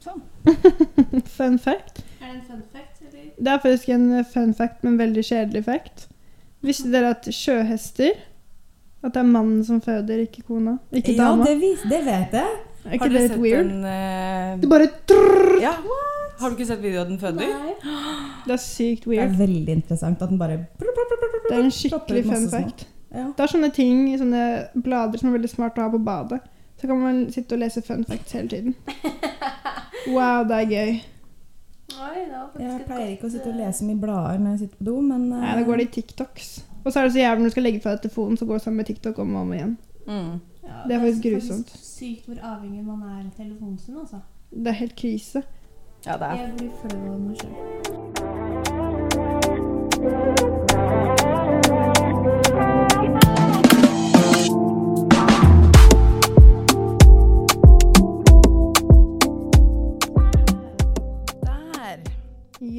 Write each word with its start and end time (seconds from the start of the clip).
Sånn. 0.00 0.22
Fun 1.36 1.58
fact. 1.60 2.00
Er 2.20 2.30
det 2.30 2.38
en 2.38 2.42
fun 2.46 2.62
fact, 2.72 3.02
eller? 3.04 3.28
Det 3.36 3.52
er 3.52 3.60
faktisk 3.60 3.88
en 3.92 4.24
fun 4.24 4.54
fact, 4.56 4.82
men 4.86 4.96
veldig 5.00 5.24
kjedelig 5.26 5.64
fact. 5.66 6.06
Visste 6.64 6.90
dere 6.92 7.14
at 7.14 7.24
sjøhester 7.32 8.18
At 9.00 9.14
det 9.14 9.20
er 9.22 9.28
mannen 9.28 9.62
som 9.64 9.78
føder, 9.80 10.20
ikke 10.26 10.42
kona? 10.44 10.74
Ikke 10.92 11.14
Ja, 11.14 11.30
dama? 11.30 11.46
det, 11.48 11.54
vis, 11.60 11.80
det 11.88 12.02
vet 12.04 12.34
jeg. 12.36 12.58
er 12.84 12.96
ikke 12.98 13.08
det 13.08 13.22
litt 13.24 13.38
weird? 13.40 13.70
En, 13.72 13.84
uh... 13.84 14.60
Det 14.60 14.68
bare 14.68 14.88
trrr, 15.08 15.54
Ja. 15.62 15.72
Har 16.40 16.52
du 16.52 16.56
ikke 16.56 16.68
sett 16.68 16.80
videoen 16.80 17.14
den 17.14 17.20
føder? 17.20 17.48
Det 18.46 18.54
er 18.56 18.60
sykt 18.60 19.08
Det 19.08 19.18
er 19.20 19.32
veldig 19.36 19.74
interessant 19.76 20.22
at 20.22 20.28
den 20.28 20.40
bare 20.40 20.62
Det 20.78 21.56
er 21.56 21.64
en 21.64 21.72
skikkelig 21.72 22.24
fun 22.28 22.48
fact. 22.52 22.86
Ja. 23.10 23.26
Det 23.36 23.44
er 23.44 23.52
sånne 23.52 23.72
ting 23.74 24.06
i 24.12 24.16
sånne 24.20 24.44
blader 24.84 25.20
som 25.20 25.28
er 25.28 25.36
veldig 25.40 25.52
smart 25.52 25.80
å 25.80 25.88
ha 25.88 25.92
på 25.92 26.00
badet. 26.04 26.40
Så 26.80 26.88
kan 26.88 27.00
man 27.00 27.24
sitte 27.32 27.56
og 27.56 27.60
lese 27.60 27.82
fun 27.84 28.04
facts 28.08 28.32
hele 28.32 28.48
tiden. 28.48 28.76
Wow, 30.08 30.44
det 30.48 30.56
er 30.56 30.66
gøy. 30.70 30.92
Oi, 32.00 32.20
det 32.30 32.62
Jeg 32.62 32.84
pleier 32.86 33.08
ikke 33.12 33.26
å 33.26 33.32
sitte 33.32 33.50
og 33.50 33.54
eh, 33.56 33.60
lese 33.64 33.84
mye 33.84 34.00
blader 34.00 34.38
når 34.40 34.50
jeg 34.54 34.60
sitter 34.64 34.76
på 34.78 34.84
do, 34.86 35.00
men 35.04 35.26
uh... 35.32 35.40
Nei, 35.42 35.54
da 35.58 35.62
går 35.66 35.80
det 35.80 35.86
i 35.88 35.94
TikToks. 35.98 36.50
Og 36.84 36.92
så 36.92 37.00
er 37.00 37.02
det 37.08 37.12
så 37.12 37.20
jævlig 37.20 37.42
når 37.42 37.50
du 37.50 37.54
skal 37.56 37.66
legge 37.66 37.80
fra 37.84 37.90
deg 37.96 38.00
telefonen, 38.06 38.36
så 38.40 38.44
går 38.48 38.54
det 38.56 38.64
sammen 38.64 38.80
med 38.80 38.88
TikTok 38.88 39.16
om 39.18 39.34
og 39.34 39.40
om 39.42 39.52
igjen. 39.56 39.74
mm. 40.06 40.32
Ja, 40.70 40.76
Det 40.86 40.94
er 40.94 41.00
faktisk 41.00 41.22
grusomt. 41.24 41.70
sykt 41.82 42.26
hvor 42.28 42.38
avhengig 42.52 42.84
man 42.84 43.02
er 43.02 43.24
av 43.24 43.32
telefonen 43.36 43.78
sin, 43.78 43.96
altså. 43.98 44.16
Det 44.50 44.66
er 44.66 44.78
helt 44.84 44.96
krise. 44.96 45.42
Ja, 46.06 46.12
det 46.12 46.22
er 46.22 46.34
Jeg 46.34 46.52
blir 46.56 46.70
flau 46.80 47.12
av 47.12 47.20
meg 47.20 47.36
sjøl. 50.40 50.49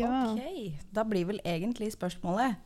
Ja. 0.02 0.34
Ok, 0.34 0.82
da 0.92 1.06
blir 1.08 1.28
vel 1.30 1.42
egentlig 1.48 1.92
spørsmålet 1.94 2.60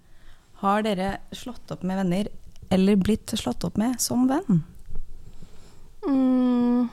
Har 0.62 0.86
dere 0.86 1.18
slått 1.36 1.72
opp 1.74 1.84
med 1.84 2.00
venner 2.04 2.32
eller 2.74 2.98
blitt 2.98 3.34
slått 3.38 3.64
opp 3.68 3.78
med 3.78 4.00
som 4.02 4.26
venn? 4.30 4.64
Mm, 6.06 6.88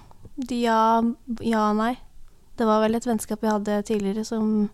ja, 0.53 1.03
ja 1.41 1.65
nei. 1.77 1.95
Det 2.57 2.67
var 2.69 2.83
vel 2.85 2.97
et 2.97 3.07
vennskap 3.09 3.45
jeg 3.45 3.55
hadde 3.55 3.83
tidligere 3.89 4.25
som 4.29 4.71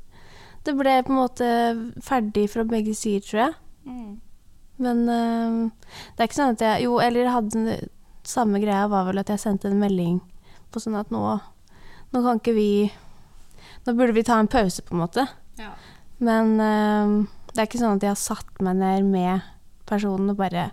Det 0.67 0.75
ble 0.77 0.97
på 1.07 1.15
en 1.15 1.21
måte 1.21 1.51
ferdig 2.05 2.49
fra 2.53 2.65
begge 2.67 2.95
sider, 2.99 3.25
tror 3.25 3.41
jeg. 3.45 3.55
Men 4.79 5.05
eh, 5.11 5.87
det 6.15 6.23
er 6.23 6.29
ikke 6.29 6.39
sånn 6.39 6.57
at 6.57 6.65
jeg 6.65 6.87
Jo, 6.87 6.99
eller 7.03 7.31
hadde 7.33 7.79
samme 8.29 8.61
greia 8.63 8.89
var 8.91 9.09
vel 9.09 9.21
at 9.23 9.31
jeg 9.33 9.43
sendte 9.43 9.71
en 9.71 9.81
melding 9.81 10.19
på 10.73 10.83
sånn 10.83 10.99
at 10.99 11.13
nå 11.15 11.23
Nå 12.13 12.23
kan 12.25 12.41
ikke 12.41 12.57
vi 12.57 12.71
Nå 13.87 13.95
burde 13.97 14.15
vi 14.17 14.25
ta 14.25 14.39
en 14.41 14.49
pause, 14.49 14.83
på 14.85 14.95
en 14.95 15.01
måte. 15.01 15.25
Ja. 15.59 15.73
Men 16.25 16.57
uh, 16.59 17.29
det 17.53 17.63
er 17.63 17.69
ikke 17.69 17.81
sånn 17.81 17.99
at 17.99 18.07
jeg 18.07 18.15
har 18.15 18.21
satt 18.21 18.63
meg 18.65 18.79
ned 18.81 19.09
med 19.11 19.47
personen 19.89 20.33
og 20.33 20.39
bare 20.41 20.71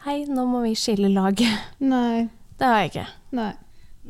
Hei, 0.00 0.22
nå 0.24 0.46
må 0.48 0.62
vi 0.64 0.72
skille 0.78 1.10
laget. 1.12 1.66
Nei. 1.84 2.30
Det 2.56 2.64
har 2.64 2.78
jeg 2.80 2.88
ikke. 2.88 3.02
Nei. 3.36 3.50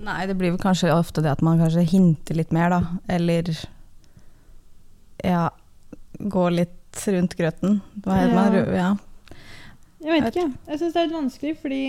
Nei, 0.06 0.20
det 0.30 0.36
blir 0.38 0.52
vel 0.54 0.60
kanskje 0.62 0.92
ofte 0.94 1.22
det 1.24 1.32
at 1.32 1.42
man 1.42 1.58
kanskje 1.58 1.82
hinter 1.82 2.38
litt 2.38 2.52
mer, 2.54 2.70
da. 2.70 2.78
Eller 3.10 3.50
ja, 5.26 5.48
går 6.14 6.54
litt 6.54 7.02
rundt 7.10 7.34
grøten. 7.38 7.80
Hva 8.04 8.20
heter 8.20 8.36
man? 8.38 8.54
Ja. 8.54 8.62
man? 8.62 8.78
Ja. 8.78 9.40
Jeg 10.00 10.14
vet 10.14 10.30
ikke. 10.30 10.46
Jeg 10.70 10.80
syns 10.80 10.94
det 10.94 11.00
er 11.02 11.08
litt 11.08 11.18
vanskelig, 11.18 11.56
fordi 11.60 11.82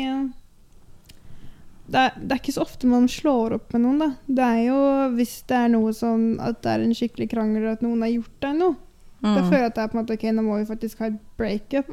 det 1.90 2.00
er, 2.00 2.12
det 2.22 2.32
er 2.32 2.40
ikke 2.40 2.54
så 2.56 2.62
ofte 2.64 2.88
man 2.88 3.08
slår 3.12 3.54
opp 3.58 3.74
med 3.74 3.82
noen, 3.82 4.00
da. 4.00 4.10
Det 4.28 4.44
er 4.46 4.62
jo 4.68 4.80
hvis 5.18 5.42
det 5.50 5.58
er 5.58 5.68
noe 5.74 5.92
sånn 5.94 6.40
at 6.40 6.62
det 6.64 6.72
er 6.76 6.86
en 6.86 6.94
skikkelig 6.96 7.30
krangel, 7.34 7.66
og 7.68 7.72
at 7.74 7.82
noen 7.84 8.02
har 8.06 8.14
gjort 8.14 8.38
deg 8.46 8.56
noe. 8.62 8.76
Da 9.22 9.36
Mm. 9.38 9.50
føler 9.50 9.60
jeg 9.60 9.66
at 9.70 9.76
det 9.76 9.82
er 9.84 9.88
på 9.88 9.98
en 9.98 10.02
måte 10.06 10.14
ok, 10.18 10.24
nå 10.34 10.42
må 10.44 10.56
vi 10.58 10.66
faktisk 10.66 11.00
ha 11.00 11.06
et 11.12 11.20
breakup. 11.38 11.90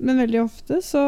Men 0.00 0.16
veldig 0.22 0.40
ofte 0.44 0.78
så 0.80 1.02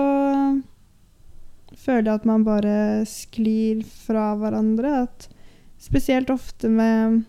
føler 1.80 2.08
jeg 2.10 2.18
at 2.20 2.26
man 2.28 2.44
bare 2.44 2.74
sklir 3.08 3.82
fra 3.86 4.34
hverandre. 4.40 4.90
At 5.06 5.28
spesielt 5.80 6.30
ofte 6.32 6.68
med 6.68 7.22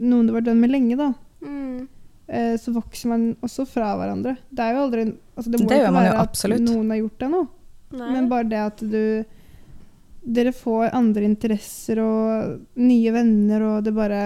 noen 0.00 0.26
du 0.26 0.32
har 0.32 0.40
vært 0.40 0.50
venn 0.50 0.62
med 0.64 0.72
lenge, 0.72 0.96
da. 0.98 1.10
Mm. 1.44 1.88
eh, 2.28 2.56
Så 2.56 2.72
vokser 2.74 3.08
man 3.12 3.28
også 3.42 3.66
fra 3.68 3.92
hverandre. 4.00 4.36
Det 4.50 4.64
er 4.64 4.74
jo 4.74 4.84
aldri 4.86 5.04
altså 5.36 5.50
Det 5.50 5.60
må 5.60 5.68
Det 5.68 5.78
ikke 5.82 5.92
være 5.92 6.18
at 6.22 6.60
noen 6.60 6.90
har 6.90 6.98
gjort 7.02 7.18
deg 7.22 7.30
noe. 7.30 7.48
Nei. 7.92 8.10
Men 8.14 8.28
bare 8.28 8.48
det 8.48 8.58
at 8.58 8.78
du 8.80 9.24
Dere 10.22 10.52
får 10.54 10.92
andre 10.94 11.24
interesser 11.26 11.98
og 12.02 12.58
nye 12.78 13.12
venner, 13.14 13.62
og 13.66 13.84
det 13.86 13.92
bare 13.96 14.22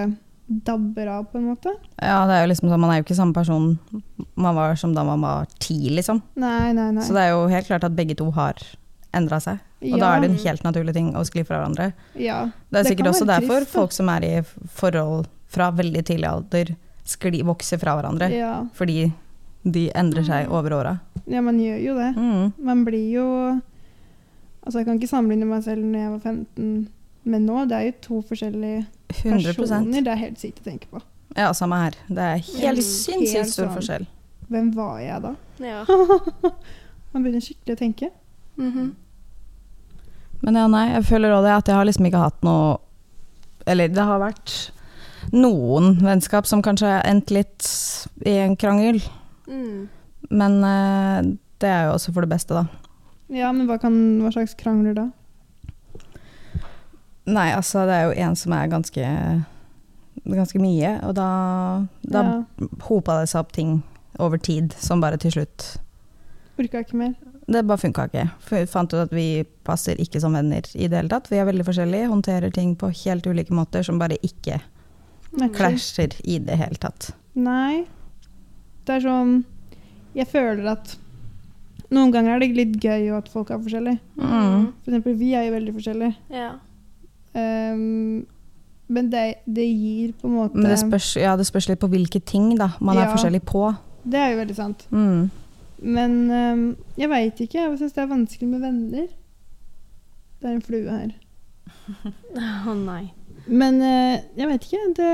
dabber 0.46 1.08
av, 1.10 1.24
på 1.32 1.38
en 1.40 1.48
måte. 1.48 1.72
ja, 1.98 2.20
det 2.28 2.34
er 2.36 2.44
jo 2.44 2.50
liksom 2.52 2.68
sånn, 2.70 2.80
man 2.80 2.92
er 2.92 3.00
jo 3.00 3.06
ikke 3.06 3.16
samme 3.18 3.34
person 3.34 3.78
man 4.38 4.54
var 4.54 4.76
som 4.78 4.92
da 4.94 5.02
man 5.08 5.24
var 5.24 5.48
ti, 5.58 5.88
liksom. 5.90 6.20
Nei, 6.38 6.72
nei, 6.76 6.90
nei. 6.94 7.02
Så 7.02 7.16
det 7.16 7.24
er 7.24 7.32
jo 7.32 7.46
helt 7.50 7.66
klart 7.66 7.86
at 7.88 7.96
begge 7.96 8.14
to 8.14 8.28
har 8.36 8.60
endra 9.16 9.40
seg. 9.42 9.58
Og 9.86 9.98
da 10.00 10.12
er 10.14 10.22
det 10.22 10.30
en 10.30 10.38
helt 10.44 10.62
naturlig 10.66 10.94
ting 10.96 11.08
å 11.16 11.24
skli 11.26 11.42
fra 11.46 11.58
hverandre. 11.60 11.92
ja. 12.20 12.44
Det 12.70 12.78
er 12.78 12.82
Det 12.84 12.90
sikkert 12.92 13.06
kan 13.06 13.14
også 13.14 13.26
derfor 13.26 13.60
trist, 13.64 13.72
folk 13.72 13.92
som 13.96 14.08
er 14.12 14.24
i 14.24 14.34
forhold 14.76 15.26
fra 15.48 15.70
veldig 15.72 16.02
tidlig 16.04 16.28
alder, 16.28 16.74
skli, 17.06 17.40
vokser 17.46 17.78
fra 17.80 17.96
hverandre. 17.96 18.28
Ja. 18.34 18.66
Fordi 18.74 19.12
de 19.64 19.88
endrer 19.98 20.22
seg 20.26 20.50
over 20.52 20.72
åra. 20.76 20.98
ja, 21.26 21.40
man 21.40 21.58
gjør 21.58 21.80
jo 21.82 21.94
det. 21.98 22.12
Mm. 22.16 22.52
Man 22.62 22.84
blir 22.86 23.10
jo 23.16 23.26
Altså, 24.66 24.80
jeg 24.80 24.86
kan 24.88 24.98
ikke 24.98 25.08
sammenligne 25.10 25.46
meg 25.46 25.62
selv 25.64 25.84
når 25.86 26.00
jeg 26.00 26.12
var 26.12 26.22
15 26.26 26.70
men 27.26 27.46
nå. 27.46 27.64
Det 27.66 27.76
er 27.76 27.88
jo 27.88 27.94
to 28.04 28.20
forskjellige 28.28 28.84
100 29.24 29.54
personer. 29.58 30.04
Det 30.06 30.12
er 30.12 30.20
helt 30.20 30.42
sykt 30.42 30.62
å 30.62 30.66
tenke 30.68 30.90
på. 30.92 31.02
Ja, 31.36 31.50
samme 31.56 31.78
her. 31.80 31.96
Det 32.08 32.22
er 32.22 32.44
helt 32.62 32.86
sinnssykt 32.86 33.50
stor 33.50 33.66
sånn. 33.66 33.74
forskjell. 33.74 34.06
Hvem 34.46 34.70
var 34.76 35.00
jeg 35.02 35.24
da? 35.24 35.32
Ja. 35.58 35.80
Man 37.12 37.24
begynner 37.24 37.42
skikkelig 37.42 37.74
å 37.76 37.80
tenke. 37.80 38.12
Mhm. 38.60 38.94
Men 40.46 40.58
ja, 40.60 40.66
nei, 40.70 40.84
jeg 40.92 41.06
føler 41.08 41.32
òg 41.32 41.46
det 41.46 41.52
at 41.56 41.68
jeg 41.70 41.78
har 41.78 41.86
liksom 41.88 42.06
ikke 42.06 42.20
hatt 42.20 42.42
noe 42.44 42.74
Eller 43.66 43.88
det 43.88 44.04
har 44.04 44.20
vært 44.20 44.52
noen 45.32 45.96
vennskap 46.04 46.46
som 46.46 46.60
kanskje 46.62 46.90
har 46.92 47.06
endt 47.08 47.32
litt 47.34 47.66
i 48.22 48.36
en 48.44 48.54
krangel. 48.54 49.00
Mm. 49.50 49.88
Men 50.30 50.58
eh, 50.68 51.30
det 51.58 51.72
er 51.72 51.88
jo 51.88 51.96
også 51.96 52.12
for 52.14 52.22
det 52.22 52.30
beste, 52.30 52.54
da. 52.54 52.85
Ja, 53.32 53.50
men 53.52 53.66
hva, 53.66 53.78
kan, 53.82 53.94
hva 54.22 54.30
slags 54.34 54.54
krangler 54.58 54.94
da? 54.94 55.08
Nei, 57.26 57.48
altså 57.56 57.82
det 57.88 57.94
er 57.96 58.04
jo 58.06 58.16
en 58.28 58.36
som 58.38 58.52
er 58.54 58.68
ganske 58.70 59.06
Ganske 60.26 60.58
mye, 60.58 60.92
og 61.06 61.12
da, 61.18 61.26
da 62.02 62.22
Ja. 62.24 62.68
hopa 62.88 63.20
det 63.20 63.28
seg 63.30 63.40
opp 63.44 63.52
ting 63.54 63.82
over 64.18 64.38
tid 64.42 64.72
som 64.78 65.00
bare 65.02 65.18
til 65.22 65.30
slutt 65.34 65.66
Orka 66.58 66.80
ikke 66.80 66.96
mer. 66.96 67.12
Det 67.46 67.60
bare 67.68 67.78
funka 67.78 68.06
ikke. 68.08 68.22
For 68.40 68.56
Vi 68.56 68.66
fant 68.66 68.94
ut 68.94 69.02
at 69.04 69.10
vi 69.12 69.44
passer 69.62 69.98
ikke 70.00 70.18
som 70.22 70.32
venner 70.32 70.64
i 70.74 70.86
det 70.88 70.96
hele 70.96 71.10
tatt. 71.12 71.28
Vi 71.28 71.36
er 71.36 71.44
veldig 71.44 71.66
forskjellige, 71.68 72.08
håndterer 72.08 72.50
ting 72.56 72.72
på 72.80 72.88
helt 73.04 73.26
ulike 73.28 73.52
måter 73.54 73.84
som 73.84 73.98
bare 74.00 74.16
ikke 74.24 74.56
klasjer 75.52 76.16
i 76.24 76.38
det 76.38 76.56
hele 76.56 76.80
tatt. 76.80 77.10
Nei. 77.36 77.84
Det 78.86 78.96
er 78.96 79.04
sånn 79.04 79.44
Jeg 80.16 80.30
føler 80.32 80.72
at 80.72 80.96
noen 81.94 82.12
ganger 82.14 82.34
er 82.34 82.42
det 82.42 82.54
litt 82.56 82.78
gøy 82.82 83.10
at 83.14 83.28
folk 83.30 83.50
er 83.54 83.60
forskjellige. 83.62 84.00
Mm. 84.18 84.64
For 84.82 84.90
eksempel, 84.90 85.18
vi 85.20 85.32
er 85.38 85.46
jo 85.46 85.54
veldig 85.54 85.74
forskjellige. 85.76 86.16
Ja. 86.34 86.52
Um, 87.36 88.24
men 88.88 89.10
det, 89.10 89.24
det 89.50 89.66
gir 89.66 90.12
på 90.20 90.28
en 90.28 90.36
måte 90.38 90.56
Men 90.56 90.70
det 90.70 90.78
spørs, 90.78 91.16
ja, 91.18 91.34
det 91.36 91.46
spørs 91.48 91.66
litt 91.68 91.82
på 91.82 91.90
hvilke 91.90 92.20
ting 92.22 92.52
da 92.58 92.70
man 92.80 92.98
er 92.98 93.10
forskjellig 93.10 93.42
på. 93.46 93.68
Det 94.06 94.18
er 94.22 94.32
jo 94.32 94.40
veldig 94.40 94.56
sant. 94.56 94.86
Mm. 94.94 95.28
Men 95.82 96.16
um, 96.30 96.66
jeg 96.96 97.10
veit 97.10 97.40
ikke. 97.42 97.60
Jeg 97.60 97.78
syns 97.78 97.96
det 97.96 98.02
er 98.02 98.10
vanskelig 98.10 98.50
med 98.50 98.62
venner. 98.64 99.06
Det 100.40 100.50
er 100.50 100.54
en 100.54 100.64
flue 100.64 100.98
her. 100.98 101.14
Å 102.70 102.76
nei. 102.78 103.02
Men 103.46 103.82
uh, 103.82 104.14
jeg 104.38 104.50
vet 104.52 104.68
ikke. 104.68 104.84
Det 104.98 105.10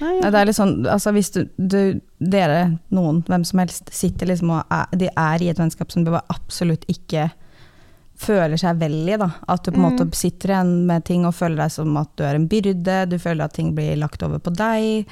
Nei, 0.00 0.14
det 0.24 0.38
er 0.40 0.46
litt 0.48 0.56
sånn, 0.56 0.86
altså 0.88 1.12
hvis 1.12 1.30
du, 1.34 1.42
du, 1.56 2.00
dere, 2.18 2.78
noen, 2.94 3.20
hvem 3.28 3.44
som 3.44 3.60
helst, 3.62 3.90
sitter 3.92 4.30
liksom 4.30 4.50
og 4.56 4.72
er, 4.72 4.86
de 4.96 5.10
er 5.12 5.42
i 5.44 5.50
et 5.52 5.60
vennskap 5.60 5.92
som 5.92 6.04
du 6.06 6.14
absolutt 6.16 6.86
ikke 6.88 7.28
føler 8.20 8.60
seg 8.60 8.80
vel 8.80 8.98
i, 9.08 9.16
da. 9.20 9.30
At 9.48 9.64
du 9.64 9.70
på 9.72 9.78
en 9.78 9.82
Mm. 9.82 9.88
måte 9.90 10.16
sitter 10.16 10.52
igjen 10.54 10.72
med 10.86 11.04
ting 11.08 11.24
og 11.24 11.34
føler 11.34 11.56
deg 11.62 11.70
som 11.72 11.96
at 11.96 12.10
du 12.16 12.24
er 12.24 12.34
en 12.36 12.48
byrde, 12.48 12.96
du 13.08 13.18
føler 13.18 13.44
at 13.44 13.54
ting 13.56 13.74
blir 13.74 13.96
lagt 13.96 14.22
over 14.22 14.38
på 14.38 14.52
deg, 14.56 15.06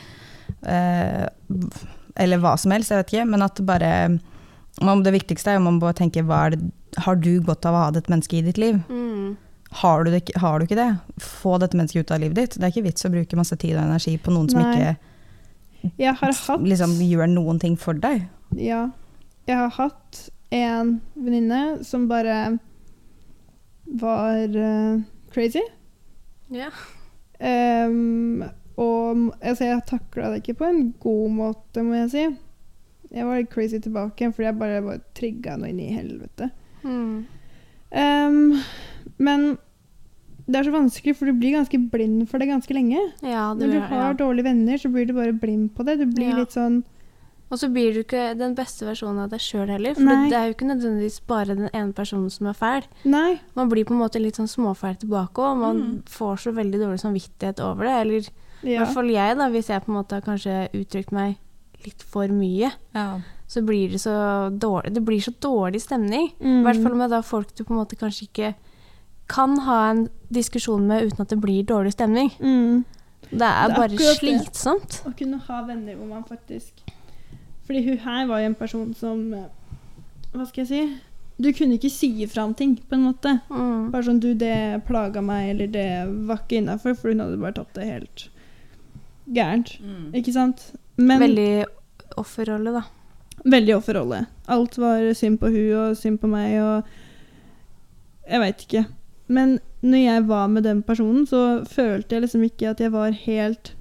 eh, 0.67 1.27
eller 2.17 2.39
hva 2.43 2.57
som 2.59 2.73
helst, 2.75 2.91
jeg 2.91 3.01
vet 3.05 3.13
ikke, 3.15 3.29
men 3.29 3.43
at 3.43 3.55
det 3.57 3.67
bare 3.67 4.21
Det 4.79 5.11
viktigste 5.13 5.51
er 5.51 5.55
jo 5.59 5.65
man 5.65 5.81
må 5.81 5.91
tenke 5.97 6.23
hva 6.23 6.47
er 6.47 6.51
det, 6.55 6.71
har 6.99 7.17
du 7.17 7.41
godt 7.41 7.67
av 7.67 7.75
å 7.75 7.79
ha 7.83 7.89
et 7.99 8.07
menneske 8.09 8.37
i 8.39 8.43
ditt 8.43 8.59
liv? 8.59 8.77
Mm. 8.89 9.37
Har 9.71 10.05
du, 10.05 10.11
det, 10.11 10.23
ikke- 10.25 10.41
har 10.41 10.59
du 10.59 10.65
ikke 10.65 10.77
det, 10.79 10.89
få 11.21 11.59
dette 11.61 11.77
mennesket 11.77 12.07
ut 12.07 12.11
av 12.15 12.21
livet 12.23 12.37
ditt. 12.37 12.55
Det 12.57 12.65
er 12.65 12.73
ikke 12.73 12.87
vits 12.89 13.05
å 13.05 13.11
bruke 13.13 13.37
masse 13.37 13.57
tid 13.61 13.77
og 13.77 13.83
energi 13.85 14.17
på 14.17 14.33
noen 14.33 14.49
som 14.51 14.63
Nei. 14.63 14.73
ikke 14.75 14.97
jeg 15.99 16.15
har 16.19 16.33
hatt 16.35 16.65
liksom 16.67 16.97
gjør 17.07 17.29
noen 17.31 17.61
ting 17.63 17.77
for 17.79 17.95
deg. 17.95 18.25
Ja. 18.59 18.89
Jeg 19.47 19.57
har 19.61 19.71
hatt 19.77 20.25
en 20.51 21.01
venninne 21.15 21.85
som 21.87 22.09
bare 22.11 22.59
var 24.01 24.57
uh, 24.57 25.01
crazy. 25.33 25.63
Ja. 26.51 26.71
Um, 27.39 28.43
og 28.79 29.35
altså, 29.41 29.65
jeg 29.69 29.87
takla 29.87 30.33
det 30.33 30.43
ikke 30.43 30.59
på 30.61 30.69
en 30.69 30.83
god 31.01 31.31
måte, 31.39 31.85
må 31.87 31.95
jeg 32.03 32.11
si. 32.13 32.27
Jeg 33.15 33.25
var 33.25 33.39
litt 33.41 33.51
crazy 33.53 33.81
tilbake, 33.81 34.33
fordi 34.35 34.49
jeg 34.51 34.59
bare 34.61 34.83
var 34.85 35.01
trigga 35.17 35.57
noe 35.57 35.71
inn 35.71 35.81
i 35.81 35.93
helvete. 35.95 36.51
Mm. 36.85 37.25
Ehm, 37.97 38.59
men 39.19 39.59
det 40.49 40.57
er 40.57 40.65
så 40.65 40.73
vanskelig, 40.73 41.15
for 41.19 41.27
du 41.27 41.33
blir 41.37 41.53
ganske 41.59 41.79
blind 41.93 42.29
for 42.31 42.39
det 42.41 42.49
ganske 42.49 42.73
lenge. 42.73 42.99
Ja, 43.23 43.53
du, 43.55 43.67
Når 43.67 43.73
du 43.73 43.81
har 43.81 44.07
ja. 44.07 44.13
dårlige 44.17 44.45
venner, 44.45 44.79
så 44.81 44.89
blir 44.91 45.07
du 45.07 45.13
bare 45.13 45.33
blind 45.37 45.75
på 45.77 45.85
det. 45.85 45.99
Du 45.99 46.07
blir 46.07 46.31
Ja. 46.31 46.37
litt 46.39 46.51
sånn 46.57 46.85
Og 47.51 47.57
så 47.59 47.73
blir 47.73 47.95
du 47.95 48.03
ikke 48.05 48.37
den 48.37 48.55
beste 48.55 48.85
versjonen 48.85 49.23
av 49.25 49.31
deg 49.31 49.41
sjøl 49.41 49.69
heller. 49.71 49.95
For 49.95 50.03
Nei. 50.03 50.29
det 50.29 50.37
er 50.37 50.47
jo 50.49 50.53
ikke 50.53 50.67
nødvendigvis 50.69 51.21
bare 51.27 51.55
den 51.57 51.71
ene 51.73 51.95
personen 51.95 52.29
som 52.31 52.47
er 52.47 52.53
fæl. 52.53 52.83
Nei. 53.07 53.41
Man 53.57 53.71
blir 53.71 53.87
på 53.87 53.93
en 53.97 54.01
måte 54.03 54.21
litt 54.21 54.35
sånn 54.37 54.45
småfæl 54.53 54.99
tilbake, 55.01 55.39
og 55.39 55.57
man 55.57 55.77
Mm. 55.81 56.03
får 56.05 56.37
så 56.41 56.53
veldig 56.53 56.79
dårlig 56.79 57.01
samvittighet 57.01 57.59
over 57.61 57.85
det. 57.85 57.95
Eller 58.03 58.29
i 58.69 58.75
Ja. 58.75 58.85
hvert 58.85 58.93
fall 58.93 59.09
jeg, 59.09 59.37
da, 59.39 59.49
hvis 59.49 59.69
jeg 59.69 59.83
på 59.83 59.89
en 59.89 59.95
måte 60.05 60.11
har 60.13 60.21
kanskje 60.21 60.69
uttrykt 60.75 61.11
meg 61.11 61.39
litt 61.87 62.03
for 62.03 62.29
mye. 62.29 62.71
Ja. 62.95 63.21
Så 63.49 63.65
blir 63.65 63.89
det 63.93 64.01
så 64.01 64.51
dårlig, 64.59 64.93
det 64.93 65.05
blir 65.07 65.21
så 65.21 65.33
dårlig 65.41 65.81
stemning. 65.81 66.33
I 66.43 66.45
Mm. 66.45 66.63
hvert 66.65 66.83
fall 66.83 66.95
med 66.97 67.09
da 67.09 67.23
folk 67.23 67.55
du 67.55 67.65
på 67.65 67.71
en 67.71 67.79
måte 67.87 67.97
kanskje 67.97 68.29
ikke 68.29 68.55
kan 69.29 69.59
ha 69.67 69.91
en 69.91 70.07
diskusjon 70.35 70.87
med 70.89 71.09
uten 71.09 71.25
at 71.25 71.33
det 71.33 71.41
blir 71.41 71.67
dårlig 71.69 71.93
stemning. 71.93 72.31
Mm. 72.41 72.85
Det 73.31 73.45
er 73.45 73.69
Det 73.69 73.75
er 73.75 73.77
bare 73.77 74.15
slitsomt. 74.17 75.03
det. 75.03 75.11
Å 75.11 75.17
kunne 75.19 75.41
ha 75.49 75.63
venner 75.67 75.97
hvor 75.99 76.09
man 76.09 76.25
faktisk 76.25 76.73
Fordi 77.67 77.83
hun 77.85 77.99
her 77.99 78.27
var 78.27 78.41
jo 78.41 78.47
en 78.47 78.55
person 78.57 78.95
som 78.97 79.35
eh, 79.35 79.51
Hva 80.33 80.47
skal 80.49 80.65
jeg 80.65 80.69
si? 80.71 80.81
Du 81.39 81.51
kunne 81.53 81.77
ikke 81.77 81.91
si 81.93 82.09
ifra 82.25 82.45
om 82.49 82.55
ting, 82.55 82.73
på 82.89 82.97
en 82.97 83.05
måte. 83.05 83.37
Mm. 83.51 83.91
Bare 83.93 84.03
sånn 84.09 84.19
du, 84.19 84.33
det 84.35 84.83
plaga 84.89 85.21
meg, 85.23 85.53
eller 85.53 85.69
det 85.71 85.85
var 86.27 86.41
ikke 86.43 86.59
innafor, 86.59 86.97
for 86.99 87.13
hun 87.13 87.23
hadde 87.23 87.39
bare 87.39 87.55
tatt 87.61 87.77
det 87.79 87.87
helt 87.87 88.25
gærent. 89.37 89.77
Mm. 89.79 90.09
Ikke 90.19 90.35
sant? 90.35 90.65
Men 90.99 91.23
veldig, 91.23 91.45
Veldig 91.69 92.19
offerrolle, 92.19 92.73
da. 92.81 93.77
offerrolle. 93.77 94.25
Alt 94.51 94.81
var 94.83 95.05
synd 95.15 95.39
på 95.39 95.53
hun 95.55 95.77
og 95.79 95.97
synd 96.01 96.19
på 96.19 96.27
meg 96.33 96.59
og 96.59 96.91
Jeg 98.29 98.41
veit 98.43 98.65
ikke. 98.67 98.83
Men 99.29 99.59
når 99.85 100.03
jeg 100.03 100.29
var 100.29 100.49
med 100.49 100.65
den 100.65 100.83
personen, 100.83 101.27
så 101.29 101.63
følte 101.69 102.17
jeg 102.17 102.25
liksom 102.25 102.45
ikke 102.49 102.73
at 102.73 102.81
jeg 102.81 102.93
var 102.93 103.13
helt 103.13 103.75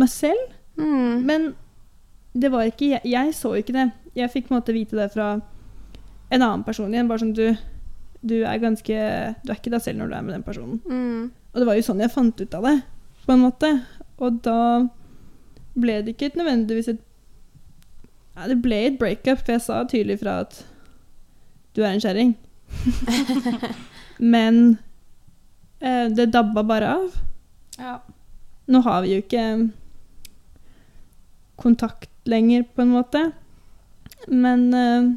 meg 0.00 0.10
selv. 0.12 0.52
Mm. 0.76 1.22
Men 1.28 1.46
det 2.36 2.50
var 2.52 2.68
ikke 2.68 2.90
jeg, 2.96 3.02
jeg 3.04 3.34
så 3.36 3.54
ikke 3.56 3.76
det. 3.76 3.86
Jeg 4.16 4.32
fikk 4.32 4.48
på 4.48 4.54
en 4.54 4.60
måte 4.60 4.74
vite 4.76 4.98
det 4.98 5.10
fra 5.12 5.36
en 6.30 6.42
annen 6.42 6.64
person 6.66 6.92
igjen. 6.92 7.08
Bare 7.08 7.22
sånn 7.22 7.34
du, 7.36 7.46
du 8.26 8.36
er 8.42 8.62
ganske 8.62 9.00
Du 9.44 9.52
er 9.52 9.58
ikke 9.58 9.72
deg 9.72 9.84
selv 9.84 10.00
når 10.00 10.12
du 10.12 10.16
er 10.18 10.26
med 10.26 10.36
den 10.36 10.46
personen. 10.46 10.80
Mm. 10.84 11.32
Og 11.52 11.60
det 11.60 11.68
var 11.68 11.78
jo 11.78 11.86
sånn 11.86 12.02
jeg 12.04 12.12
fant 12.12 12.40
ut 12.40 12.56
av 12.56 12.68
det, 12.68 12.76
på 13.24 13.32
en 13.36 13.44
måte. 13.44 13.72
Og 14.20 14.40
da 14.44 14.60
ble 15.76 16.00
det 16.04 16.16
ikke 16.16 16.30
et 16.30 16.40
nødvendigvis 16.40 16.90
et 16.92 17.02
ja, 18.36 18.48
Det 18.48 18.58
ble 18.60 18.82
et 18.88 18.98
breakup, 19.00 19.40
for 19.44 19.54
jeg 19.54 19.64
sa 19.64 19.82
tydelig 19.88 20.18
fra 20.20 20.40
at 20.44 20.58
du 21.76 21.82
er 21.84 21.94
en 21.94 22.02
kjerring. 22.02 22.34
Men 24.34 24.76
det 25.80 26.26
dabba 26.32 26.62
bare 26.66 26.94
av. 26.96 27.16
Ja. 27.78 27.98
Nå 28.66 28.80
har 28.82 29.02
vi 29.04 29.14
jo 29.14 29.22
ikke 29.22 29.42
kontakt 31.56 32.10
lenger, 32.24 32.64
på 32.74 32.82
en 32.82 32.88
måte. 32.94 33.30
Men 34.26 34.74
eh, 34.74 35.10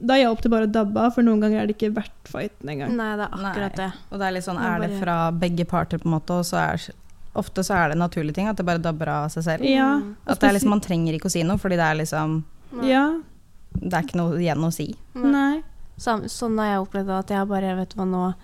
da 0.00 0.18
hjalp 0.18 0.42
det 0.42 0.50
bare 0.52 0.68
å 0.68 0.72
dabbe 0.72 1.00
av, 1.06 1.12
for 1.14 1.24
noen 1.24 1.40
ganger 1.44 1.62
er 1.62 1.70
det 1.70 1.76
ikke 1.78 1.92
verdt 1.96 2.28
fighten 2.30 2.68
engang. 2.72 2.96
Nei, 2.98 3.12
det 3.16 3.26
er 3.28 3.36
akkurat 3.38 3.76
Nei. 3.78 3.86
det. 3.86 3.90
Og 4.10 4.20
det 4.20 4.26
er 4.28 4.34
litt 4.36 4.46
sånn, 4.46 4.60
Det 4.60 4.68
er 4.70 4.76
er 4.76 4.86
det 4.88 5.00
fra 5.00 5.16
begge 5.32 5.66
parter, 5.68 6.02
på 6.02 6.08
en 6.10 6.16
måte, 6.18 6.40
og 6.42 6.46
så 6.48 6.62
er 6.74 6.88
Ofte 7.36 7.60
så 7.60 7.74
er 7.76 7.90
det 7.92 7.98
naturlige 8.00 8.32
ting, 8.38 8.46
at 8.48 8.56
det 8.56 8.64
bare 8.64 8.80
dabber 8.80 9.10
av 9.12 9.26
seg 9.28 9.42
selv. 9.44 9.64
Ja, 9.68 9.98
Mm. 10.00 10.14
At 10.26 10.40
det 10.40 10.48
er 10.48 10.54
liksom, 10.56 10.70
Man 10.72 10.80
trenger 10.80 11.12
ikke 11.12 11.28
å 11.28 11.32
si 11.34 11.42
noe, 11.44 11.58
fordi 11.60 11.76
det 11.76 11.84
er 11.84 11.94
liksom 12.00 12.44
Ja. 12.82 13.02
Det 13.76 13.92
er 13.92 14.02
ikke 14.06 14.16
noe 14.16 14.38
igjen 14.40 14.64
å 14.64 14.72
si. 14.72 14.96
Nei. 15.14 15.32
Nei. 15.32 15.62
Sånn 15.98 16.56
har 16.58 16.70
jeg 16.70 16.80
opplevd 16.86 17.06
det, 17.06 17.18
at 17.18 17.28
jeg 17.28 17.48
bare 17.48 17.76
Vet 17.76 17.90
du 17.90 17.96
hva, 18.00 18.06
nå 18.08 18.34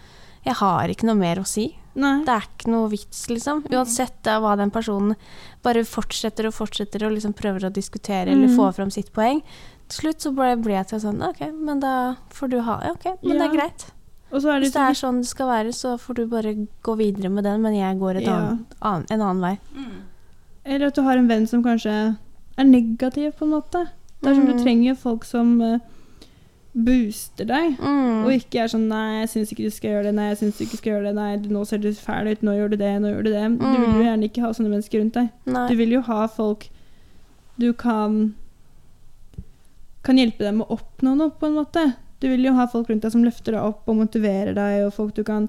Jeg 0.45 0.55
har 0.55 0.89
ikke 0.89 1.05
noe 1.07 1.15
mer 1.19 1.37
å 1.37 1.47
si. 1.47 1.77
Nei. 1.95 2.25
Det 2.25 2.29
er 2.33 2.41
ikke 2.49 2.71
noe 2.73 2.89
vits, 2.89 3.27
liksom. 3.29 3.63
Uansett 3.71 4.23
hva 4.25 4.57
den 4.57 4.71
personen 4.71 5.15
bare 5.63 5.85
fortsetter 5.85 6.47
og 6.49 6.55
fortsetter 6.57 7.05
og 7.07 7.13
liksom 7.13 7.35
prøver 7.37 7.69
å 7.69 7.73
diskutere 7.73 8.29
eller 8.33 8.49
Mm. 8.49 8.57
få 8.57 8.73
fram 8.75 8.91
sitt 8.91 9.13
poeng. 9.13 9.43
Til 9.89 10.09
slutt 10.09 10.21
så 10.25 10.33
ble, 10.35 10.73
jeg 10.73 10.87
til 10.89 10.99
sånn 11.01 11.23
OK, 11.23 11.53
men 11.53 11.81
da 11.81 12.17
får 12.31 12.49
du 12.51 12.61
ha 12.63 12.79
det. 12.81 12.91
OK, 12.93 13.19
men 13.23 13.39
det 13.39 13.51
er 13.51 13.57
greit. 13.57 13.85
Og 14.33 14.41
så 14.41 14.49
er 14.49 14.61
det, 14.61 14.69
Hvis 14.71 14.73
det 14.73 14.81
er 14.81 14.95
sånn 14.97 15.19
det 15.21 15.27
skal 15.29 15.47
være, 15.47 15.69
så 15.77 15.99
får 16.01 16.15
du 16.15 16.27
bare 16.27 16.55
gå 16.83 16.97
videre 16.97 17.29
med 17.31 17.45
den, 17.45 17.61
men 17.61 17.75
jeg 17.75 17.99
går 18.01 18.17
et 18.17 18.23
Ja. 18.25 18.33
annen, 18.39 18.67
annen, 18.81 19.07
en 19.11 19.21
annen 19.21 19.41
vei. 19.43 19.59
Eller 20.65 20.87
at 20.87 20.95
du 20.95 21.03
har 21.03 21.17
en 21.19 21.29
venn 21.29 21.47
som 21.47 21.63
kanskje 21.63 22.17
er 22.59 22.65
negativ, 22.65 23.35
på 23.37 23.43
en 23.43 23.51
måte. 23.61 23.89
Det 24.23 24.31
er 24.31 24.35
som 24.35 24.47
du 24.47 24.55
Mm. 24.55 24.63
trenger 24.65 24.97
folk 24.97 25.25
som 25.25 25.61
eh, 25.61 25.79
booster 26.75 27.45
deg, 27.45 27.75
Mm. 27.79 28.25
og 28.25 28.31
ikke 28.33 28.63
er 28.63 28.69
sånn 28.73 28.89
'nei, 28.89 29.21
jeg 29.21 29.29
syns 29.29 29.53
ikke 29.53 29.65
du 29.65 29.71
skal 29.71 29.91
gjøre 29.91 30.05
det', 30.05 30.15
'nei, 30.15 30.29
jeg 30.31 30.39
syns 30.39 30.59
du 30.59 30.65
ikke 30.65 30.77
skal 30.79 30.93
gjøre 30.93 31.05
det', 31.05 31.15
'nei, 31.15 31.37
nå 31.53 31.67
ser 31.67 31.79
du 31.79 31.89
fæl 31.93 32.27
ut', 32.33 32.43
'nå 32.43 32.53
gjør 32.57 32.71
du 32.71 32.77
det', 32.77 32.99
'nå 33.01 33.09
gjør 33.13 33.25
du 33.25 33.31
det'. 33.33 33.59
Du 33.59 33.67
vil 33.67 33.93
jo 33.93 33.99
Mm. 33.99 34.05
gjerne 34.07 34.25
ikke 34.31 34.41
ha 34.41 34.49
sånne 34.53 34.71
mennesker 34.71 35.01
rundt 35.01 35.13
deg. 35.15 35.29
Nei. 35.47 35.69
Du 35.69 35.77
vil 35.77 35.91
jo 35.91 36.01
ha 36.01 36.27
folk 36.27 36.69
du 37.59 37.73
kan 37.75 38.35
kan 40.03 40.17
hjelpe 40.17 40.39
deg 40.39 40.55
med 40.55 40.67
å 40.67 40.79
oppnå 40.81 41.17
noe, 41.17 41.31
på 41.31 41.47
en 41.47 41.55
måte. 41.55 41.95
Du 42.21 42.29
vil 42.29 42.43
jo 42.45 42.55
ha 42.55 42.67
folk 42.67 42.89
rundt 42.89 43.03
deg 43.03 43.13
som 43.13 43.23
løfter 43.23 43.53
deg 43.53 43.61
opp 43.63 43.87
og 43.87 43.97
motiverer 43.97 44.55
deg, 44.55 44.85
og 44.87 44.93
folk 44.95 45.15
du 45.15 45.23
kan 45.23 45.49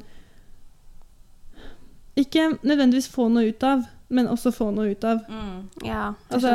ikke 2.16 2.60
nødvendigvis 2.64 3.08
få 3.10 3.30
noe 3.32 3.48
ut 3.50 3.64
av, 3.64 3.86
men 4.14 4.28
også 4.28 4.52
få 4.54 4.72
noe 4.76 4.92
ut 4.92 5.04
av. 5.04 5.22
Ja. 5.84 6.14
Altså, 6.32 6.52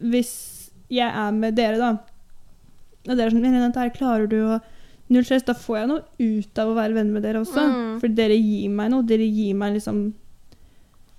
du 0.00 0.08
hvis 0.10 0.70
jeg 0.90 1.08
er 1.14 1.30
med 1.30 1.54
dere, 1.54 1.78
da, 1.78 1.92
og 3.08 3.16
dere 3.16 3.26
er 3.26 3.34
sånn 3.34 3.42
«Men 3.42 3.58
dette 3.58 3.82
her 3.82 3.94
klarer 3.94 4.28
du, 4.30 4.38
og 4.54 5.12
null 5.12 5.24
stress, 5.26 5.44
da 5.46 5.54
får 5.58 5.78
jeg 5.78 5.90
noe 5.90 6.02
ut 6.20 6.60
av 6.62 6.70
å 6.70 6.76
være 6.76 6.96
venn 6.96 7.10
med 7.14 7.24
dere 7.26 7.42
også. 7.42 7.64
Mm. 7.68 7.96
For 8.02 8.14
dere 8.20 8.36
gir 8.38 8.70
meg 8.72 8.92
noe. 8.92 9.06
Dere 9.06 9.26
gir 9.26 9.56
meg 9.58 9.76
liksom 9.76 10.04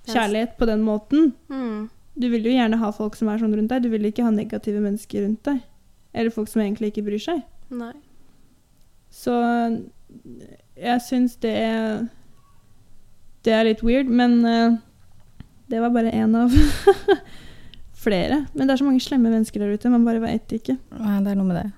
kjærlighet 0.10 0.56
på 0.60 0.68
den 0.70 0.84
måten. 0.86 1.34
Mm. 1.52 1.90
Du 2.20 2.30
vil 2.30 2.46
jo 2.46 2.54
gjerne 2.54 2.80
ha 2.82 2.92
folk 2.96 3.18
som 3.18 3.30
er 3.32 3.42
sånn 3.42 3.54
rundt 3.58 3.72
deg. 3.74 3.86
Du 3.86 3.92
vil 3.94 4.10
ikke 4.10 4.26
ha 4.26 4.34
negative 4.34 4.82
mennesker 4.84 5.26
rundt 5.26 5.44
deg. 5.48 5.62
Eller 6.14 6.34
folk 6.34 6.50
som 6.52 6.64
egentlig 6.64 6.92
ikke 6.94 7.06
bryr 7.08 7.22
seg. 7.22 7.44
Nei. 7.74 7.94
Så 9.14 9.34
jeg 10.78 11.02
syns 11.06 11.36
det 11.42 11.54
Det 13.46 13.54
er 13.54 13.66
litt 13.68 13.82
weird, 13.84 14.10
men 14.10 14.40
uh, 14.46 14.78
det 15.70 15.82
var 15.82 15.92
bare 15.94 16.14
én 16.14 16.36
av 16.38 16.54
flere. 18.04 18.44
Men 18.54 18.68
det 18.68 18.76
er 18.76 18.82
så 18.82 18.88
mange 18.88 19.04
slemme 19.04 19.32
mennesker 19.32 19.64
der 19.64 19.74
ute, 19.74 19.92
man 19.94 20.06
bare 20.08 20.22
veit 20.24 20.54
ikke. 20.56 20.78
Nei, 21.00 21.18
det 21.26 21.34
er 21.34 21.40
noe 21.40 21.50
med 21.50 21.60
det. 21.62 21.70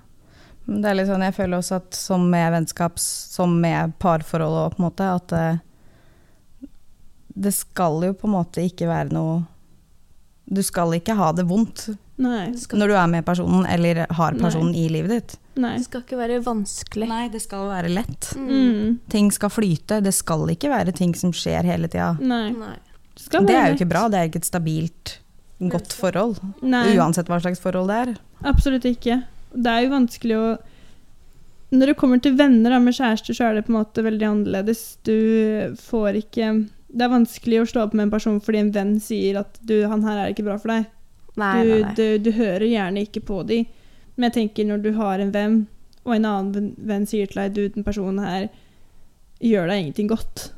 Men 0.65 0.82
det 0.82 0.89
er 0.89 0.98
litt 0.98 1.10
sånn, 1.12 1.25
jeg 1.27 1.36
føler 1.38 1.60
også 1.62 1.77
at 1.77 1.98
som 1.98 2.24
med 2.32 2.48
vennskap, 2.55 2.98
som 3.01 3.53
med 3.62 3.94
parforhold 4.01 4.55
og 4.63 4.74
på 4.75 4.82
en 4.82 4.88
måte, 4.88 5.10
at 5.20 5.36
det, 5.36 6.70
det 7.36 7.53
skal 7.53 8.01
jo 8.08 8.15
på 8.17 8.29
en 8.29 8.34
måte 8.39 8.63
ikke 8.65 8.89
være 8.89 9.13
noe 9.13 9.44
Du 10.46 10.62
skal 10.63 10.94
ikke 10.94 11.15
ha 11.17 11.32
det 11.34 11.46
vondt 11.50 11.88
Nei. 12.22 12.51
når 12.77 12.91
du 12.91 12.96
er 12.96 13.08
med 13.12 13.25
personen 13.25 13.65
eller 13.65 14.05
har 14.13 14.38
personen 14.39 14.75
i 14.77 14.86
livet 14.94 15.12
ditt. 15.12 15.34
Nei. 15.58 15.74
Det 15.79 15.88
skal 15.88 16.03
ikke 16.03 16.20
være 16.20 16.38
vanskelig. 16.46 17.08
Nei, 17.10 17.24
det 17.34 17.41
skal 17.44 17.65
være 17.72 17.89
lett. 17.91 18.29
Mm. 18.38 19.00
Ting 19.12 19.32
skal 19.34 19.51
flyte. 19.51 20.01
Det 20.05 20.13
skal 20.15 20.46
ikke 20.53 20.70
være 20.72 20.94
ting 20.96 21.15
som 21.17 21.34
skjer 21.36 21.67
hele 21.67 21.89
tida. 21.91 22.13
Nei. 22.22 22.51
Nei. 22.55 22.75
Det 23.15 23.55
er 23.55 23.72
jo 23.72 23.77
ikke 23.79 23.89
bra. 23.89 24.05
Det 24.12 24.20
er 24.20 24.29
ikke 24.29 24.41
et 24.44 24.48
stabilt, 24.48 25.15
godt 25.60 25.94
forhold. 25.96 26.40
Nei. 26.62 26.96
Uansett 26.98 27.30
hva 27.32 27.40
slags 27.42 27.62
forhold 27.64 27.88
det 27.92 28.00
er. 28.04 28.16
Absolutt 28.46 28.86
ikke. 28.86 29.22
Det 29.56 29.72
er 29.72 29.86
jo 29.86 29.94
vanskelig 29.94 30.38
å 30.40 30.48
Når 31.76 31.88
det 31.90 31.96
kommer 31.98 32.20
til 32.22 32.36
venner 32.38 32.70
da, 32.76 32.80
med 32.80 32.94
kjærester, 32.94 33.34
så 33.36 33.48
er 33.50 33.56
det 33.56 33.66
på 33.66 33.72
en 33.74 33.80
måte 33.80 34.04
veldig 34.06 34.26
annerledes. 34.28 34.98
Du 35.04 35.74
får 35.82 36.20
ikke 36.22 36.50
Det 36.96 37.02
er 37.04 37.10
vanskelig 37.12 37.62
å 37.62 37.66
slå 37.68 37.82
opp 37.88 37.94
med 37.98 38.06
en 38.06 38.12
person 38.14 38.38
fordi 38.40 38.60
en 38.62 38.72
venn 38.72 39.00
sier 39.00 39.40
at 39.40 39.58
du, 39.62 39.88
'han 39.88 40.04
her 40.04 40.18
er 40.26 40.34
ikke 40.34 40.46
bra 40.46 40.58
for 40.58 40.70
deg'. 40.70 40.86
Nei, 41.36 41.64
Du, 41.64 41.70
nei, 41.70 41.82
nei. 41.82 41.94
du, 41.96 42.18
du 42.20 42.32
hører 42.32 42.64
gjerne 42.70 43.02
ikke 43.04 43.20
på 43.26 43.42
de. 43.48 43.66
Men 44.16 44.30
jeg 44.32 44.34
tenker 44.38 44.66
når 44.70 44.84
du 44.84 44.92
har 44.94 45.20
en 45.20 45.32
venn, 45.32 45.68
og 46.06 46.16
en 46.16 46.26
annen 46.26 46.76
venn, 46.78 47.06
sier 47.06 47.28
til 47.28 47.42
deg 47.42 47.54
'du, 47.54 47.68
den 47.70 47.84
personen 47.84 48.20
her 48.24 48.50
gjør 49.42 49.68
deg 49.68 49.80
ingenting 49.84 50.08
godt', 50.08 50.52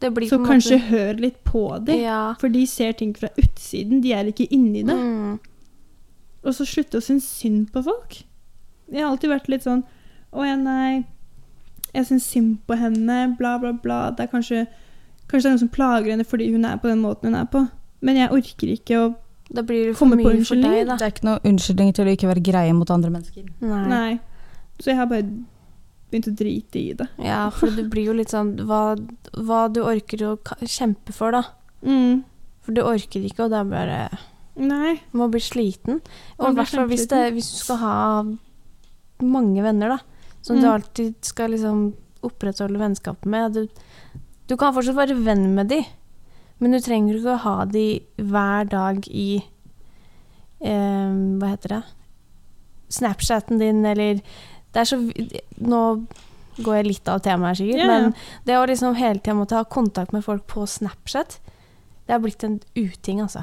så 0.00 0.10
på 0.12 0.20
en 0.20 0.46
kanskje 0.50 0.76
måte 0.78 0.88
hør 0.90 1.20
litt 1.20 1.44
på 1.44 1.84
dem, 1.86 2.00
Ja. 2.02 2.34
For 2.40 2.48
de 2.52 2.66
ser 2.66 2.92
ting 2.92 3.14
fra 3.16 3.28
utsiden, 3.38 4.02
de 4.02 4.12
er 4.12 4.24
ikke 4.28 4.46
inni 4.52 4.82
det. 4.84 4.94
Mm. 4.96 5.38
Og 6.44 6.54
så 6.54 6.66
slutte 6.68 6.98
å 6.98 7.02
synes 7.02 7.24
synd 7.24 7.70
på 7.72 7.82
folk. 7.82 8.22
Jeg 8.92 9.02
har 9.02 9.10
alltid 9.10 9.30
vært 9.30 9.48
litt 9.48 9.64
sånn 9.66 9.82
Å 10.36 10.44
ja, 10.46 10.56
nei. 10.56 11.04
Jeg 11.94 12.04
syns 12.06 12.26
synd 12.28 12.58
på 12.68 12.76
henne, 12.76 13.36
bla, 13.38 13.56
bla, 13.58 13.72
bla. 13.72 14.10
Det 14.10 14.26
er 14.26 14.30
kanskje, 14.30 14.66
kanskje 15.30 15.46
det 15.46 15.48
er 15.48 15.54
noen 15.54 15.62
som 15.64 15.68
plager 15.72 16.10
henne 16.12 16.26
fordi 16.28 16.50
hun 16.52 16.64
er 16.68 16.76
på 16.76 16.88
den 16.90 17.00
måten 17.00 17.30
hun 17.30 17.38
er 17.40 17.46
på. 17.48 17.62
Men 18.04 18.16
jeg 18.20 18.30
orker 18.30 18.74
ikke 18.74 18.98
å 19.00 19.14
Da 19.48 19.62
blir 19.62 19.86
det 19.86 19.94
for 19.94 20.04
Komme 20.04 20.16
på 20.18 20.28
unnskyldning. 20.28 20.62
for 20.66 20.74
deg, 20.74 20.86
da. 20.88 20.96
Det 20.96 21.06
er 21.06 21.12
ikke 21.14 21.26
noe 21.28 21.40
unnskyldning 21.46 21.92
til 21.94 22.04
å 22.04 22.14
ikke 22.16 22.28
være 22.28 22.42
greie 22.42 22.72
mot 22.74 22.90
andre 22.90 23.10
mennesker. 23.14 23.44
Nei. 23.62 23.84
Nei. 23.88 24.20
Så 24.80 24.90
jeg 24.90 24.96
har 24.96 25.06
bare 25.06 25.22
begynt 26.10 26.28
å 26.30 26.34
drite 26.38 26.78
i 26.78 26.92
det. 26.94 27.08
Ja, 27.22 27.48
for 27.50 27.70
det 27.74 27.88
blir 27.90 28.06
jo 28.10 28.14
litt 28.16 28.30
sånn 28.32 28.54
hva, 28.68 28.94
hva 29.34 29.66
du 29.72 29.80
orker 29.82 30.22
å 30.28 30.32
kjempe 30.62 31.12
for, 31.16 31.34
da. 31.34 31.42
Mm. 31.82 32.22
For 32.66 32.72
du 32.76 32.82
orker 32.82 33.24
ikke, 33.26 33.46
og 33.46 33.50
da 33.54 33.64
bare 33.66 34.00
Nei. 34.56 34.94
Du 35.12 35.18
må 35.20 35.26
bli 35.28 35.40
sliten. 35.44 35.98
Og 36.38 36.46
i 36.48 36.54
hvert 36.56 36.70
fall 36.72 36.86
hvis, 36.88 37.02
du 37.10 37.40
skal 37.44 37.76
ha 37.82 37.96
mange 39.20 39.60
venner, 39.62 39.96
da. 39.96 39.98
Som 40.40 40.56
du 40.62 40.66
Mm. 40.66 40.72
alltid 40.72 41.14
skal 41.26 41.50
liksom 41.52 41.94
opprettholde 42.24 42.78
vennskapet 42.80 43.26
med. 43.26 43.52
Du, 43.52 43.68
du 44.48 44.56
kan 44.56 44.72
fortsatt 44.72 44.96
være 44.96 45.18
venn 45.20 45.54
med 45.54 45.68
de, 45.68 45.82
men 46.58 46.72
du 46.72 46.80
trenger 46.80 47.18
ikke 47.18 47.34
å 47.34 47.42
ha 47.44 47.64
de 47.68 48.00
hver 48.16 48.64
dag 48.70 49.04
i 49.12 49.42
eh, 50.64 51.12
Hva 51.36 51.50
heter 51.52 51.68
det? 51.76 51.82
Snapchaten 52.88 53.58
din, 53.60 53.84
eller 53.84 54.20
Det 54.72 54.82
er 54.82 54.88
så 54.90 54.98
Nå 55.62 55.82
går 56.56 56.78
jeg 56.78 56.86
litt 56.86 57.08
av 57.12 57.20
temaet 57.24 57.52
her, 57.52 57.58
sikkert, 57.60 57.82
ja. 57.82 57.86
men 57.86 58.14
det 58.48 58.56
å 58.56 58.64
liksom 58.68 58.94
hele 58.96 59.20
tida 59.20 59.34
måtte 59.36 59.58
ha 59.58 59.64
kontakt 59.68 60.14
med 60.16 60.24
folk 60.24 60.46
på 60.48 60.64
Snapchat, 60.66 61.38
det 62.06 62.14
har 62.14 62.22
blitt 62.24 62.44
en 62.46 62.60
uting, 62.74 63.20
altså. 63.20 63.42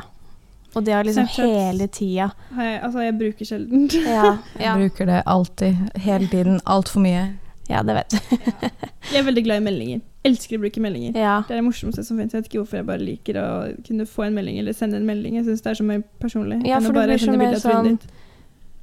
Og 0.73 0.81
det 0.87 0.95
har 0.95 1.05
liksom 1.05 1.27
Snapchat. 1.29 1.45
hele 1.53 1.87
tida 1.93 2.31
altså, 2.57 3.03
jeg 3.05 3.13
bruker 3.19 3.45
sjelden. 3.45 3.85
ja, 4.15 4.37
ja. 4.57 4.63
Jeg 4.63 4.87
bruker 4.87 5.11
det 5.11 5.19
alltid, 5.29 5.99
hele 6.07 6.27
tiden, 6.31 6.57
altfor 6.65 7.03
mye. 7.05 7.27
ja, 7.69 7.83
det 7.85 7.99
vet 7.99 8.15
du. 8.15 8.17
Jeg 9.13 9.19
er 9.19 9.25
veldig 9.27 9.43
glad 9.43 9.59
i 9.59 9.63
meldinger. 9.65 10.01
Elsker 10.23 10.57
å 10.57 10.61
bruke 10.63 10.81
meldinger. 10.81 11.17
Ja. 11.19 11.35
Det 11.43 11.53
er 11.53 11.59
det 11.59 11.65
morsomste 11.65 12.05
som 12.07 12.17
finnes. 12.17 12.31
Jeg 12.33 12.39
vet 12.41 12.47
ikke 12.47 12.61
hvorfor 12.61 12.79
jeg 12.79 12.85
bare 12.87 13.03
liker 13.03 13.37
å 13.41 13.47
kunne 13.83 14.05
få 14.07 14.23
en 14.29 14.37
melding 14.37 14.61
eller 14.61 14.73
sende 14.77 14.95
en 14.95 15.05
melding. 15.05 15.35
Jeg 15.35 15.43
syns 15.49 15.61
det 15.65 15.73
er 15.73 15.79
så 15.81 15.85
mer 15.85 15.99
personlig. 16.23 16.61
Ja, 16.65 16.79
for 16.79 16.95
det 16.95 17.01
bare 17.01 17.09
blir 17.11 17.19
så 17.19 17.27
sende 17.27 17.41
mer 17.41 17.51
bilde 17.51 17.59
av 17.59 17.65
trynet 17.65 17.75
sånn- 17.75 17.97
ditt. 17.99 18.22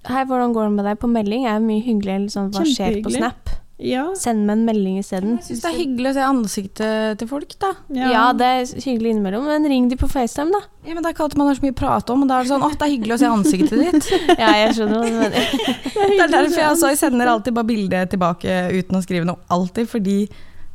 Hei, 0.08 0.24
hvordan 0.24 0.54
går 0.56 0.68
det 0.68 0.76
med 0.78 0.86
deg? 0.88 1.00
På 1.00 1.10
melding 1.10 1.44
er 1.46 1.58
jo 1.58 1.66
mye 1.66 1.96
eller 2.00 2.30
sånn, 2.32 2.52
hva 2.54 2.64
skjer 2.64 3.02
på 3.04 3.12
Snap? 3.12 3.50
Ja. 3.80 4.02
Send 4.18 4.44
meg 4.44 4.58
en 4.58 4.64
melding 4.68 4.98
isteden. 5.00 5.38
Jeg 5.38 5.46
syns 5.46 5.62
det 5.64 5.68
er 5.70 5.76
hyggelig 5.78 6.10
å 6.10 6.14
se 6.16 6.24
ansiktet 6.26 7.20
til 7.20 7.28
folk, 7.30 7.54
da. 7.62 7.70
Ja. 7.96 8.24
det 8.36 8.48
er 8.48 8.72
hyggelig 8.84 9.14
innimellom, 9.14 9.46
men 9.48 9.68
ring 9.72 9.86
de 9.88 9.96
på 10.00 10.08
FaceTime, 10.10 10.52
da. 10.52 10.60
Ja, 10.84 10.92
men 10.92 11.02
Det 11.02 11.08
er 11.10 11.14
ikke 11.16 11.24
alltid 11.24 11.40
man 11.40 11.48
har 11.48 11.56
så 11.56 11.64
mye 11.64 11.72
å 11.74 11.78
prate 11.80 12.12
om, 12.12 12.24
og 12.24 12.28
da 12.28 12.38
er 12.38 12.44
det 12.44 12.52
sånn 12.52 12.66
'Å, 12.66 12.70
det 12.76 12.86
er 12.86 12.92
hyggelig 12.92 13.14
å 13.16 13.20
se 13.22 13.30
ansiktet 13.30 13.80
ditt. 13.80 14.10
Ja, 14.42 14.50
jeg 14.60 14.74
skjønner 14.76 15.00
hva 15.00 15.06
du 15.08 15.16
mener. 15.16 15.48
Det 16.10 16.20
er 16.26 16.34
derfor 16.36 16.60
jeg 16.60 16.70
også 16.74 16.92
sender 16.96 17.32
alltid 17.32 17.56
bare 17.56 17.70
bilde 17.72 18.04
tilbake 18.12 18.58
uten 18.76 19.00
å 19.00 19.02
skrive 19.02 19.24
noe. 19.24 19.40
Alltid 19.48 19.88
fordi 19.88 20.18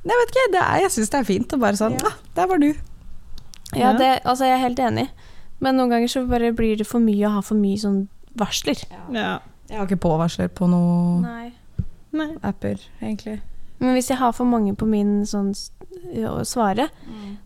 Jeg 0.06 0.18
vet 0.22 0.34
ikke, 0.34 0.50
det 0.54 0.62
er, 0.62 0.82
jeg 0.86 0.92
syns 0.98 1.10
det 1.10 1.20
er 1.20 1.30
fint 1.30 1.54
å 1.54 1.62
bare 1.62 1.78
sånn 1.78 1.96
ah, 2.06 2.18
der 2.36 2.48
var 2.50 2.58
du. 2.62 2.74
Ja, 3.74 3.92
Ja. 3.92 3.94
det, 3.98 4.22
altså, 4.26 4.46
jeg 4.46 4.54
er 4.58 4.66
helt 4.66 4.80
enig. 4.80 5.10
Men 5.60 5.78
noen 5.78 5.90
ganger 5.90 6.08
så 6.12 6.26
bare 6.28 6.52
blir 6.54 6.76
det 6.78 6.86
for 6.88 7.00
mye 7.00 7.26
å 7.28 7.38
ha 7.38 7.42
for 7.42 7.56
mye 7.56 7.78
sånn 7.78 8.08
varsler. 8.40 8.86
ja. 9.14 9.40
Jeg 9.66 9.80
har 9.80 9.88
ikke 9.88 9.98
påvarsler 10.04 10.52
på 10.54 10.68
noen 10.70 11.24
Nei. 11.26 11.48
Nei. 12.14 12.28
apper, 12.46 12.78
egentlig. 13.02 13.40
Men 13.82 13.96
hvis 13.98 14.12
jeg 14.12 14.20
har 14.20 14.32
for 14.38 14.46
mange 14.46 14.76
på 14.78 14.86
min 14.86 15.24
sånn 15.26 15.50
å 16.30 16.44
svare, 16.46 16.86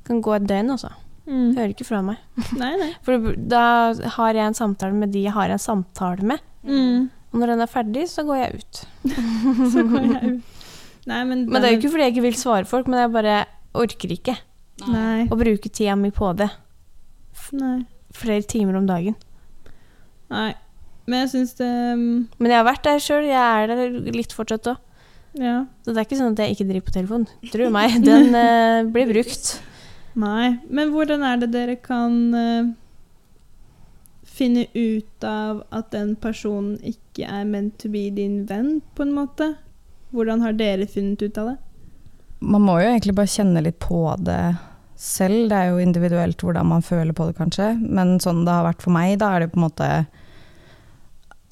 kan 0.04 0.20
gå 0.26 0.34
et 0.36 0.44
døgn, 0.50 0.74
altså. 0.76 0.92
Mm. 1.30 1.54
Hører 1.56 1.72
ikke 1.72 1.88
fra 1.88 2.02
meg. 2.04 2.20
Nei, 2.60 2.74
nei. 2.82 2.90
For 3.06 3.32
da 3.38 3.64
har 4.18 4.36
jeg 4.36 4.50
en 4.50 4.58
samtale 4.58 4.98
med 4.98 5.14
de 5.14 5.24
jeg 5.28 5.34
har 5.36 5.54
en 5.54 5.62
samtale 5.62 6.26
med. 6.28 6.44
Mm. 6.68 7.08
Og 7.32 7.40
når 7.40 7.54
den 7.54 7.64
er 7.64 7.70
ferdig, 7.72 8.06
så 8.10 8.24
går 8.28 8.40
jeg 8.42 8.60
ut. 8.64 8.84
Så 9.74 9.84
går 9.86 10.08
jeg 10.10 10.32
ut. 10.36 10.56
Nei, 11.08 11.24
men, 11.24 11.44
Men 11.48 11.62
det 11.62 11.68
er 11.70 11.76
jo 11.76 11.80
ikke 11.80 11.92
fordi 11.94 12.08
jeg 12.08 12.16
ikke 12.18 12.26
vil 12.28 12.40
svare 12.42 12.68
folk, 12.68 12.90
men 12.90 13.00
jeg 13.06 13.14
bare 13.16 13.36
orker 13.80 14.12
ikke 14.14 14.36
Nei. 14.90 15.28
å 15.30 15.38
bruke 15.40 15.70
tida 15.72 15.96
mi 15.96 16.10
på 16.14 16.34
det. 16.38 16.50
Nei. 17.56 17.78
Flere 18.18 18.44
timer 18.50 18.76
om 18.82 18.90
dagen. 18.90 19.16
Nei. 20.34 20.52
Men 21.10 21.26
jeg 21.26 21.32
syns 21.34 21.56
det 21.58 21.70
um, 21.98 22.04
Men 22.38 22.54
jeg 22.54 22.60
har 22.60 22.68
vært 22.68 22.86
der 22.86 23.02
sjøl. 23.02 23.26
Jeg 23.30 23.40
er 23.40 23.72
der 23.74 24.14
litt 24.14 24.36
fortsatt 24.36 24.70
òg. 24.70 24.84
Ja. 25.40 25.64
Så 25.86 25.94
det 25.94 26.02
er 26.02 26.08
ikke 26.08 26.20
sånn 26.20 26.36
at 26.36 26.44
jeg 26.44 26.56
ikke 26.56 26.68
driver 26.70 26.86
på 26.88 26.96
telefon. 26.96 27.26
Tro 27.54 27.70
meg, 27.74 27.98
den 28.06 28.34
uh, 28.34 28.86
blir 28.94 29.10
brukt. 29.14 29.56
Nei. 30.20 30.60
Men 30.70 30.94
hvordan 30.94 31.26
er 31.26 31.42
det 31.42 31.52
dere 31.54 31.78
kan 31.82 32.18
uh, 32.34 32.70
finne 34.26 34.66
ut 34.74 35.26
av 35.28 35.64
at 35.76 35.92
den 35.96 36.16
personen 36.22 36.78
ikke 36.86 37.28
er 37.28 37.46
meant 37.48 37.78
to 37.82 37.92
be 37.94 38.08
din 38.14 38.44
venn, 38.50 38.80
på 38.96 39.06
en 39.06 39.16
måte? 39.16 39.54
Hvordan 40.16 40.42
har 40.46 40.58
dere 40.58 40.90
funnet 40.90 41.22
ut 41.22 41.38
av 41.38 41.54
det? 41.54 41.58
Man 42.40 42.64
må 42.64 42.80
jo 42.80 42.90
egentlig 42.90 43.18
bare 43.18 43.30
kjenne 43.30 43.62
litt 43.66 43.78
på 43.84 44.02
det 44.24 44.42
selv. 45.00 45.50
Det 45.52 45.58
er 45.58 45.74
jo 45.74 45.84
individuelt 45.84 46.42
hvordan 46.44 46.70
man 46.72 46.86
føler 46.86 47.14
på 47.16 47.30
det, 47.30 47.38
kanskje. 47.38 47.74
Men 47.82 48.18
sånn 48.24 48.46
det 48.48 48.56
har 48.56 48.68
vært 48.68 48.86
for 48.86 48.96
meg, 48.96 49.18
da 49.22 49.36
er 49.36 49.46
det 49.46 49.54
på 49.54 49.60
en 49.60 49.68
måte 49.68 49.90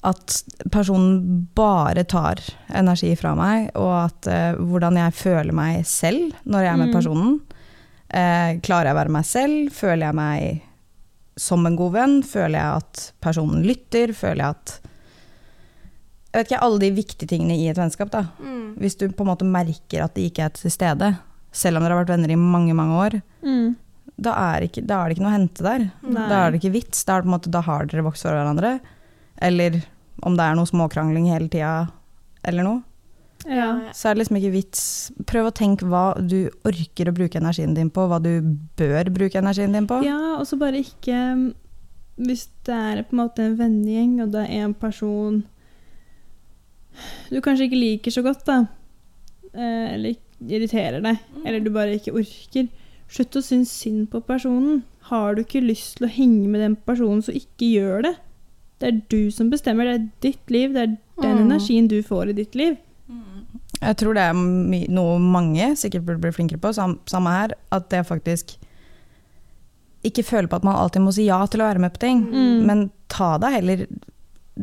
at 0.06 0.42
personen 0.70 1.48
bare 1.58 2.04
tar 2.06 2.38
energi 2.78 3.10
fra 3.18 3.32
meg, 3.34 3.70
og 3.74 3.92
at 4.04 4.28
uh, 4.30 4.60
hvordan 4.62 4.96
jeg 5.00 5.16
føler 5.18 5.52
meg 5.56 5.80
selv 5.90 6.36
når 6.46 6.62
jeg 6.66 6.72
er 6.72 6.78
med 6.84 6.88
Mm. 6.92 6.94
personen. 6.94 7.40
Uh, 8.08 8.50
klarer 8.64 8.88
jeg 8.88 8.94
å 8.94 9.00
være 9.02 9.12
meg 9.18 9.24
selv? 9.28 9.72
Føler 9.74 10.06
jeg 10.06 10.14
meg 10.14 10.62
som 11.38 11.66
en 11.66 11.76
god 11.76 11.92
venn? 11.92 12.14
Føler 12.22 12.56
jeg 12.60 12.82
at 12.82 13.02
personen 13.20 13.66
lytter? 13.66 14.14
Føler 14.16 14.44
jeg 14.44 14.54
at 14.56 14.78
Jeg 16.28 16.42
vet 16.44 16.50
ikke, 16.52 16.60
alle 16.62 16.78
de 16.82 16.90
viktige 16.92 17.28
tingene 17.30 17.54
i 17.56 17.68
et 17.70 17.78
vennskap, 17.80 18.10
da. 18.12 18.26
Hvis 18.78 18.98
du 19.00 19.06
på 19.08 19.24
en 19.24 19.30
måte 19.30 19.46
merker 19.48 20.02
at 20.04 20.14
de 20.14 20.26
ikke 20.28 20.44
er 20.44 20.50
til 20.54 20.70
stede, 20.70 21.08
selv 21.56 21.78
om 21.78 21.82
dere 21.86 21.96
har 21.96 22.02
vært 22.04 22.12
venner 22.12 22.30
i 22.34 22.36
mange, 22.36 22.74
mange 22.76 22.98
år, 23.00 23.16
da 24.20 24.34
er, 24.52 24.66
ikke, 24.68 24.82
da 24.86 24.98
er 25.00 25.08
det 25.08 25.16
ikke 25.16 25.24
noe 25.24 25.32
å 25.32 25.38
hente 25.38 25.64
der. 25.64 25.86
Nei. 26.04 26.26
Da 26.28 26.42
er 26.44 26.52
det 26.52 26.60
ikke 26.60 26.74
vits. 26.76 27.00
Da, 27.08 27.16
måte, 27.24 27.48
da 27.50 27.62
har 27.64 27.88
dere 27.88 28.04
vokst 28.06 28.26
for 28.28 28.36
hverandre. 28.36 28.74
Eller 29.42 29.80
om 30.26 30.36
det 30.36 30.44
er 30.44 30.58
noe 30.58 30.68
småkrangling 30.68 31.28
hele 31.30 31.50
tida, 31.52 31.88
eller 32.46 32.66
noe. 32.66 32.82
Ja. 33.46 33.92
Så 33.94 34.08
er 34.08 34.16
det 34.16 34.24
liksom 34.24 34.40
ikke 34.40 34.54
vits. 34.56 34.82
Prøv 35.30 35.48
å 35.48 35.54
tenke 35.54 35.86
hva 35.88 36.10
du 36.18 36.50
orker 36.66 37.10
å 37.10 37.14
bruke 37.14 37.38
energien 37.38 37.76
din 37.76 37.90
på, 37.94 38.08
hva 38.10 38.18
du 38.22 38.32
bør 38.78 39.12
bruke 39.14 39.38
energien 39.38 39.76
din 39.76 39.86
på. 39.88 40.00
Ja, 40.06 40.38
og 40.40 40.46
så 40.48 40.58
bare 40.60 40.82
ikke 40.82 41.14
um, 41.14 41.46
Hvis 42.18 42.48
det 42.66 42.74
er 42.74 43.04
på 43.06 43.14
en 43.14 43.20
måte 43.22 43.44
en 43.46 43.54
vennegjeng, 43.60 44.16
og 44.24 44.34
det 44.34 44.48
er 44.48 44.66
en 44.66 44.74
person 44.74 45.44
du 47.30 47.38
kanskje 47.44 47.68
ikke 47.68 47.78
liker 47.78 48.10
så 48.10 48.24
godt, 48.26 48.44
da, 48.48 48.56
eh, 49.52 49.94
eller 49.94 50.16
irriterer 50.42 51.02
deg, 51.04 51.20
eller 51.44 51.62
du 51.62 51.70
bare 51.70 51.94
ikke 51.98 52.16
orker, 52.18 52.66
slutt 53.06 53.38
å 53.38 53.42
synes 53.44 53.70
synd 53.70 54.08
på 54.12 54.20
personen. 54.26 54.82
Har 55.10 55.36
du 55.36 55.44
ikke 55.44 55.64
lyst 55.64 55.98
til 55.98 56.08
å 56.08 56.12
henge 56.12 56.48
med 56.50 56.64
den 56.64 56.74
personen, 56.88 57.22
så 57.24 57.34
ikke 57.36 57.70
gjør 57.70 58.08
det. 58.08 58.14
Det 58.78 58.88
er 58.92 59.00
du 59.10 59.30
som 59.34 59.50
bestemmer. 59.50 59.84
Det 59.84 59.94
er 60.00 60.08
ditt 60.20 60.50
liv. 60.54 60.72
Det 60.72 60.82
er 60.82 60.96
den 61.22 61.38
Mm. 61.38 61.50
energien 61.50 61.88
du 61.88 62.00
får 62.02 62.28
i 62.30 62.32
ditt 62.32 62.54
liv. 62.54 62.76
Jeg 63.80 63.96
tror 63.96 64.14
det 64.14 64.22
er 64.22 64.32
my 64.34 64.86
noe 64.88 65.18
mange 65.18 65.76
sikkert 65.76 66.04
burde 66.06 66.20
bli 66.20 66.30
flinkere 66.34 66.58
på, 66.58 66.72
sam 66.74 66.98
samme 67.06 67.30
her, 67.30 67.52
at 67.72 67.88
det 67.90 68.06
faktisk 68.06 68.56
ikke 70.04 70.24
føler 70.24 70.48
på 70.48 70.56
at 70.56 70.64
man 70.64 70.76
alltid 70.76 71.02
må 71.02 71.12
si 71.14 71.26
ja 71.26 71.44
til 71.46 71.60
å 71.60 71.68
være 71.68 71.80
med 71.80 71.92
på 71.94 71.98
ting, 71.98 72.24
Mm. 72.30 72.66
men 72.66 72.90
ta 73.08 73.36
deg 73.38 73.52
heller 73.52 73.86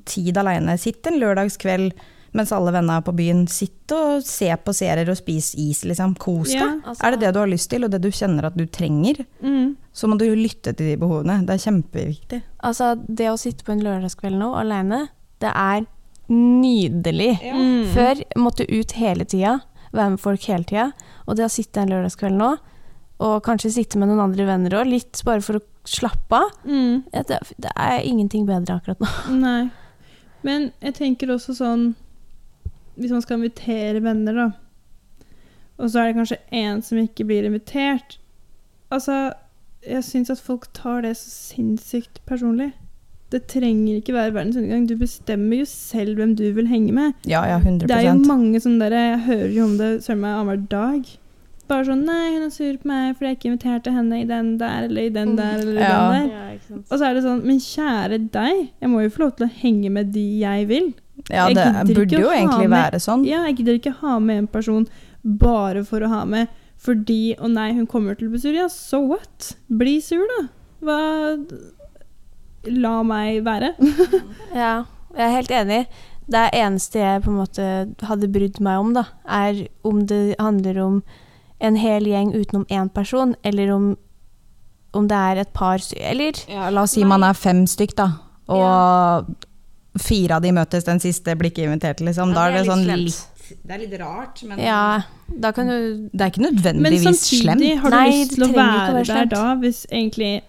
tid 0.05 0.37
aleine. 0.37 0.77
Sitt 0.79 1.05
en 1.07 1.19
lørdagskveld 1.19 1.91
mens 2.35 2.51
alle 2.51 2.73
vennene 2.75 2.99
på 3.05 3.13
byen. 3.15 3.45
sitter 3.47 4.17
og 4.17 4.23
ser 4.27 4.57
på 4.65 4.73
serier 4.75 5.07
og 5.09 5.17
spiser 5.17 5.59
is, 5.63 5.83
liksom. 5.87 6.15
Kos 6.19 6.51
deg. 6.51 6.59
Ja. 6.59 6.67
Altså, 6.85 7.03
Er 7.07 7.11
det 7.15 7.19
det 7.21 7.33
du 7.33 7.39
har 7.39 7.47
lyst 7.47 7.69
til, 7.71 7.83
og 7.87 7.91
det 7.93 8.01
du 8.03 8.09
kjenner 8.11 8.45
at 8.49 8.57
du 8.57 8.65
trenger, 8.67 9.25
Mm. 9.41 9.75
så 9.93 10.07
må 10.11 10.17
du 10.19 10.25
jo 10.25 10.35
lytte 10.35 10.73
til 10.75 10.85
de 10.91 10.97
behovene. 10.97 11.45
Det 11.45 11.55
er 11.55 11.63
kjempeviktig. 11.71 12.41
Altså, 12.63 12.95
det 13.07 13.29
å 13.31 13.37
sitte 13.39 13.63
på 13.63 13.71
en 13.71 13.81
lørdagskveld 13.85 14.37
nå 14.37 14.53
alene, 14.59 15.07
det 15.39 15.51
er 15.55 15.85
nydelig. 16.29 17.39
Mm. 17.41 17.85
Før 17.93 18.21
måtte 18.41 18.65
ut 18.69 18.91
hele 18.99 19.25
tida, 19.25 19.59
være 19.95 20.15
med 20.15 20.19
folk 20.23 20.41
hele 20.49 20.63
tida. 20.67 20.89
Og 21.27 21.37
det 21.37 21.45
å 21.47 21.51
sitte 21.53 21.81
en 21.83 21.89
lørdagskveld 21.93 22.35
nå, 22.39 22.57
og 23.25 23.43
kanskje 23.45 23.71
sitte 23.71 23.97
med 24.01 24.09
noen 24.11 24.25
andre 24.27 24.45
venner 24.49 24.75
òg, 24.81 24.89
litt 24.91 25.21
bare 25.23 25.41
for 25.45 25.59
å 25.59 25.63
slappe 25.85 26.35
av, 26.41 26.51
Mm. 26.65 27.03
det, 27.13 27.39
det 27.61 27.71
er 27.77 27.99
ingenting 28.03 28.45
bedre 28.45 28.79
akkurat 28.81 28.99
nå. 28.99 29.07
Nei. 29.39 29.69
Men 30.43 30.71
jeg 30.81 30.93
tenker 30.95 31.27
også 31.33 31.55
sånn 31.57 31.95
Hvis 32.97 33.11
man 33.11 33.21
skal 33.21 33.37
invitere 33.41 34.01
venner, 34.03 34.33
da, 34.33 34.51
og 35.77 35.89
så 35.91 35.99
er 35.99 36.07
det 36.13 36.15
kanskje 36.21 36.37
én 36.55 36.81
som 36.85 36.97
ikke 37.01 37.25
blir 37.27 37.43
invitert 37.49 38.17
Altså, 38.93 39.33
jeg 39.83 40.03
syns 40.05 40.29
at 40.29 40.39
folk 40.39 40.67
tar 40.77 41.01
det 41.01 41.15
så 41.17 41.29
sinnssykt 41.33 42.19
personlig. 42.29 42.69
Det 43.33 43.47
trenger 43.49 43.97
ikke 43.97 44.13
være 44.13 44.33
verdens 44.35 44.55
undergang. 44.55 44.85
Du 44.87 44.93
bestemmer 44.95 45.57
jo 45.57 45.65
selv 45.67 46.15
hvem 46.19 46.35
du 46.37 46.43
vil 46.53 46.67
henge 46.69 46.93
med. 46.93 47.13
Ja, 47.27 47.41
ja, 47.49 47.57
100% 47.59 47.87
Det 47.89 47.95
er 47.97 48.05
jo 48.05 48.13
mange 48.29 48.61
sånne 48.61 48.85
der, 48.85 48.95
Jeg 48.95 49.19
hører 49.25 49.51
jo 49.57 49.63
om 49.65 49.77
det 49.81 49.89
søren 50.05 50.21
meg 50.21 50.35
annenhver 50.37 50.69
dag. 50.69 51.09
Bare 51.67 51.85
sånn 51.87 52.05
'Nei, 52.05 52.33
hun 52.35 52.43
er 52.45 52.49
sur 52.53 52.77
på 52.77 52.85
meg 52.85 53.15
fordi 53.17 53.25
jeg 53.31 53.37
ikke 53.39 53.49
inviterte 53.51 53.91
henne 53.91 54.21
i 54.21 54.27
den 54.29 54.57
der 54.59 54.83
eller 54.85 55.01
i 55.01 55.09
den 55.09 55.35
der 55.35 55.55
eller 55.57 55.81
Ja. 55.81 56.11
den 56.13 56.29
der'. 56.29 56.83
Og 56.91 56.99
så 56.99 57.09
er 57.09 57.13
det 57.15 57.23
sånn 57.23 57.43
Men 57.43 57.57
kjære 57.57 58.29
deg, 58.31 58.69
jeg 58.79 58.89
må 58.89 59.01
jo 59.01 59.09
få 59.09 59.19
lov 59.25 59.35
til 59.35 59.47
å 59.47 59.51
henge 59.51 59.89
med 59.91 60.13
de 60.13 60.39
jeg 60.39 60.67
vil. 60.67 60.93
Ja, 61.31 61.47
det 61.49 61.95
burde 61.95 62.19
jo 62.21 62.29
egentlig 62.29 62.69
med- 62.69 62.77
være 62.93 62.99
sånn. 63.01 63.25
Ja, 63.25 63.43
jeg 63.47 63.57
gidder 63.57 63.79
ikke 63.79 63.95
ha 64.01 64.19
med 64.19 64.37
en 64.43 64.47
person 64.47 64.87
bare 65.23 65.83
for 65.83 65.99
å 66.05 66.09
ha 66.09 66.23
med 66.25 66.47
fordi 66.77 67.35
Å 67.39 67.47
nei, 67.49 67.71
hun 67.73 67.87
kommer 67.87 68.13
til 68.15 68.27
å 68.27 68.31
bli 68.31 68.39
sur. 68.39 68.53
Ja, 68.53 68.67
so 68.67 68.99
what? 68.99 69.55
Bli 69.69 69.99
sur, 70.01 70.21
da. 70.37 70.47
Hva 70.83 71.37
La 72.67 73.03
meg 73.05 73.43
være. 73.45 73.73
Ja, 74.55 74.85
jeg 75.15 75.21
er 75.27 75.33
helt 75.35 75.51
enig. 75.53 75.79
Det 76.27 76.41
eneste 76.57 76.99
jeg 77.01 77.21
på 77.23 77.29
en 77.29 77.37
måte 77.37 77.65
hadde 78.09 78.29
brydd 78.33 78.59
meg 78.65 78.79
om, 78.81 78.93
da, 78.97 79.03
er 79.29 79.67
om 79.85 79.99
det 80.09 80.35
handler 80.41 80.79
om 80.81 80.95
en 81.61 81.75
hel 81.77 82.07
gjeng 82.09 82.33
utenom 82.33 82.65
én 82.73 82.89
person, 82.93 83.35
eller 83.45 83.69
om, 83.75 83.91
om 84.97 85.07
det 85.07 85.19
er 85.31 85.41
et 85.43 85.53
par. 85.53 85.77
Eller 85.97 86.33
Ja, 86.49 86.69
la 86.73 86.83
oss 86.87 86.95
si 86.97 87.03
man 87.05 87.23
er 87.23 87.33
fem 87.37 87.65
stykk, 87.69 87.93
da. 88.01 88.07
Og 88.49 89.29
fire 89.99 90.35
av 90.37 90.41
de 90.43 90.51
møtes, 90.51 90.83
den 90.87 90.99
siste 90.99 91.35
blir 91.39 91.51
ikke 91.51 91.65
invitert, 91.69 92.01
liksom. 92.03 92.29
Ja, 92.29 92.35
Da 92.35 92.45
det 92.45 92.47
er 92.47 92.57
det 92.57 92.65
er 92.65 92.71
sånn 92.73 92.83
slemt. 92.85 93.05
litt 93.05 93.61
Det 93.67 93.75
er 93.75 93.77
litt 93.83 93.99
rart, 94.01 94.43
men 94.43 94.59
Ja, 94.59 95.01
da 95.29 95.51
kan 95.51 95.67
du 95.67 96.09
det 96.11 96.21
er 96.21 96.31
ikke 96.33 96.41
Men 96.81 96.97
samtidig, 96.97 97.43
slemt. 97.45 97.79
har 97.79 97.89
du 97.91 97.95
Nei, 97.95 98.09
lyst 98.09 98.31
til 98.35 98.43
å 98.43 98.51
være 98.53 98.93
være 98.95 99.05
der 99.05 99.25
da, 99.25 99.55
hvis 99.61 99.85
egentlig 99.91 100.41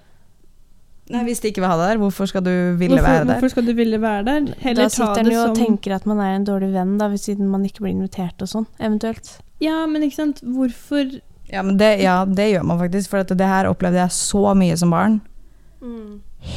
Nei, 1.09 1.23
Hvis 1.25 1.39
de 1.41 1.51
ikke 1.53 1.61
vil 1.63 1.69
ha 1.71 1.77
deg 1.77 1.93
der, 1.93 1.99
hvorfor 2.03 2.27
skal 2.27 2.43
du 2.43 2.51
ville 2.81 2.97
hvorfor, 2.97 3.07
være 3.07 3.27
der? 3.27 3.35
hvorfor 3.37 3.49
skal 3.53 3.67
du 3.69 3.73
ville 3.79 4.01
være 4.03 4.25
der? 4.25 4.55
Heller 4.59 4.83
Da 4.83 4.89
sitter 4.89 5.21
en 5.23 5.31
jo 5.31 5.39
og 5.45 5.53
som 5.53 5.55
tenker 5.61 5.95
at 5.95 6.07
man 6.07 6.19
er 6.19 6.33
en 6.35 6.45
dårlig 6.49 6.73
venn, 6.73 6.97
da, 6.99 7.09
siden 7.17 7.47
man 7.49 7.63
ikke 7.65 7.85
blir 7.85 7.93
invitert 7.95 8.43
og 8.43 8.49
sånn, 8.51 8.67
eventuelt. 8.81 9.37
Ja, 9.63 9.87
men 9.87 10.03
ikke 10.03 10.17
sant, 10.17 10.41
hvorfor 10.43 11.21
Ja, 11.53 11.63
men 11.63 11.77
det, 11.79 12.01
ja, 12.03 12.25
det 12.25 12.49
gjør 12.53 12.65
man 12.67 12.81
faktisk, 12.81 13.09
for 13.11 13.19
at 13.23 13.29
det 13.29 13.47
her 13.47 13.69
opplevde 13.71 14.01
jeg 14.03 14.11
så 14.11 14.51
mye 14.59 14.77
som 14.77 14.91
barn. 14.91 15.21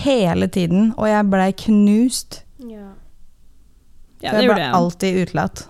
Hele 0.01 0.47
tiden, 0.47 0.93
og 0.97 1.05
jeg 1.07 1.29
blei 1.29 1.51
knust. 1.53 2.43
Ja. 4.21 4.33
det, 4.35 4.43
det 4.43 4.49
ble 4.53 4.61
jeg. 4.61 4.71
alltid 4.75 5.19
utelatt. 5.23 5.67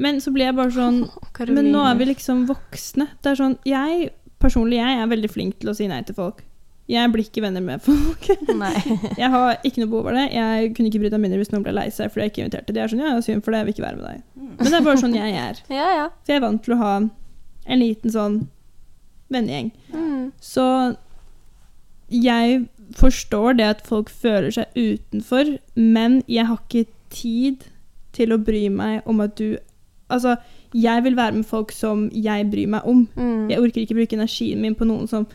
Men 0.00 0.20
så 0.22 0.30
blir 0.32 0.46
jeg 0.48 0.56
bare 0.56 0.72
sånn 0.72 1.02
Men 1.56 1.72
nå 1.74 1.82
er 1.84 1.98
vi 1.98 2.06
liksom 2.12 2.46
voksne. 2.48 3.10
Det 3.20 3.32
er 3.32 3.40
sånn 3.40 3.58
Jeg 3.68 4.12
personlig 4.40 4.78
jeg 4.78 5.00
er 5.02 5.10
veldig 5.10 5.28
flink 5.28 5.58
til 5.60 5.72
å 5.72 5.74
si 5.76 5.88
nei 5.90 6.00
til 6.08 6.16
folk. 6.16 6.38
Jeg 6.90 7.10
blir 7.12 7.26
ikke 7.26 7.42
venner 7.44 7.62
med 7.62 7.82
folk. 7.86 8.24
Nei. 8.56 8.72
Jeg 9.20 9.28
har 9.30 9.58
ikke 9.62 9.82
noe 9.82 9.90
behov 9.92 10.08
for 10.08 10.16
det. 10.16 10.24
Jeg 10.34 10.72
kunne 10.74 10.90
ikke 10.90 11.02
brydd 11.04 11.14
meg 11.18 11.22
mindre 11.26 11.42
hvis 11.42 11.52
noen 11.52 11.66
ble 11.66 11.74
lei 11.76 11.84
seg 11.94 12.08
fordi 12.10 12.24
jeg 12.24 12.32
ikke 12.32 12.42
inviterte. 12.46 12.74
De 12.74 12.80
er 12.82 12.90
sånn, 12.90 13.02
ja, 13.04 13.12
synd 13.22 13.44
for 13.44 13.54
det, 13.54 13.60
jeg 13.60 13.68
vil 13.68 13.76
ikke 13.76 13.84
være 13.84 14.00
med 14.00 14.08
deg. 14.08 14.24
Men 14.48 14.66
det 14.72 14.78
er 14.80 14.86
bare 14.88 15.02
sånn 15.04 15.14
jeg 15.14 15.36
er. 15.38 15.60
Ja, 15.70 15.86
ja. 15.98 16.08
Så 16.24 16.32
jeg 16.32 16.40
er 16.40 16.46
vant 16.48 16.64
til 16.66 16.74
å 16.74 16.80
ha 16.80 16.94
en 17.70 17.78
liten 17.82 18.14
sånn 18.16 18.40
vennegjeng. 19.30 19.70
Mm. 19.94 20.24
Så 20.42 20.66
jeg 22.10 22.64
forstår 22.98 23.60
det 23.60 23.68
at 23.76 23.84
folk 23.86 24.10
føler 24.10 24.50
seg 24.56 24.74
utenfor, 24.74 25.52
men 25.78 26.22
jeg 26.26 26.48
har 26.50 26.58
ikke 26.64 26.88
tid 27.14 27.68
til 28.16 28.34
å 28.34 28.40
bry 28.42 28.68
meg 28.72 29.06
om 29.08 29.20
at 29.24 29.36
du 29.40 29.58
Altså, 30.10 30.32
jeg 30.74 31.04
vil 31.04 31.14
være 31.14 31.36
med 31.36 31.46
folk 31.46 31.70
som 31.70 32.08
jeg 32.10 32.48
bryr 32.50 32.66
meg 32.66 32.86
om. 32.88 33.04
Mm. 33.14 33.44
Jeg 33.46 33.60
orker 33.62 33.84
ikke 33.84 33.94
bruke 33.94 34.16
energien 34.16 34.58
min 34.58 34.74
på 34.74 34.88
noen 34.88 35.06
som 35.06 35.26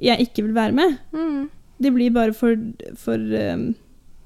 jeg 0.00 0.28
ikke 0.28 0.46
vil 0.46 0.54
være 0.56 0.72
med. 0.76 0.94
Mm. 1.12 1.42
Det 1.84 1.92
blir 1.92 2.14
bare 2.14 2.32
for, 2.32 2.56
for 2.96 3.20
um, 3.20 3.66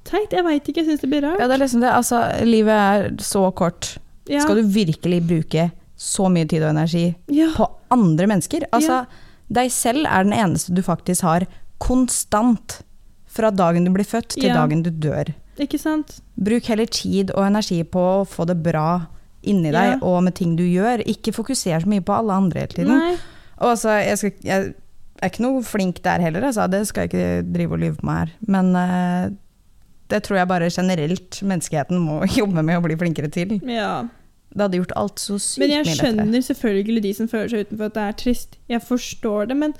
teit. 0.06 0.30
Jeg 0.34 0.46
veit 0.46 0.70
ikke, 0.70 0.84
jeg 0.84 0.92
syns 0.92 1.02
det 1.02 1.10
blir 1.10 1.26
rart. 1.26 1.42
Ja, 1.42 1.48
det 1.50 1.56
er 1.56 1.64
liksom 1.64 1.82
det. 1.82 1.90
Altså, 1.90 2.22
livet 2.46 2.78
er 2.78 3.10
så 3.26 3.42
kort. 3.50 3.96
Ja. 4.30 4.44
Skal 4.44 4.60
du 4.60 4.70
virkelig 4.70 5.18
bruke 5.26 5.70
så 6.00 6.30
mye 6.32 6.46
tid 6.48 6.62
og 6.62 6.70
energi 6.70 7.08
ja. 7.34 7.50
på 7.56 7.66
andre 7.90 8.30
mennesker? 8.30 8.68
Altså, 8.76 9.02
deg 9.50 9.74
selv 9.74 10.06
er 10.06 10.26
den 10.26 10.36
eneste 10.36 10.74
du 10.76 10.82
faktisk 10.86 11.26
har 11.26 11.48
konstant. 11.82 12.80
Fra 13.30 13.52
dagen 13.54 13.86
du 13.86 13.92
blir 13.94 14.06
født 14.06 14.34
til 14.34 14.50
Ja. 14.50 14.56
dagen 14.58 14.82
du 14.82 14.90
dør. 14.90 15.30
Ikke 15.60 15.78
sant? 15.80 16.18
Bruk 16.40 16.68
heller 16.72 16.88
tid 16.88 17.32
og 17.36 17.44
energi 17.44 17.82
på 17.84 18.00
å 18.00 18.28
få 18.28 18.46
det 18.48 18.56
bra 18.64 19.02
inni 19.42 19.72
deg 19.72 19.94
Ja. 19.94 19.98
og 20.04 20.22
med 20.24 20.34
ting 20.36 20.56
du 20.56 20.64
gjør. 20.64 21.02
Ikke 21.08 21.32
fokuser 21.36 21.80
så 21.80 21.88
mye 21.88 22.04
på 22.04 22.16
alle 22.16 22.32
andre 22.32 22.64
hele 22.64 22.76
tiden. 22.76 22.96
Nei. 22.98 23.16
Og 23.60 23.74
altså, 23.74 23.92
jeg, 24.00 24.18
skal, 24.18 24.32
jeg 24.44 24.72
er 25.20 25.28
ikke 25.32 25.44
noe 25.44 25.62
flink 25.64 26.00
der 26.04 26.20
heller, 26.24 26.46
altså. 26.48 26.66
det 26.72 26.86
skal 26.88 27.06
jeg 27.06 27.12
ikke 27.12 27.52
drive 27.52 27.76
og 27.76 27.82
lyve 27.82 27.96
på 28.00 28.08
meg 28.08 28.22
her. 28.22 28.32
Men 28.56 28.72
uh, 28.76 29.32
det 30.10 30.22
tror 30.26 30.40
jeg 30.40 30.50
bare 30.50 30.70
generelt 30.72 31.42
menneskeheten 31.42 32.00
må 32.00 32.22
jobbe 32.40 32.64
med 32.64 32.80
å 32.80 32.84
bli 32.84 32.96
flinkere 33.00 33.30
til. 33.32 33.58
Ja. 33.68 34.06
Det 34.50 34.64
hadde 34.64 34.80
gjort 34.80 34.96
alt 34.98 35.22
så 35.22 35.38
sykt 35.38 35.60
mye. 35.62 35.66
Men 35.68 35.76
jeg 35.76 35.98
skjønner 36.00 36.46
selvfølgelig 36.48 37.02
de 37.04 37.14
som 37.20 37.28
føler 37.30 37.52
seg 37.52 37.66
utenfor 37.68 37.90
at 37.90 37.98
det 37.98 38.06
er 38.06 38.16
trist. 38.24 38.56
Jeg 38.72 38.82
forstår 38.82 39.50
det, 39.52 39.56
men 39.60 39.76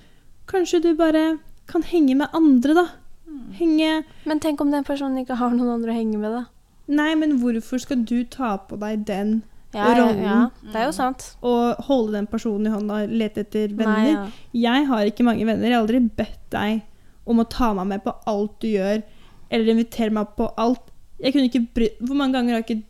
kanskje 0.51 0.83
du 0.85 0.93
bare 0.99 1.25
kan 1.71 1.83
henge 1.87 2.17
med 2.19 2.37
andre, 2.37 2.77
da. 2.77 2.87
Mm. 3.31 3.53
Henge 3.61 3.91
Men 4.27 4.41
tenk 4.43 4.61
om 4.65 4.71
den 4.75 4.85
personen 4.87 5.23
ikke 5.23 5.37
har 5.39 5.53
noen 5.55 5.71
andre 5.77 5.93
å 5.95 5.97
henge 6.01 6.19
med, 6.19 6.33
da. 6.35 6.45
Nei, 6.91 7.13
men 7.15 7.37
hvorfor 7.39 7.79
skal 7.79 8.03
du 8.03 8.25
ta 8.27 8.57
på 8.67 8.79
deg 8.83 9.05
den 9.07 9.37
Ja, 9.73 9.85
ja, 9.87 9.95
Rollen. 10.01 10.23
ja. 10.27 10.39
Det 10.73 10.81
er 10.81 10.87
jo 10.89 10.93
sant. 10.97 11.29
og 11.47 11.77
holde 11.87 12.17
den 12.19 12.27
personen 12.27 12.67
i 12.67 12.75
hånda 12.75 13.05
og 13.05 13.13
lete 13.15 13.45
etter 13.47 13.69
venner? 13.79 14.03
Nei, 14.03 14.11
ja. 14.11 14.27
Jeg 14.75 14.87
har 14.91 15.07
ikke 15.07 15.23
mange 15.29 15.47
venner. 15.47 15.69
Jeg 15.69 15.77
har 15.77 15.85
aldri 15.85 16.01
bedt 16.19 16.41
deg 16.51 16.83
om 17.31 17.39
å 17.39 17.47
ta 17.49 17.73
meg 17.79 17.87
med 17.87 18.03
på 18.03 18.17
alt 18.27 18.57
du 18.61 18.67
gjør, 18.73 19.03
eller 19.51 19.71
invitere 19.77 20.11
meg 20.11 20.33
på 20.37 20.49
alt. 20.59 20.83
Jeg 21.23 21.33
kunne 21.37 21.47
ikke 21.51 21.67
bry 21.77 21.89
Hvor 22.01 22.17
mange 22.19 22.33
ganger 22.39 22.57
har 22.57 22.65
ikke 22.65 22.83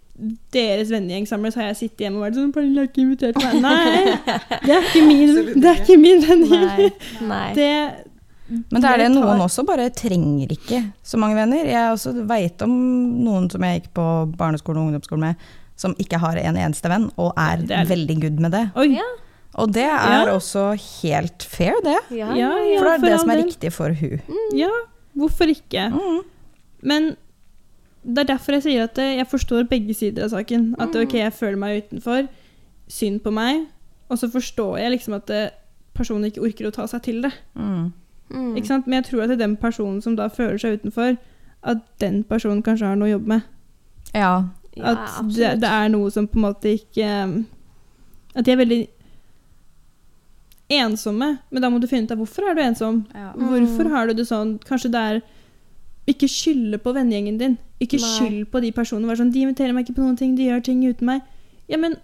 deres 0.53 0.91
vennegjeng 0.93 1.27
samles, 1.29 1.55
har 1.57 1.71
jeg 1.71 1.77
sittet 1.79 2.03
hjemme 2.05 2.21
og 2.21 2.27
vært 2.27 2.37
sånn 2.37 2.51
Pernille 2.53 2.83
har 2.83 2.89
ikke 2.91 3.01
invitert 3.05 3.37
meg. 3.41 3.55
Nei! 3.65 4.17
Det 4.65 4.75
er 4.77 4.89
ikke 4.89 5.05
min, 5.11 5.37
det 5.61 5.71
er 5.71 5.81
ikke 5.81 5.97
min 6.01 6.21
vennegjeng. 6.25 6.93
Det 7.57 7.71
Men 8.51 8.83
det 8.83 8.91
er 8.91 8.99
det 9.05 9.09
noen 9.15 9.41
også 9.45 9.63
bare 9.67 9.89
trenger 9.95 10.51
ikke 10.57 10.81
så 11.07 11.19
mange 11.23 11.37
venner. 11.39 11.65
Jeg 11.71 11.93
også 11.95 12.13
veit 12.27 12.63
om 12.67 12.73
noen 13.25 13.49
som 13.53 13.63
jeg 13.63 13.81
gikk 13.83 13.91
på 13.95 14.07
barneskole 14.37 14.81
og 14.81 14.89
ungdomsskole 14.91 15.21
med, 15.23 15.37
som 15.79 15.95
ikke 16.03 16.19
har 16.21 16.37
en 16.43 16.57
eneste 16.61 16.91
venn, 16.91 17.09
og 17.17 17.33
er, 17.39 17.63
er- 17.71 17.87
veldig 17.89 18.17
good 18.21 18.41
med 18.43 18.53
det. 18.53 18.65
Oi. 18.77 18.89
Ja. 18.97 19.07
Og 19.59 19.73
det 19.75 19.83
er 19.87 20.27
Ja. 20.27 20.35
også 20.35 20.65
helt 21.03 21.43
fair, 21.43 21.75
det. 21.83 21.97
Ja, 22.19 22.35
Ja, 22.35 22.51
For 22.79 22.85
det 22.85 22.93
er 22.95 22.99
for 23.01 23.07
det 23.11 23.21
som 23.21 23.31
er 23.31 23.43
riktig 23.45 23.73
for 23.73 23.93
hun. 23.93 24.21
Ja, 24.55 24.71
hvorfor 25.17 25.47
ikke? 25.51 25.89
Mm. 25.91 26.21
Men 26.83 27.17
det 28.05 28.19
er 28.23 28.35
derfor 28.37 28.53
jeg 28.57 28.63
sier 28.63 28.85
at 28.85 28.97
jeg 28.97 29.27
forstår 29.29 29.67
begge 29.69 29.95
sider 29.95 30.25
av 30.25 30.31
saken. 30.31 30.75
At 30.79 30.95
ok, 30.97 31.13
jeg 31.15 31.33
føler 31.33 31.57
meg 31.59 31.83
utenfor. 31.85 32.29
Synd 32.89 33.21
på 33.23 33.31
meg. 33.33 33.67
Og 34.11 34.19
så 34.19 34.31
forstår 34.31 34.79
jeg 34.81 34.93
liksom 34.97 35.15
at 35.19 35.31
personen 35.95 36.25
ikke 36.31 36.41
orker 36.47 36.67
å 36.71 36.73
ta 36.73 36.87
seg 36.87 37.03
til 37.03 37.21
det. 37.23 37.33
Mm. 37.59 37.93
Mm. 38.31 38.55
Ikke 38.57 38.71
sant? 38.71 38.87
Men 38.87 39.01
jeg 39.01 39.11
tror 39.11 39.25
at 39.25 39.33
det 39.33 39.39
er 39.39 39.47
den 39.47 39.57
personen 39.61 40.01
som 40.03 40.17
da 40.19 40.29
føler 40.33 40.59
seg 40.59 40.79
utenfor, 40.81 41.17
at 41.63 41.83
den 42.01 42.23
personen 42.25 42.63
kanskje 42.65 42.89
har 42.89 42.97
noe 42.99 43.11
å 43.11 43.15
jobbe 43.17 43.35
med. 43.35 43.49
Ja. 44.15 44.33
Ja, 44.79 44.95
At 44.95 45.35
det, 45.35 45.51
det 45.61 45.69
er 45.69 45.91
noe 45.91 46.11
som 46.15 46.29
på 46.31 46.39
en 46.39 46.45
måte 46.45 46.71
ikke 46.71 47.07
At 48.39 48.47
de 48.47 48.53
er 48.53 48.59
veldig 48.61 48.85
ensomme. 50.71 51.33
Men 51.51 51.65
da 51.65 51.71
må 51.73 51.81
du 51.83 51.89
finne 51.91 52.07
ut 52.07 52.15
av 52.15 52.21
hvorfor 52.23 52.47
er 52.47 52.55
du 52.55 52.63
ensom. 52.63 53.01
Mm. 53.11 53.49
Hvorfor 53.51 53.91
har 53.91 54.07
du 54.07 54.15
det 54.15 54.29
sånn? 54.29 54.55
Kanskje 54.67 54.93
det 54.95 55.01
er 55.13 55.19
Ikke 56.11 56.29
skylde 56.31 56.79
på 56.83 56.95
vennegjengen 56.95 57.41
din. 57.41 57.59
Ikke 57.83 57.99
Nei. 57.99 58.13
skyld 58.15 58.47
på 58.53 58.63
de 58.63 58.71
personene. 58.77 59.11
Vær 59.11 59.19
sånn, 59.19 59.33
de 59.35 59.43
inviterer 59.45 59.75
meg 59.75 59.87
ikke 59.87 59.99
på 59.99 60.07
noen 60.07 60.17
ting, 60.19 60.37
de 60.39 60.47
gjør 60.49 60.63
ting 60.71 60.81
uten 60.87 61.11
meg. 61.11 61.27
Ja, 61.71 61.79
men 61.79 61.99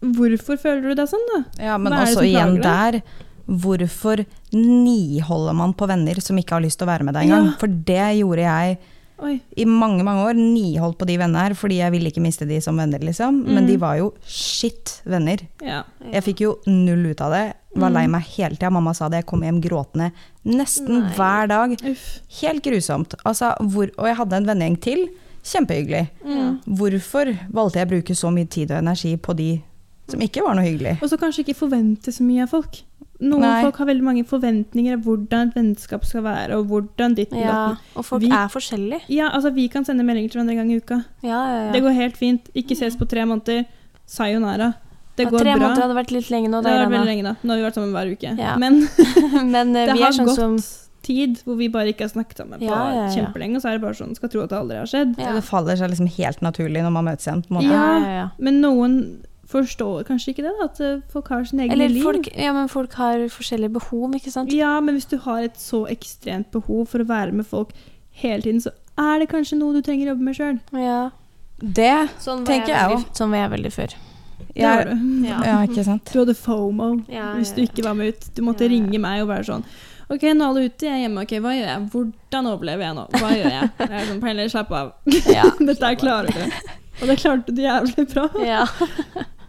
hvorfor 0.00 0.56
føler 0.60 0.90
du 0.90 0.94
deg 0.96 1.10
sånn, 1.10 1.26
da? 1.34 1.40
Ja, 1.60 1.74
men 1.80 1.92
Hva 1.92 2.00
er 2.00 2.06
det 2.06 2.14
også 2.14 2.22
som 2.22 2.28
igjen 2.28 2.60
der 2.64 3.00
Hvorfor 3.46 4.24
niholder 4.52 5.54
man 5.56 5.74
på 5.76 5.88
venner 5.90 6.20
som 6.22 6.38
ikke 6.40 6.56
har 6.58 6.64
lyst 6.64 6.80
til 6.80 6.88
å 6.88 6.92
være 6.92 7.06
med 7.06 7.14
deg 7.16 7.28
engang? 7.28 7.52
Ja. 7.52 7.58
For 7.60 7.66
det 7.90 8.08
gjorde 8.20 8.46
jeg 8.46 8.78
Oi. 9.20 9.34
i 9.60 9.64
mange 9.68 10.04
mange 10.06 10.24
år. 10.30 10.34
Niholdt 10.38 10.98
på 11.00 11.06
de 11.08 11.16
vennene 11.20 11.42
her 11.48 11.54
fordi 11.58 11.80
jeg 11.82 11.92
ville 11.92 12.08
ikke 12.12 12.22
miste 12.24 12.46
de 12.48 12.60
som 12.64 12.76
venner, 12.80 12.98
liksom. 13.04 13.42
Men 13.44 13.64
Mm. 13.64 13.66
de 13.68 13.76
var 13.76 13.96
jo 13.98 14.12
shit 14.26 15.00
venner. 15.04 15.38
Ja. 15.62 15.82
Jeg 16.12 16.24
fikk 16.24 16.40
jo 16.40 16.58
null 16.66 17.06
ut 17.10 17.20
av 17.20 17.32
det. 17.32 17.54
Var 17.76 17.90
Mm. 17.90 17.94
lei 17.94 18.06
meg 18.08 18.22
hele 18.22 18.56
tida. 18.56 18.70
Mamma 18.70 18.92
sa 18.94 19.08
det. 19.08 19.18
Jeg 19.18 19.26
kom 19.26 19.42
hjem 19.42 19.60
gråtende 19.62 20.12
nesten 20.44 20.88
Nei. 21.02 21.10
hver 21.14 21.48
dag. 21.48 21.70
Uff. 21.84 22.20
Helt 22.40 22.62
grusomt. 22.64 23.14
Altså, 23.24 23.54
hvor, 23.60 23.90
og 23.98 24.06
jeg 24.06 24.16
hadde 24.16 24.32
en 24.36 24.46
vennegjeng 24.46 24.80
til. 24.80 25.08
Kjempehyggelig. 25.44 26.08
Ja. 26.24 26.56
Hvorfor 26.66 27.38
valgte 27.50 27.76
jeg 27.78 27.86
å 27.88 27.90
bruke 27.90 28.14
så 28.16 28.30
mye 28.32 28.48
tid 28.48 28.70
og 28.72 28.78
energi 28.78 29.16
på 29.16 29.34
de 29.36 29.62
som 30.08 30.20
ikke 30.20 30.42
var 30.42 30.54
noe 30.54 30.64
hyggelig? 30.64 30.98
Og 31.02 31.08
så 31.08 31.16
kanskje 31.18 31.44
ikke 31.46 31.56
forvente 31.56 32.12
så 32.12 32.20
mye 32.22 32.42
av 32.42 32.48
folk. 32.50 32.82
Noen 33.20 33.40
Nei. 33.44 33.62
folk 33.62 33.76
har 33.76 33.86
veldig 33.86 34.02
mange 34.02 34.24
forventninger 34.24 34.94
av 34.96 35.00
hvordan 35.04 35.48
et 35.50 35.54
vennskap 35.58 36.04
skal 36.08 36.22
være, 36.24 36.56
og 36.56 36.66
hvordan 36.70 37.14
ditt 37.14 37.32
Ja, 37.36 37.50
datten. 37.52 37.78
og 37.96 38.04
folk 38.04 38.22
Vi- 38.22 38.30
er 38.32 38.48
forskjellige. 38.48 39.00
Ja, 39.08 39.28
altså 39.30 39.52
vi 39.54 39.68
kan 39.68 39.84
sende 39.84 40.02
meldinger 40.04 40.30
til 40.30 40.40
hverandre 40.40 40.52
en 40.52 40.56
gang 40.56 40.72
i 40.72 40.76
uka. 40.80 41.04
Ja, 41.22 41.28
ja, 41.28 41.66
ja. 41.66 41.72
Det 41.72 41.82
går 41.82 41.92
helt 41.94 42.16
fint. 42.16 42.48
Ikke 42.54 42.74
ses 42.76 42.96
på 42.96 43.06
tre 43.08 43.20
måneder. 43.26 43.66
Sayonara. 44.06 44.74
Det 45.16 45.24
Ja, 45.26 45.30
går 45.30 45.38
tre 45.38 45.54
bra. 45.56 45.68
måneder 45.68 45.82
hadde 45.82 45.94
vært 45.96 46.10
litt 46.12 46.30
lenge 46.30 46.48
nå, 46.48 46.62
Det 46.62 46.70
har 46.72 46.86
vært 46.86 46.92
veldig 46.96 47.06
lenge, 47.06 47.22
da. 47.24 47.34
Nå 47.44 47.50
har 47.50 47.56
vi 47.58 47.64
vært 47.68 47.74
sammen 47.74 47.92
hver 47.92 48.12
uke. 48.16 48.38
Ja. 48.38 48.56
Men 48.56 48.88
Men 49.52 49.76
eh, 49.76 49.86
det 49.90 49.94
vi 49.94 50.00
har 50.02 50.08
er 50.08 50.12
sånn 50.16 50.26
gått 50.26 50.36
som 50.36 50.56
tid 51.02 51.38
hvor 51.44 51.56
vi 51.56 51.68
bare 51.68 51.88
ikke 51.92 52.00
har 52.06 52.08
snakket 52.12 52.36
sammen 52.36 52.58
på 52.60 52.64
Ja, 52.68 52.92
ja, 52.92 53.06
ja. 53.06 53.14
kjempelenge, 53.14 53.56
og 53.56 53.62
så 53.62 53.68
er 53.68 53.72
det 53.78 53.82
bare 53.82 53.94
sånn 53.94 54.14
skal 54.16 54.28
tro 54.28 54.42
at 54.42 54.48
det 54.50 54.58
aldri 54.58 54.76
har 54.78 54.86
skjedd. 54.86 55.18
ja. 55.18 55.32
Det 55.34 55.44
faller 55.44 55.76
seg 55.76 55.90
liksom 55.90 56.08
helt 56.16 56.40
naturlig 56.40 56.82
når 56.82 56.92
man 56.92 57.04
møtes 57.04 57.26
igjen. 57.26 57.42
på 57.46 57.52
måte. 57.56 57.64
Ja. 57.70 57.98
Ja, 57.98 57.98
ja, 58.00 58.12
ja. 58.22 58.28
Men 58.38 58.60
noen 58.62 59.18
forstår 59.50 60.04
kanskje 60.08 60.32
ikke 60.34 60.44
det, 60.46 60.52
da, 60.60 60.66
at 60.70 60.80
eh, 60.86 61.00
folk 61.12 61.28
har 61.34 61.44
sine 61.48 61.64
egne 61.66 61.74
Eller 61.76 61.90
liv. 61.92 62.02
folk, 62.06 62.28
ja, 62.38 62.52
men 62.56 62.68
folk 62.70 62.92
har 63.00 63.24
forskjellige 63.34 63.72
behov, 63.78 64.14
ikke 64.18 64.30
sant? 64.34 64.52
Ja, 64.54 64.76
men 64.80 64.94
hvis 64.98 65.08
du 65.10 65.16
har 65.26 65.42
et 65.48 65.58
så 65.60 65.84
ekstremt 65.90 66.50
behov 66.54 66.86
for 66.92 67.02
å 67.02 67.08
være 67.10 67.32
med 67.34 67.46
folk 67.50 67.72
hele 68.22 68.42
tiden, 68.46 68.60
så 68.62 68.70
er 69.00 69.18
det 69.22 69.30
kanskje 69.32 69.58
noe 69.58 69.74
du 69.74 69.82
trenger 69.82 70.08
å 70.10 70.14
jobbe 70.14 70.28
med 70.30 70.38
sjøl. 70.38 70.60
Ja. 70.78 71.00
Det 71.60 71.90
Sånn 72.22 72.46
Tenker 72.48 72.72
jeg 72.72 72.94
òg. 72.94 73.02
Sånn 73.16 73.30
var 73.34 73.42
jeg 73.44 73.50
veldig 73.58 73.72
før. 73.74 73.94
Det 74.50 74.64
var 74.64 74.88
du. 74.88 74.94
Ja. 75.28 75.38
ja, 75.46 75.56
ikke 75.68 75.84
sant. 75.86 76.08
Du 76.10 76.18
hadde 76.22 76.34
FOMO 76.34 76.86
Ja, 77.12 77.34
hvis 77.36 77.52
du 77.54 77.60
ja, 77.60 77.66
ja. 77.66 77.70
ikke 77.70 77.84
var 77.86 77.94
med 77.98 78.14
ut. 78.14 78.24
Du 78.34 78.40
måtte 78.42 78.64
Ja, 78.64 78.70
ja. 78.70 78.76
ringe 78.78 78.98
meg 79.02 79.22
og 79.22 79.28
være 79.30 79.46
sånn 79.50 79.64
OK, 80.10 80.24
nå 80.34 80.42
er 80.42 80.48
alle 80.48 80.62
ute, 80.66 80.86
jeg 80.88 80.90
er 80.90 81.02
hjemme. 81.04 81.22
ok, 81.22 81.34
Hva 81.44 81.52
gjør 81.54 81.68
jeg? 81.68 81.82
Hvordan 81.92 82.46
overlever 82.50 82.82
jeg 82.82 82.94
nå? 82.96 83.04
Hva 83.14 83.28
gjør 83.30 83.52
jeg? 83.54 83.68
Jeg 83.78 83.90
er 84.00 84.08
sånn, 84.08 84.22
Pernille, 84.24 84.46
slapp 84.50 84.72
av. 84.74 84.88
Ja. 85.30 85.44
Dette 85.68 85.90
klarer 86.00 86.34
du. 86.34 86.56
Og 87.00 87.04
det 87.12 87.16
klarte 87.22 87.54
du 87.54 87.60
jævlig 87.62 88.06
bra. 88.10 88.24
Ja. 88.42 88.64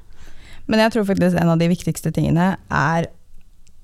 Men 0.70 0.84
jeg 0.86 0.96
tror 0.96 1.08
faktisk 1.10 1.40
en 1.40 1.52
av 1.54 1.60
de 1.62 1.70
viktigste 1.72 2.12
tingene 2.16 2.54
er 2.68 3.10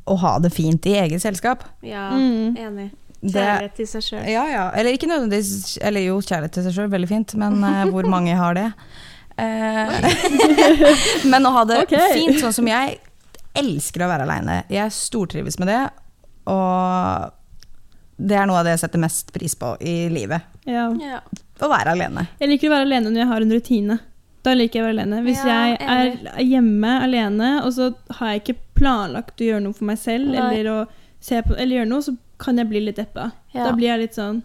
å 0.07 0.15
ha 0.21 0.37
det 0.39 0.53
fint 0.55 0.85
i 0.87 0.95
eget 1.01 1.23
selskap. 1.23 1.65
ja. 1.85 2.09
Mm. 2.13 2.55
Enig. 2.57 2.89
Kjærlighet 3.17 3.73
til 3.79 3.87
seg 3.89 4.03
sjøl. 4.05 4.25
Ja, 4.29 4.43
ja. 4.45 4.63
Eller 4.77 4.93
ikke 4.93 5.07
nødvendigvis 5.09 5.79
Eller 5.81 6.03
jo, 6.05 6.19
kjærlighet 6.21 6.53
til 6.53 6.67
seg 6.67 6.75
sjøl, 6.75 6.91
veldig 6.91 7.09
fint, 7.09 7.33
men 7.41 7.63
uh, 7.65 7.87
hvor 7.93 8.05
mange 8.09 8.35
har 8.37 8.57
det? 8.57 8.67
Uh, 9.37 9.89
men 11.31 11.45
å 11.49 11.53
ha 11.55 11.63
det 11.69 11.81
okay. 11.87 12.13
fint, 12.13 12.37
sånn 12.41 12.55
som 12.55 12.69
jeg 12.69 12.99
elsker 13.57 14.05
å 14.05 14.11
være 14.11 14.27
aleine. 14.27 14.59
Jeg 14.69 14.93
stortrives 14.93 15.57
med 15.61 15.71
det, 15.71 15.81
og 16.53 17.33
det 18.17 18.37
er 18.37 18.47
noe 18.49 18.61
av 18.61 18.67
det 18.67 18.75
jeg 18.75 18.83
setter 18.85 19.01
mest 19.01 19.33
pris 19.33 19.53
på 19.57 19.73
i 19.81 19.95
livet. 20.13 20.45
Ja. 20.69 20.87
Ja. 21.01 21.21
Å 21.61 21.69
være 21.69 21.93
alene. 21.97 22.27
Jeg 22.41 22.51
liker 22.53 22.69
å 22.69 22.75
være 22.75 22.87
alene 22.89 23.11
når 23.11 23.23
jeg 23.23 23.29
har 23.31 23.45
en 23.45 23.53
rutine. 23.57 23.97
Da 24.47 24.53
liker 24.55 24.79
jeg 24.79 24.85
å 24.85 24.87
være 24.87 24.95
alene. 24.95 25.19
Hvis 25.25 25.41
Ja, 25.43 25.57
jeg 25.67 25.77
er 25.81 26.43
hjemme 26.47 26.91
alene, 27.03 27.49
og 27.65 27.73
så 27.75 27.89
har 28.19 28.33
jeg 28.33 28.43
ikke 28.45 28.57
planlagt 28.79 29.41
å 29.43 29.47
gjøre 29.49 29.63
noe 29.65 29.75
for 29.75 29.89
meg 29.89 29.99
selv, 29.99 30.31
eller 30.33 30.85
på, 31.43 31.55
eller 31.57 31.75
gjøre 31.81 31.89
noe, 31.91 32.05
så 32.05 32.13
kan 32.39 32.57
jeg 32.61 32.69
bli 32.69 32.79
litt 32.85 32.99
deppa. 33.01 33.31
Ja. 33.51 33.65
Da 33.65 33.73
blir 33.75 33.89
jeg 33.91 34.05
litt 34.07 34.15
sånn 34.19 34.43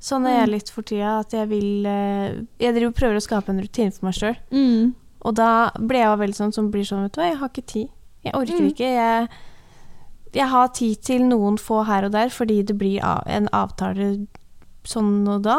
Sånn 0.00 0.24
er 0.24 0.38
jeg 0.46 0.48
litt 0.48 0.70
for 0.72 0.80
tida, 0.88 1.18
at 1.20 1.34
jeg 1.36 1.48
vil 1.50 1.84
eh, 1.84 2.30
Jeg 2.62 2.72
driver 2.72 2.88
og 2.88 2.94
prøver 2.96 3.18
å 3.18 3.24
skape 3.24 3.52
en 3.52 3.58
rutine 3.60 3.92
for 3.92 4.06
meg 4.08 4.14
sjøl. 4.16 4.36
mm. 4.50 4.94
Og 5.28 5.34
da 5.36 5.48
blir 5.76 6.00
jeg 6.00 6.18
veldig 6.22 6.36
sånn 6.38 6.52
som 6.56 6.70
blir 6.72 6.86
sånn, 6.88 7.02
vet 7.04 7.12
du 7.12 7.20
hva, 7.20 7.26
jeg 7.28 7.36
har 7.42 7.50
ikke 7.50 7.66
tid. 7.68 7.88
Jeg 8.24 8.32
orker 8.38 8.60
Mm. 8.62 8.68
ikke. 8.70 8.88
Jeg, 8.94 9.28
jeg 10.32 10.48
har 10.48 10.68
tid 10.68 11.02
til 11.04 11.26
noen 11.28 11.58
få 11.60 11.82
her 11.84 12.06
og 12.06 12.12
der 12.14 12.28
fordi 12.32 12.62
det 12.64 12.78
blir 12.80 13.04
en 13.26 13.48
avtale 13.52 14.26
sånn 14.88 15.28
og 15.28 15.42
da. 15.44 15.58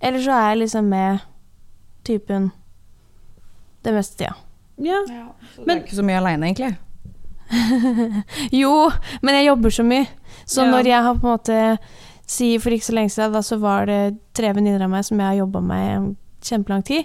Eller 0.00 0.18
så 0.24 0.34
er 0.34 0.48
jeg 0.50 0.58
liksom 0.64 0.88
med 0.90 1.20
typen 2.02 2.50
det 3.82 3.94
meste 3.96 4.16
tida. 4.22 4.34
Ja. 4.82 5.02
Så 5.54 5.64
Men- 5.66 5.66
det 5.66 5.76
er 5.76 5.86
ikke 5.86 5.98
så 6.00 6.04
mye 6.06 6.18
aleine, 6.20 6.48
egentlig. 6.50 6.76
Jo, 8.62 8.90
men 9.22 9.34
jeg 9.36 9.46
jobber 9.50 9.70
så 9.74 9.84
mye. 9.84 10.06
Så 10.46 10.64
Ja. 10.64 10.70
når 10.70 10.86
jeg 10.88 11.02
har 11.02 11.14
på 11.14 11.26
en 11.28 11.38
måte 11.38 11.78
Si 12.32 12.56
for 12.58 12.70
ikke 12.70 12.86
så 12.86 12.94
lenge 12.94 13.10
siden, 13.12 13.32
da 13.34 13.40
så 13.44 13.58
var 13.60 13.84
det 13.86 14.16
tre 14.32 14.52
venninner 14.54 14.80
av 14.84 14.88
meg 14.90 15.04
som 15.04 15.18
jeg 15.18 15.26
har 15.26 15.34
jobba 15.44 15.60
med 15.60 15.90
i 15.90 16.16
kjempelang 16.48 16.82
tid. 16.86 17.04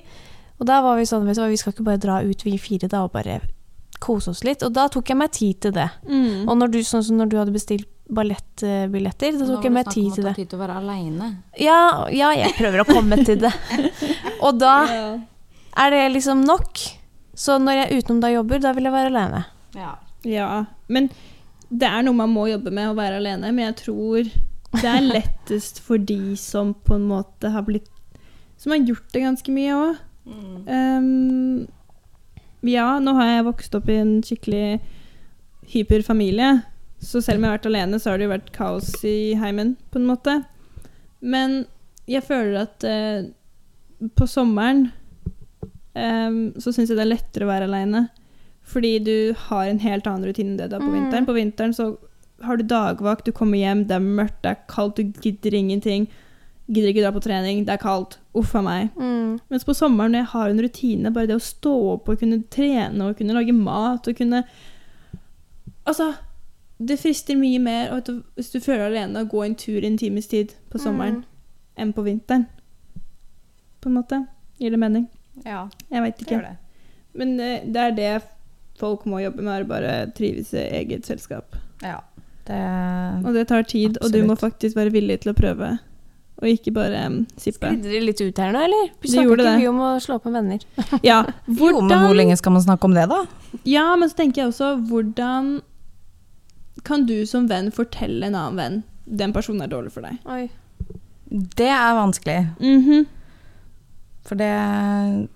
Og 0.61 0.65
da 0.69 0.77
var 0.81 0.95
vi 0.95 1.03
sånn, 1.09 1.25
vet 1.25 1.35
du 1.35 1.41
vi 1.49 1.57
skal 1.57 1.73
ikke 1.73 1.83
bare 1.83 1.97
dra 1.99 2.21
ut 2.23 2.43
vi 2.45 2.53
fire 2.57 2.87
da 2.87 3.01
og 3.03 3.11
bare 3.11 3.41
kose 3.99 4.29
oss 4.29 4.43
litt. 4.45 4.63
Og 4.63 4.71
da 4.71 4.87
tok 4.87 5.09
jeg 5.09 5.17
meg 5.17 5.31
tid 5.31 5.59
til 5.59 5.71
det. 5.75 5.89
Mm. 6.07 6.47
Og 6.47 6.55
når 6.57 6.71
du, 6.71 6.79
sånn 6.79 7.03
som 7.03 7.17
når 7.17 7.29
du 7.29 7.35
hadde 7.41 7.51
bestilt 7.51 7.87
ballettbilletter, 8.09 9.35
da 9.41 9.45
tok 9.49 9.63
jeg 9.67 9.73
meg 9.73 9.89
tid 9.91 10.13
til 10.15 10.23
det. 10.23 10.31
Nå 10.31 10.31
var 10.31 10.31
det 10.31 10.31
snakk 10.31 10.31
om 10.31 10.31
å 10.31 10.31
ta 10.31 10.39
tid 10.39 10.49
til 10.49 10.59
å 10.59 10.61
være 10.61 10.77
aleine. 10.79 11.29
Ja, 11.59 12.07
ja, 12.13 12.31
jeg 12.37 12.53
prøver 12.61 12.79
å 12.79 12.87
komme 12.87 13.19
til 13.25 13.37
det. 13.41 13.53
Og 14.45 14.59
da 14.61 14.75
Ja. 14.87 15.17
Er 15.77 15.93
det 15.93 16.03
liksom 16.15 16.43
nok. 16.47 16.81
Så 17.37 17.57
når 17.61 17.81
jeg 17.81 18.01
utenom 18.01 18.21
da 18.23 18.31
jobber, 18.33 18.61
da 18.63 18.73
vil 18.73 18.89
jeg 18.89 18.95
være 18.95 19.11
alene. 19.13 19.43
Ja. 19.77 19.93
ja. 20.25 20.49
Men 20.89 21.09
det 21.69 21.87
er 21.89 22.05
noe 22.05 22.17
man 22.17 22.33
må 22.33 22.47
jobbe 22.49 22.73
med, 22.73 22.89
å 22.89 22.97
være 22.97 23.19
alene. 23.21 23.51
Men 23.51 23.69
jeg 23.69 23.77
tror 23.83 24.29
det 24.77 24.89
er 24.89 25.09
lettest 25.19 25.81
for 25.85 26.01
de 26.01 26.35
som 26.39 26.73
på 26.87 26.97
en 26.97 27.07
måte 27.09 27.53
har 27.53 27.65
blitt 27.67 27.91
Som 28.57 28.73
har 28.73 28.81
gjort 28.81 29.11
det 29.13 29.21
ganske 29.21 29.53
mye 29.53 29.73
òg. 29.77 30.03
Um, 30.27 31.67
ja, 32.65 32.87
nå 32.99 33.13
har 33.19 33.29
jeg 33.29 33.45
vokst 33.47 33.75
opp 33.77 33.89
i 33.93 33.99
en 34.01 34.17
skikkelig 34.25 34.79
hyperfamilie. 35.69 36.63
Så 36.97 37.21
selv 37.21 37.37
om 37.37 37.45
jeg 37.45 37.51
har 37.51 37.59
vært 37.59 37.69
alene, 37.69 37.99
så 38.01 38.09
har 38.09 38.17
det 38.17 38.25
jo 38.25 38.33
vært 38.33 38.53
kaos 38.55 38.89
i 39.05 39.35
heimen, 39.37 39.75
på 39.93 40.01
en 40.01 40.07
måte. 40.09 40.39
Men 41.21 41.59
jeg 42.09 42.25
føler 42.25 42.63
at 42.65 42.87
uh, 42.87 44.09
på 44.17 44.27
sommeren 44.29 44.87
em, 45.97 46.37
så 46.61 46.71
syns 46.73 46.89
jeg 46.91 46.97
det 46.99 47.05
er 47.05 47.11
lettere 47.15 47.47
å 47.47 47.51
være 47.51 47.67
alene. 47.69 48.05
Fordi 48.67 48.93
du 49.03 49.33
har 49.47 49.65
en 49.71 49.79
helt 49.79 50.07
annen 50.09 50.27
rutine 50.27 50.51
enn 50.53 50.57
det 50.59 50.69
du 50.69 50.75
har 50.77 50.83
på 50.85 50.91
Mm. 50.91 50.97
vinteren. 50.99 51.25
På 51.25 51.33
vinteren 51.37 51.73
så 51.73 51.97
har 52.43 52.57
du 52.57 52.63
dagvakt, 52.63 53.25
du 53.25 53.31
kommer 53.31 53.57
hjem, 53.57 53.85
det 53.87 53.95
er 53.95 54.03
mørkt, 54.03 54.41
det 54.43 54.51
er 54.51 54.57
kaldt, 54.67 54.95
du 54.97 55.03
gidder 55.23 55.55
ingenting. 55.55 56.07
Gidder 56.69 56.89
ikke 56.91 57.03
dra 57.05 57.11
på 57.15 57.21
trening, 57.23 57.63
det 57.65 57.73
er 57.73 57.77
kaldt. 57.81 58.17
Uff 58.35 58.53
a 58.55 58.61
meg. 58.61 58.89
Mm. 58.99 59.39
Mens 59.49 59.63
på 59.63 59.73
sommeren 59.73 60.11
når 60.11 60.19
jeg 60.19 60.31
har 60.33 60.49
en 60.49 60.59
rutine, 60.61 61.13
bare 61.13 61.27
det 61.27 61.37
å 61.37 61.39
stå 61.39 61.73
opp 61.93 62.09
og 62.09 62.19
kunne 62.19 62.43
trene 62.51 63.07
og 63.07 63.17
kunne 63.17 63.33
lage 63.33 63.53
mat 63.55 64.07
og 64.07 64.15
kunne 64.17 64.43
Altså, 65.87 66.13
det 66.85 66.99
frister 66.99 67.37
mye 67.39 67.59
mer 67.63 67.93
og 67.95 68.03
du, 68.03 68.23
hvis 68.35 68.51
du 68.51 68.59
føler 68.59 68.89
deg 68.89 68.97
alene, 68.97 69.21
å 69.23 69.29
gå 69.31 69.45
en 69.45 69.55
tur 69.55 69.79
i 69.81 69.87
en 69.87 69.97
times 69.97 70.27
tid 70.27 70.53
på 70.69 70.77
sommeren 70.83 71.21
Mm. 71.21 71.23
enn 71.77 71.93
på 71.93 72.03
vinteren. 72.03 72.45
På 73.81 73.87
en 73.87 73.93
måte. 73.95 74.27
Gir 74.59 74.71
det 74.71 74.79
mening? 74.79 75.07
Ja, 75.45 75.67
Jeg 75.91 76.01
veit 76.03 76.21
ikke. 76.23 76.35
gjør 76.35 76.41
det. 76.49 76.55
Men 77.17 77.39
eh, 77.39 77.61
det 77.65 77.81
er 77.81 77.91
det 77.97 78.11
folk 78.77 79.05
må 79.09 79.19
jobbe 79.23 79.41
med, 79.41 79.61
er 79.61 79.63
bare 79.69 79.93
trives 80.13 80.53
i 80.53 80.63
eget 80.81 81.05
selskap. 81.05 81.55
Ja. 81.81 81.99
Det 82.47 82.57
Og 83.25 83.33
det 83.33 83.47
tar 83.49 83.63
tid, 83.67 83.97
og 84.01 84.11
du 84.13 84.21
må 84.25 84.35
faktisk 84.39 84.75
være 84.77 84.91
villig 84.93 85.19
til 85.21 85.33
å 85.33 85.37
prøve. 85.37 85.77
Og 86.37 86.45
ikke 86.51 86.69
bare 86.71 86.99
um, 87.09 87.15
sippe. 87.41 87.65
Glidde 87.73 87.89
det 87.89 88.03
litt 88.05 88.21
ut 88.21 88.37
her 88.37 88.51
nå, 88.53 88.59
eller? 88.67 88.91
Vi 89.01 89.07
Det 89.07 89.13
snakker 89.15 89.29
gjorde 89.31 89.41
ikke 89.43 89.53
det. 89.55 89.61
mye 89.63 89.69
om 89.71 89.79
å 89.81 89.89
slå 90.05 90.15
opp 90.19 90.27
med 90.29 90.35
venner. 90.37 90.65
Ja, 91.09 91.23
Jo, 91.47 91.81
men 91.81 92.03
hvor 92.05 92.13
lenge 92.15 92.37
skal 92.37 92.53
man 92.53 92.61
snakke 92.61 92.85
om 92.85 92.93
det, 92.93 93.07
da? 93.09 93.23
Ja, 93.65 93.87
men 93.97 94.09
så 94.11 94.19
tenker 94.19 94.43
jeg 94.43 94.51
også 94.53 94.75
hvordan 94.91 95.49
kan 96.85 97.07
du 97.09 97.25
som 97.25 97.47
venn 97.49 97.71
fortelle 97.73 98.29
en 98.29 98.37
annen 98.37 98.55
venn 98.61 98.77
den 99.07 99.33
personen 99.33 99.65
er 99.65 99.71
dårlig 99.71 99.91
for 99.95 100.05
deg? 100.05 100.19
Oi. 100.29 100.45
Det 101.57 101.67
er 101.73 101.97
vanskelig. 101.97 102.37
Mhm. 102.61 103.07
For 104.27 104.35
det 104.35 105.29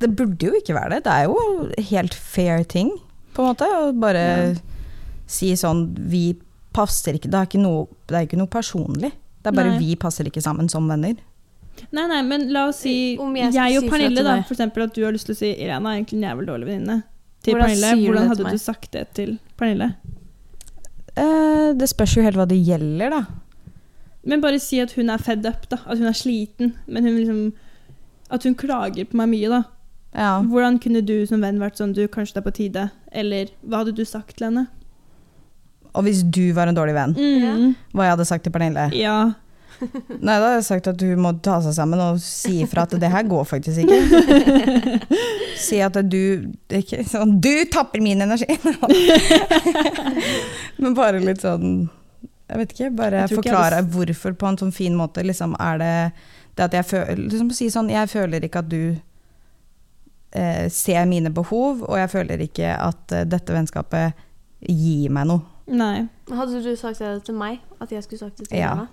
Det 0.00 0.08
burde 0.16 0.48
jo 0.48 0.54
ikke 0.56 0.74
være 0.76 0.94
det. 0.96 1.04
Det 1.04 1.12
er 1.12 1.24
jo 1.28 1.68
helt 1.90 2.14
fair 2.16 2.64
ting, 2.64 2.90
på 3.34 3.42
en 3.44 3.50
måte. 3.52 3.68
Å 3.68 3.92
bare 4.00 4.24
Ja. 4.24 4.54
si 5.26 5.52
sånn 5.56 5.94
Vi 5.98 6.36
passer 6.72 7.14
ikke 7.14 7.30
Det 7.30 7.34
er 7.38 7.46
ikke 7.46 7.62
noe, 7.62 7.86
det 8.08 8.16
er 8.16 8.26
ikke 8.26 8.38
noe 8.40 8.50
personlig. 8.50 9.12
Det 9.42 9.52
er 9.52 9.56
bare 9.56 9.74
Nei. 9.74 9.78
vi 9.78 9.94
passer 9.96 10.24
ikke 10.24 10.42
sammen 10.42 10.68
som 10.70 10.88
venner. 10.88 11.16
Nei, 11.92 12.06
nei, 12.06 12.22
men 12.22 12.48
la 12.54 12.68
oss 12.68 12.80
si 12.84 13.16
Om 13.18 13.34
jeg, 13.36 13.52
jeg 13.52 13.76
og 13.78 13.82
si 13.82 13.90
Pernille, 13.90 14.22
da, 14.24 14.42
for 14.42 14.54
eksempel 14.54 14.84
at 14.86 14.94
du 14.94 15.02
har 15.04 15.12
lyst 15.12 15.26
til 15.26 15.34
å 15.34 15.38
si 15.38 15.50
Irena 15.58 15.90
er 15.92 16.00
egentlig 16.02 16.22
en 16.22 16.28
jævlig 16.30 16.46
dårlig 16.46 16.66
venninne. 16.70 17.02
Til 17.42 17.54
Hvordan 17.54 17.68
Pernille. 17.68 18.06
Hvordan 18.08 18.28
hadde 18.28 18.50
du 18.54 18.58
sagt 18.58 18.90
det 18.92 19.08
til 19.14 19.38
Pernille? 19.58 19.90
Eh, 21.16 21.72
det 21.78 21.88
spørs 21.90 22.14
jo 22.16 22.22
helt 22.22 22.36
hva 22.38 22.46
det 22.48 22.58
gjelder, 22.64 23.10
da. 23.10 23.22
Men 24.26 24.40
bare 24.40 24.58
si 24.62 24.78
at 24.80 24.92
hun 24.96 25.10
er 25.12 25.18
fed 25.20 25.44
up, 25.46 25.66
da. 25.68 25.76
At 25.86 25.98
hun 26.00 26.06
er 26.08 26.12
sliten. 26.16 26.72
Men 26.86 27.04
hun 27.04 27.16
liksom 27.18 27.42
At 28.30 28.42
hun 28.48 28.54
klager 28.56 29.04
på 29.10 29.16
meg 29.20 29.28
mye, 29.34 29.48
da. 29.52 29.62
Ja. 30.14 30.38
Hvordan 30.46 30.78
kunne 30.80 31.02
du 31.04 31.26
som 31.26 31.42
venn 31.42 31.58
vært 31.60 31.76
sånn 31.80 31.92
Du, 31.94 32.04
kanskje 32.08 32.34
det 32.36 32.40
er 32.42 32.46
på 32.48 32.54
tide. 32.56 32.84
Eller 33.12 33.46
hva 33.66 33.78
hadde 33.82 33.92
du 33.98 34.04
sagt 34.08 34.36
til 34.38 34.46
henne? 34.48 34.66
Og 35.94 36.02
hvis 36.06 36.22
du 36.26 36.52
var 36.56 36.66
en 36.70 36.74
dårlig 36.74 36.94
venn, 36.96 37.12
Mm. 37.14 37.74
hva 37.94 38.02
jeg 38.08 38.12
hadde 38.16 38.24
sagt 38.26 38.42
til 38.44 38.52
Pernille? 38.54 38.88
Ja. 38.98 39.32
Nei, 39.82 40.38
da 40.38 40.48
hadde 40.48 40.56
jeg 40.60 40.64
sagt 40.68 40.86
at 40.88 41.00
hun 41.02 41.18
må 41.22 41.32
ta 41.42 41.58
seg 41.62 41.74
sammen 41.76 41.98
og 42.02 42.18
si 42.22 42.60
ifra 42.62 42.82
at 42.86 42.94
det 42.98 43.10
her 43.10 43.22
går 43.26 43.44
faktisk 43.46 43.78
ikke. 43.84 43.98
si 45.66 45.80
at 45.82 45.94
du 46.10 46.46
ikke 46.70 47.02
sånn 47.10 47.40
Du 47.42 47.50
tapper 47.70 48.00
min 48.02 48.22
energi! 48.22 48.46
Men 50.82 50.94
bare 50.96 51.20
litt 51.22 51.42
sånn 51.44 51.88
Jeg 52.48 52.60
vet 52.60 52.72
ikke, 52.74 52.90
bare 52.96 53.22
Jeg 53.22 53.28
tror 53.30 53.38
ikke 53.38 53.48
jeg 53.48 53.54
forklare 53.54 53.80
hadde 53.80 53.94
hvorfor 53.94 54.34
på 54.36 54.48
en 54.50 54.58
sånn 54.60 54.74
fin 54.76 54.96
måte. 54.98 55.24
Liksom 55.24 55.56
er 55.60 55.78
det 55.80 55.94
det 56.54 56.66
at 56.68 56.76
jeg 56.76 56.86
føler 56.86 57.18
liksom 57.18 57.50
Si 57.56 57.66
sånn 57.72 57.88
Jeg 57.90 58.10
føler 58.12 58.44
ikke 58.46 58.60
at 58.62 58.68
du 58.70 58.96
eh, 60.34 60.68
ser 60.70 61.08
mine 61.10 61.32
behov, 61.34 61.82
og 61.88 61.98
jeg 61.98 62.12
føler 62.12 62.44
ikke 62.44 62.76
at 62.76 63.14
eh, 63.16 63.26
dette 63.26 63.54
vennskapet 63.54 64.20
gir 64.64 65.12
meg 65.12 65.28
noe. 65.30 65.44
Nei. 65.66 66.06
Hadde 66.28 66.60
du 66.64 66.70
sagt 66.76 67.00
det 67.00 67.16
til 67.26 67.36
meg? 67.38 67.60
At 67.80 67.92
jeg 67.92 68.04
skulle 68.04 68.26
sagt 68.26 68.38
det 68.38 68.48
til 68.48 68.58
Ja. 68.60 68.86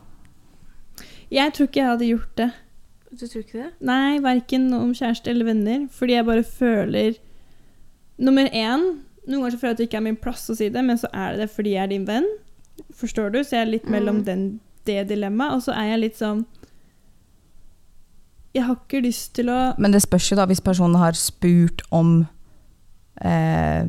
Jeg 1.32 1.54
tror 1.56 1.68
ikke 1.68 1.80
jeg 1.80 1.90
hadde 1.90 2.10
gjort 2.10 2.38
det. 2.38 2.50
Du 3.12 3.26
tror 3.28 3.44
ikke 3.44 3.60
det? 3.60 3.70
Nei, 3.84 4.20
verken 4.24 4.70
om 4.76 4.94
kjæreste 4.96 5.32
eller 5.32 5.48
venner. 5.48 5.88
Fordi 5.92 6.16
jeg 6.16 6.28
bare 6.28 6.44
føler 6.48 7.20
Nummer 8.22 8.46
én 8.54 8.84
Noen 9.28 9.42
ganger 9.42 9.54
så 9.54 9.60
føler 9.62 9.70
jeg 9.70 9.76
at 9.76 9.80
det 9.80 9.86
ikke 9.88 9.98
er 10.00 10.06
min 10.06 10.18
plass 10.18 10.50
å 10.50 10.56
si 10.58 10.68
det, 10.74 10.82
men 10.82 10.98
så 10.98 11.08
er 11.14 11.36
det 11.36 11.44
det 11.44 11.52
fordi 11.54 11.76
jeg 11.76 11.84
er 11.84 11.92
din 11.92 12.08
venn. 12.08 12.26
Forstår 13.02 13.32
du? 13.34 13.40
Så 13.44 13.58
jeg 13.58 13.66
er 13.66 13.72
litt 13.72 13.88
mellom 13.90 14.22
Mm. 14.22 14.26
den, 14.26 14.44
det 14.86 15.08
dilemmaet. 15.10 15.56
Og 15.58 15.62
så 15.66 15.74
er 15.76 15.92
jeg 15.94 16.00
litt 16.06 16.18
sånn 16.22 16.46
Jeg 18.54 18.66
har 18.68 18.76
ikke 18.76 19.02
lyst 19.06 19.34
til 19.38 19.50
å 19.52 19.60
Men 19.80 19.94
det 19.96 20.02
spørs 20.04 20.30
jo 20.32 20.36
da 20.40 20.46
hvis 20.50 20.60
personen 20.64 20.98
har 21.00 21.16
spurt 21.18 21.82
om 21.96 22.28
eh, 23.24 23.86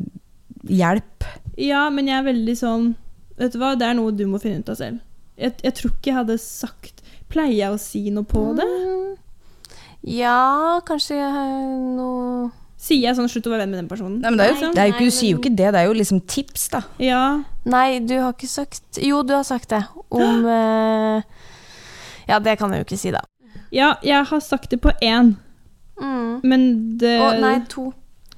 hjelp. 0.69 1.25
Ja, 1.59 1.89
men 1.91 2.07
jeg 2.07 2.19
er 2.21 2.27
veldig 2.33 2.55
sånn 2.57 2.93
Vet 3.37 3.55
du 3.55 3.59
hva, 3.59 3.73
det 3.75 3.87
er 3.89 3.95
noe 3.97 4.13
du 4.13 4.27
må 4.29 4.37
finne 4.39 4.61
ut 4.61 4.69
av 4.69 4.77
selv. 4.77 4.99
Jeg, 5.41 5.55
jeg 5.65 5.73
tror 5.79 5.91
ikke 5.91 6.11
jeg 6.11 6.19
hadde 6.21 6.37
sagt 6.39 7.01
Pleier 7.33 7.55
jeg 7.57 7.73
å 7.73 7.79
si 7.81 8.03
noe 8.13 8.23
på 8.29 8.43
det? 8.55 8.67
Mm. 8.69 9.15
Ja, 10.13 10.79
kanskje 10.87 11.17
eh, 11.17 11.95
noe 11.97 12.51
Sier 12.83 12.99
jeg 13.07 13.15
sånn 13.15 13.29
'slutt 13.31 13.45
å 13.47 13.51
være 13.53 13.63
venn 13.63 13.71
med 13.71 13.79
den 13.79 13.87
personen'? 13.87 14.17
Nei, 14.19 14.29
men 14.29 14.37
det 14.41 14.45
er 14.45 14.49
jo, 14.51 14.59
Nei, 14.59 14.73
det 14.75 14.81
er 14.81 14.87
jo 14.87 14.91
ikke, 14.91 14.99
nei, 14.99 15.05
du 15.07 15.15
sier 15.15 15.29
jo 15.31 15.37
ikke 15.39 15.55
det, 15.55 15.67
det 15.71 15.79
er 15.79 15.85
jo 15.87 15.93
liksom 15.95 16.19
tips, 16.27 16.65
da. 16.73 16.81
Ja. 16.99 17.21
Nei, 17.65 17.99
du 18.03 18.15
har 18.19 18.33
ikke 18.33 18.47
sagt 18.51 18.97
Jo, 19.01 19.21
du 19.23 19.33
har 19.37 19.43
sagt 19.47 19.69
det. 19.71 19.83
Om 20.11 20.45
eh, 20.57 21.21
Ja, 22.27 22.39
det 22.39 22.57
kan 22.59 22.71
jeg 22.71 22.83
jo 22.83 22.87
ikke 22.89 22.99
si, 22.99 23.11
da. 23.11 23.21
ja, 23.71 23.93
jeg 24.03 24.25
har 24.29 24.39
sagt 24.43 24.69
det 24.71 24.81
på 24.81 24.91
én, 25.01 25.35
Mm. 26.01 26.39
men 26.43 26.97
det 26.97 27.19
Å, 27.21 27.39
nei, 27.39 27.59
to. 27.69 27.91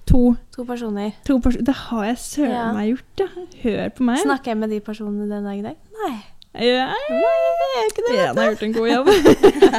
To. 0.05 0.35
To 0.55 0.63
personer. 0.67 1.13
to 1.25 1.37
pers 1.39 1.55
det 1.57 1.73
har 1.87 2.03
jeg 2.05 2.17
søren 2.19 2.51
Ja. 2.51 2.65
meg 2.75 2.89
gjort, 2.91 3.21
ja. 3.23 3.27
Hør 3.63 3.89
på 3.95 4.03
meg. 4.03 4.19
Snakker 4.19 4.51
jeg 4.51 4.57
med 4.57 4.69
de 4.69 4.79
personene 4.83 5.29
den 5.29 5.43
dag 5.47 5.57
i 5.57 5.61
dag? 5.63 5.77
Nei. 6.03 6.15
Jeg 6.55 6.89
Nei, 7.09 7.37
jeg 7.49 7.71
gjør 7.75 7.87
ikke 7.89 8.03
det. 8.05 8.15
Irene 8.15 8.41
har 8.41 8.51
gjort 8.51 8.63
en 8.63 8.73
god 8.73 8.89
jobb. 8.91 9.07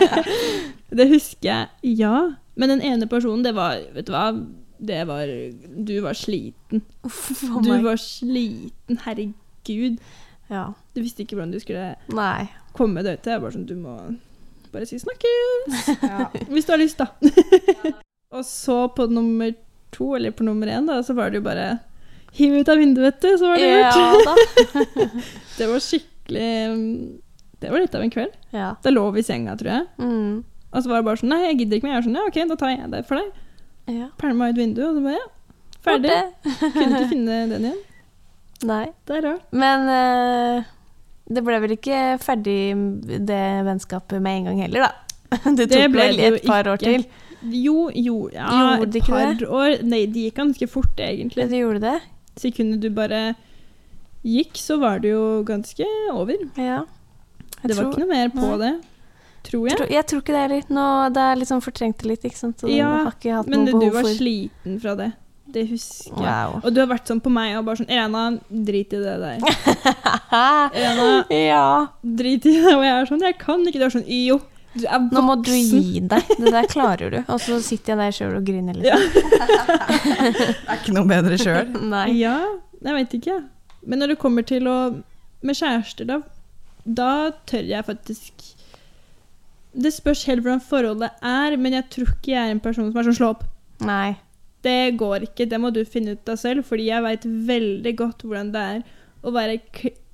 det 0.99 1.09
husker 1.13 1.49
jeg, 1.51 1.69
ja. 2.01 2.15
Men 2.57 2.69
den 2.73 2.83
ene 2.83 3.07
personen, 3.09 3.45
det 3.45 3.55
var 3.55 3.77
Vet 3.95 4.07
du 4.09 4.13
hva? 4.13 4.27
Det 4.79 5.01
var 5.09 5.27
Du 5.85 6.01
var 6.05 6.15
sliten. 6.15 6.83
Uff, 7.07 7.43
Du 7.65 7.73
var 7.83 7.97
sliten, 7.97 9.01
herregud. 9.05 9.99
Ja. 10.49 10.73
Du 10.95 11.03
visste 11.03 11.25
ikke 11.25 11.37
hvordan 11.37 11.53
du 11.55 11.61
skulle 11.61 11.97
Nei. 12.15 12.49
komme 12.77 13.03
deg 13.03 13.19
ut. 13.19 13.27
Jeg 13.27 13.43
var 13.43 13.55
sånn, 13.55 13.67
du 13.67 13.75
må 13.75 13.97
bare 14.73 14.87
si 14.87 14.99
'snakkes'. 15.01 16.49
Hvis 16.53 16.67
du 16.67 16.73
har 16.73 16.79
lyst, 16.79 16.99
da. 16.99 17.07
Og 18.37 18.45
så 18.45 18.89
på 18.95 19.07
nummer 19.11 19.55
to, 19.95 20.15
eller 20.17 20.31
på 20.31 20.45
nummer 20.45 20.67
én, 20.67 20.87
da, 20.87 21.01
så 21.03 21.15
var 21.15 21.31
det 21.31 21.41
jo 21.41 21.47
bare 21.47 21.79
Hiv 22.37 22.53
ut 22.53 22.69
av 22.69 22.77
vinduet, 22.77 23.15
vet 23.15 23.21
du, 23.23 23.39
så 23.39 23.49
var 23.49 23.57
det 23.57 23.69
gjort. 23.71 24.91
Det 25.59 25.69
var 25.71 25.81
skikkelig 25.81 26.49
mm, 26.69 27.21
Det 27.63 27.71
var 27.73 27.81
litt 27.81 27.95
av 27.97 28.03
en 28.05 28.13
kveld. 28.13 28.35
Ja. 28.53 28.75
Da 28.83 28.93
lå 28.93 29.07
vi 29.15 29.23
i 29.23 29.25
senga, 29.25 29.55
tror 29.57 29.71
jeg. 29.73 29.87
Mm. 29.97 30.45
Og 30.73 30.83
så 30.83 30.91
var 30.91 31.01
det 31.01 31.07
bare 31.09 31.21
sånn 31.23 31.33
Nei, 31.33 31.41
jeg 31.47 31.59
gidder 31.63 31.79
ikke 31.79 31.89
mer. 31.89 31.95
Jeg 31.97 32.03
er 32.03 32.09
sånn, 32.11 32.19
ja, 32.19 32.27
ok, 32.29 32.41
da 32.51 32.59
tar 32.61 32.75
jeg 32.75 32.91
det 32.93 33.03
for 33.09 33.23
deg. 33.23 33.43
Ja. 33.91 34.09
Pælma 34.21 34.51
ut 34.51 34.59
vinduet, 34.59 34.89
og 34.89 34.97
så 34.97 35.03
bare 35.05 35.19
ja, 35.19 35.27
ferdig. 35.87 36.17
Kunne 36.77 36.89
ikke 36.89 37.11
finne 37.13 37.43
den 37.53 37.69
igjen. 37.71 37.83
Nei. 38.73 38.85
Det 39.07 39.19
er 39.19 39.27
rart. 39.29 39.47
Men 39.53 39.87
uh, 39.91 40.73
det 41.27 41.43
ble 41.45 41.61
vel 41.65 41.77
ikke 41.77 42.01
ferdig 42.23 42.59
det 43.29 43.45
vennskapet 43.67 44.23
med 44.23 44.41
en 44.41 44.51
gang 44.51 44.65
heller, 44.67 44.89
da. 44.89 44.93
Det 45.59 45.67
tok 45.71 45.89
ble 45.93 46.11
vel 46.13 46.21
et 46.29 46.45
par 46.47 46.69
år 46.71 46.81
til. 46.83 47.07
Jo, 47.53 47.91
jo, 47.93 48.29
ja, 48.33 48.47
et 48.81 49.01
par 49.07 49.35
det? 49.37 49.47
år. 49.47 49.83
Nei, 49.87 50.05
det 50.11 50.29
gikk 50.29 50.39
ganske 50.39 50.69
fort, 50.71 51.03
egentlig. 51.03 51.49
Du 51.51 51.57
gjorde 51.59 51.83
det? 51.85 51.97
Sekundet 52.41 52.83
du 52.83 52.89
bare 52.95 53.35
gikk, 54.27 54.57
så 54.59 54.79
var 54.83 55.03
det 55.05 55.13
jo 55.13 55.43
ganske 55.47 55.87
over. 56.15 56.39
Ja. 56.59 56.83
Det 57.63 57.75
var 57.77 57.83
tror- 57.83 57.93
ikke 57.93 58.05
noe 58.05 58.11
mer 58.11 58.33
på 58.35 58.47
Nei. 58.47 58.57
det, 58.63 58.73
tror 59.47 59.69
jeg. 59.71 59.77
Tror, 59.79 59.93
jeg 59.95 60.07
tror 60.11 60.23
ikke 60.25 60.35
det 60.35 60.43
heller. 60.47 60.67
Nå, 60.79 60.87
det 61.15 61.23
er 61.31 61.39
liksom 61.43 61.63
fortrengt 61.65 62.03
litt, 62.09 62.25
ikke 62.29 62.39
sant. 62.41 62.59
Så 62.65 62.71
Ja, 62.73 62.89
har 63.07 63.15
ikke 63.15 63.37
hatt 63.39 63.49
Men 63.53 63.65
du 63.69 63.73
behov 63.77 63.95
var 64.01 64.07
for 64.09 64.19
sliten 64.19 64.81
fra 64.83 64.97
det. 64.99 65.13
Det 65.57 65.63
husker 65.71 66.11
jeg. 66.11 66.27
Wow. 66.51 66.57
Og 66.67 66.75
du 66.75 66.81
har 66.83 66.89
vært 66.91 67.07
sånn 67.09 67.21
på 67.23 67.31
meg 67.31 67.55
og 67.55 67.69
bare 67.69 67.79
sånn 67.79 67.93
Ena, 67.95 68.25
drit 68.51 68.93
i 68.93 68.99
det 68.99 69.15
der. 69.23 69.39
Ena, 70.87 71.07
ja. 71.31 71.87
drit 72.03 72.47
i 72.51 72.57
det. 72.59 72.75
Og 72.75 72.83
jeg 72.85 72.93
er 72.97 73.09
sånn, 73.09 73.23
jeg 73.25 73.39
kan 73.41 73.63
ikke. 73.63 73.79
Du 73.81 73.87
er 73.87 73.95
sånn, 73.95 74.09
jo, 74.11 74.41
du 74.75 74.83
er 74.85 74.99
voksen. 75.07 75.13
Nå 75.15 75.23
må 75.25 75.37
du 75.47 75.53
gi 75.55 76.03
deg. 76.03 76.33
Det 76.43 76.53
der 76.53 76.67
klarer 76.73 77.15
du. 77.15 77.19
Og 77.33 77.39
så 77.41 77.61
sitter 77.65 77.95
jeg 77.95 78.03
der 78.03 78.17
sjøl 78.19 78.35
og 78.41 78.49
griner, 78.49 78.81
Ja. 78.85 78.99
liksom. 78.99 79.31
Det 80.35 80.49
er 80.51 80.81
ikke 80.81 80.97
noe 80.99 81.09
bedre 81.15 81.39
sjøl. 81.41 81.71
Nei. 81.95 82.09
Ja, 82.19 82.37
jeg 82.83 82.99
vet 82.99 83.17
ikke. 83.21 83.39
Men 83.87 84.03
når 84.03 84.15
det 84.17 84.19
kommer 84.23 84.43
til 84.47 84.67
å 84.67 84.77
Med 85.47 85.55
kjærester, 85.55 86.07
da, 86.09 86.17
da 86.83 87.11
tør 87.47 87.67
jeg 87.69 87.85
faktisk 87.87 88.47
Det 89.77 89.93
spørs 89.93 90.25
helt 90.31 90.41
hvordan 90.45 90.63
forholdet 90.65 91.11
er, 91.23 91.57
men 91.61 91.75
jeg 91.77 91.85
tror 91.93 92.13
ikke 92.15 92.33
jeg 92.33 92.41
er 92.49 92.55
en 92.55 92.61
person 92.65 92.89
som 92.91 92.97
er 93.01 93.09
sånn 93.11 93.19
slå 93.19 93.29
opp. 93.35 93.43
Nei. 93.85 94.17
Det 94.65 94.97
går 94.99 95.27
ikke, 95.29 95.47
det 95.51 95.59
må 95.61 95.69
du 95.75 95.83
finne 95.85 96.15
ut 96.17 96.29
av 96.33 96.39
selv, 96.41 96.65
fordi 96.67 96.89
jeg 96.89 97.05
veit 97.05 97.27
veldig 97.51 97.93
godt 98.01 98.25
hvordan 98.25 98.49
det 98.55 98.63
er 98.77 98.81
å 99.27 99.33
være 99.35 99.59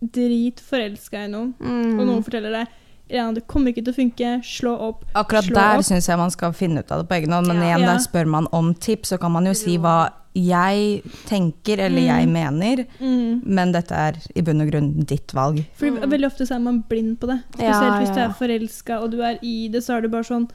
dritforelska 0.02 1.24
i 1.26 1.30
noen, 1.32 1.54
Mm. 1.60 1.98
og 2.00 2.06
noen 2.06 2.24
forteller 2.24 2.50
deg 2.58 2.68
ja, 3.12 3.26
det 3.32 3.46
kommer 3.46 3.72
ikke 3.72 3.84
til 3.84 3.92
å 3.92 3.96
funke, 3.96 4.32
slå 4.44 4.72
opp. 4.88 5.04
Akkurat 5.14 5.44
Slå 5.44 5.54
der 5.54 5.84
syns 5.86 6.08
jeg 6.08 6.18
man 6.18 6.30
skal 6.34 6.52
finne 6.56 6.80
ut 6.82 6.90
av 6.92 7.02
det 7.02 7.08
på 7.10 7.18
egen 7.20 7.30
hånd. 7.36 7.46
Men 7.46 7.56
Ja. 7.62 7.76
igjen, 7.76 7.86
der 7.86 7.98
spør 8.02 8.26
man 8.26 8.48
om 8.52 8.74
tips, 8.74 9.12
så 9.12 9.20
kan 9.20 9.32
man 9.32 9.44
jo 9.46 9.52
si 9.54 9.76
hva 9.78 10.10
jeg 10.34 11.02
tenker 11.28 11.78
eller 11.78 12.00
Mm. 12.00 12.08
jeg 12.08 12.28
mener, 12.28 12.86
Mm. 13.00 13.42
men 13.44 13.72
dette 13.72 13.92
er 13.92 14.12
i 14.34 14.40
bunn 14.40 14.62
og 14.62 14.70
grunn 14.70 15.04
ditt 15.04 15.28
valg. 15.34 15.64
For 15.74 15.90
veldig 15.90 16.24
ofte 16.26 16.46
så 16.48 16.54
er 16.54 16.60
man 16.60 16.82
blind 16.88 17.18
på 17.20 17.26
det. 17.28 17.42
Spesielt 17.52 17.82
Ja, 17.82 18.00
hvis 18.00 18.14
du 18.14 18.20
er 18.20 18.28
forelska 18.30 19.02
og 19.02 19.10
du 19.10 19.20
er 19.20 19.38
i 19.42 19.68
det, 19.68 19.82
så 19.82 19.98
er 19.98 20.00
det 20.02 20.10
bare 20.10 20.24
sånn 20.24 20.48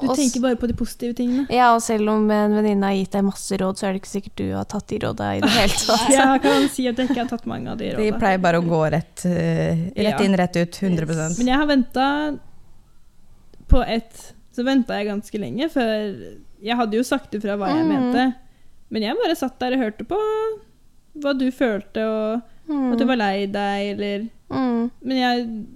Du 0.00 0.06
tenker 0.14 0.40
bare 0.40 0.56
på 0.56 0.66
de 0.70 0.74
positive 0.74 1.14
tingene. 1.14 1.46
Ja, 1.50 1.74
og 1.74 1.82
selv 1.82 2.08
om 2.08 2.30
en 2.30 2.54
venninne 2.56 2.82
har 2.86 2.94
gitt 2.96 3.10
deg 3.12 3.24
masse 3.24 3.56
råd, 3.60 3.76
så 3.78 3.86
er 3.88 3.92
det 3.92 4.00
ikke 4.02 4.12
sikkert 4.14 4.36
du 4.36 4.44
har 4.54 4.64
tatt 4.64 4.86
de 4.88 4.98
råda 4.98 5.28
i 5.36 5.40
det 5.40 5.50
hele 5.50 5.78
tatt. 5.88 6.08
Jeg 6.10 6.42
kan 6.42 6.68
si 6.68 6.86
at 6.88 6.96
jeg 7.02 7.08
ikke 7.10 7.20
har 7.24 7.28
tatt 7.28 7.46
mange 7.46 7.70
av 7.70 7.78
de 7.78 7.90
De 7.90 7.96
rådene. 7.96 8.18
pleier 8.18 8.38
bare 8.40 8.60
å 8.60 8.66
gå 8.66 8.80
rett, 8.96 9.24
eh, 9.26 9.84
rett 9.96 10.20
Ja. 10.20 10.24
inn, 10.24 10.36
rett 10.36 10.56
ut. 10.56 10.72
100 10.80 11.08
yes. 11.10 11.38
Men 11.38 11.46
jeg 11.52 11.56
har 11.56 11.66
venta 11.66 12.06
på 13.68 13.82
ett 13.86 14.34
Så 14.52 14.64
venta 14.66 14.96
jeg 14.98 15.06
ganske 15.10 15.38
lenge 15.40 15.68
før 15.70 16.16
Jeg 16.60 16.76
hadde 16.76 16.96
jo 16.98 17.02
sagt 17.06 17.34
ifra 17.38 17.56
hva 17.56 17.68
jeg 17.70 17.86
Mm. 17.86 17.88
mente, 17.88 18.34
men 18.90 19.02
jeg 19.02 19.16
bare 19.16 19.36
satt 19.36 19.58
der 19.60 19.72
og 19.72 19.78
hørte 19.80 20.04
på 20.04 20.16
hva 21.20 21.32
du 21.38 21.50
følte, 21.50 22.02
og 22.04 22.42
Mm. 22.68 22.92
at 22.92 22.98
du 22.98 23.04
var 23.06 23.16
lei 23.16 23.46
deg, 23.46 23.98
eller 23.98 24.28
Mm. 24.50 24.90
Men 25.02 25.16
jeg 25.16 25.66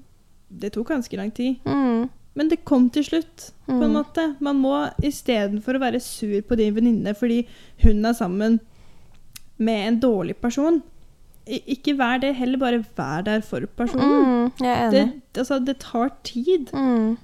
Det 0.60 0.72
tok 0.72 0.88
ganske 0.88 1.16
lang 1.16 1.30
tid. 1.32 1.56
Mm. 1.64 2.08
Men 2.34 2.48
det 2.50 2.64
kom 2.66 2.88
til 2.90 3.04
slutt, 3.04 3.50
på 3.66 3.72
en 3.82 3.92
Mm. 3.92 3.96
måte. 3.96 4.36
Man 4.40 4.56
må 4.60 4.90
istedenfor 5.02 5.76
å 5.76 5.80
være 5.80 6.00
sur 6.02 6.40
på 6.42 6.56
din 6.56 6.74
venninne 6.74 7.14
fordi 7.16 7.46
hun 7.84 8.04
er 8.04 8.12
sammen 8.12 8.60
med 9.58 9.86
en 9.88 10.00
dårlig 10.00 10.34
person, 10.40 10.82
ikke 11.46 11.96
vær 11.96 12.18
det, 12.20 12.34
heller 12.36 12.58
bare 12.58 12.84
vær 12.96 13.22
der 13.24 13.40
for 13.40 13.60
personen. 13.76 14.24
Mm. 14.48 14.52
Jeg 14.60 14.78
er 14.86 14.90
Det, 14.90 15.22
altså, 15.36 15.58
det 15.64 15.78
tar 15.78 16.10
tid. 16.24 16.70
Mm. 16.72 17.16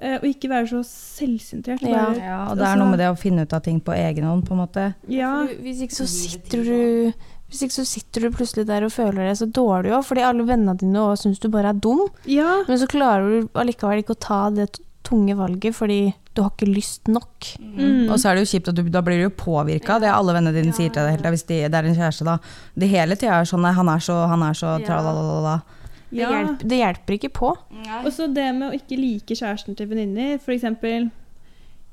eh, 0.00 0.14
Og 0.18 0.24
ikke 0.24 0.48
være 0.48 0.66
så 0.68 0.82
selvsentrert. 0.84 1.82
Ja. 1.82 2.12
Ja, 2.14 2.50
og 2.50 2.56
det 2.56 2.64
er 2.64 2.74
altså- 2.74 2.78
noe 2.78 2.90
med 2.90 2.98
det 2.98 3.06
å 3.12 3.18
finne 3.18 3.42
ut 3.42 3.52
av 3.52 3.62
ting 3.62 3.80
på 3.80 3.92
egen 3.94 4.24
hånd, 4.24 4.44
på 4.48 4.52
en 4.52 4.66
måte. 4.66 4.94
Ja, 5.08 5.46
Hvis 5.46 5.82
ikke 5.82 5.94
så 5.94 6.06
sitter 6.08 6.64
du 6.64 7.12
hvis 7.48 7.62
ikke 7.64 7.76
så 7.78 7.84
sitter 7.88 8.26
du 8.26 8.34
plutselig 8.36 8.66
der 8.68 8.84
og 8.84 8.92
føler 8.92 9.24
deg 9.28 9.36
så 9.40 9.46
dårlig 9.48 9.94
òg, 9.96 10.04
fordi 10.04 10.20
alle 10.26 10.44
vennene 10.44 10.74
dine 10.76 11.00
òg 11.00 11.16
syns 11.20 11.40
du 11.40 11.48
bare 11.48 11.70
er 11.72 11.78
dum. 11.80 12.02
ja, 12.28 12.58
Men 12.68 12.78
så 12.78 12.86
klarer 12.90 13.24
du 13.42 13.48
allikevel 13.56 14.02
ikke 14.02 14.16
å 14.16 14.20
ta 14.20 14.40
det 14.52 14.68
tunge 15.08 15.32
valget 15.38 15.72
fordi 15.72 16.12
du 16.36 16.42
har 16.44 16.50
ikke 16.52 16.68
lyst 16.68 17.08
nok. 17.08 17.54
mm. 17.58 18.10
Og 18.12 18.18
så 18.20 18.28
er 18.30 18.36
det 18.36 18.44
jo 18.44 18.50
kjipt 18.52 18.68
at 18.68 18.76
du, 18.76 18.82
da 18.92 19.00
blir 19.02 19.16
du 19.18 19.24
jo 19.24 19.30
påvirka. 19.34 19.96
Det 19.98 20.06
er 20.10 20.14
alle 20.14 20.34
vennene 20.36 20.52
dine 20.54 20.74
sier 20.76 20.92
til 20.92 21.00
deg 21.02 21.16
hele 21.16 21.22
tida, 21.24 21.32
hvis 21.34 21.46
de, 21.48 21.56
det 21.72 21.78
er 21.80 21.88
en 21.88 21.96
kjæreste, 21.96 22.26
da. 22.28 22.36
Det 22.78 22.88
hele 22.92 23.16
tida 23.18 23.38
er 23.40 23.48
sånn 23.48 23.64
nei, 23.64 23.72
han 23.74 23.88
er 23.88 24.04
så, 24.04 24.18
han 24.30 24.44
er 24.46 24.52
så 24.60 24.74
Ja. 24.78 24.84
tralalala. 24.86 25.56
Det, 26.10 26.20
hjelp, 26.24 26.62
det 26.68 26.78
hjelper 26.78 27.16
ikke 27.18 27.32
på. 27.36 27.48
Og 28.04 28.10
så 28.12 28.28
det 28.32 28.46
med 28.56 28.68
å 28.70 28.76
ikke 28.76 28.96
like 29.00 29.34
kjæresten 29.40 29.74
til 29.76 29.88
venninner. 29.90 30.38
For 30.40 30.52
eksempel 30.54 31.10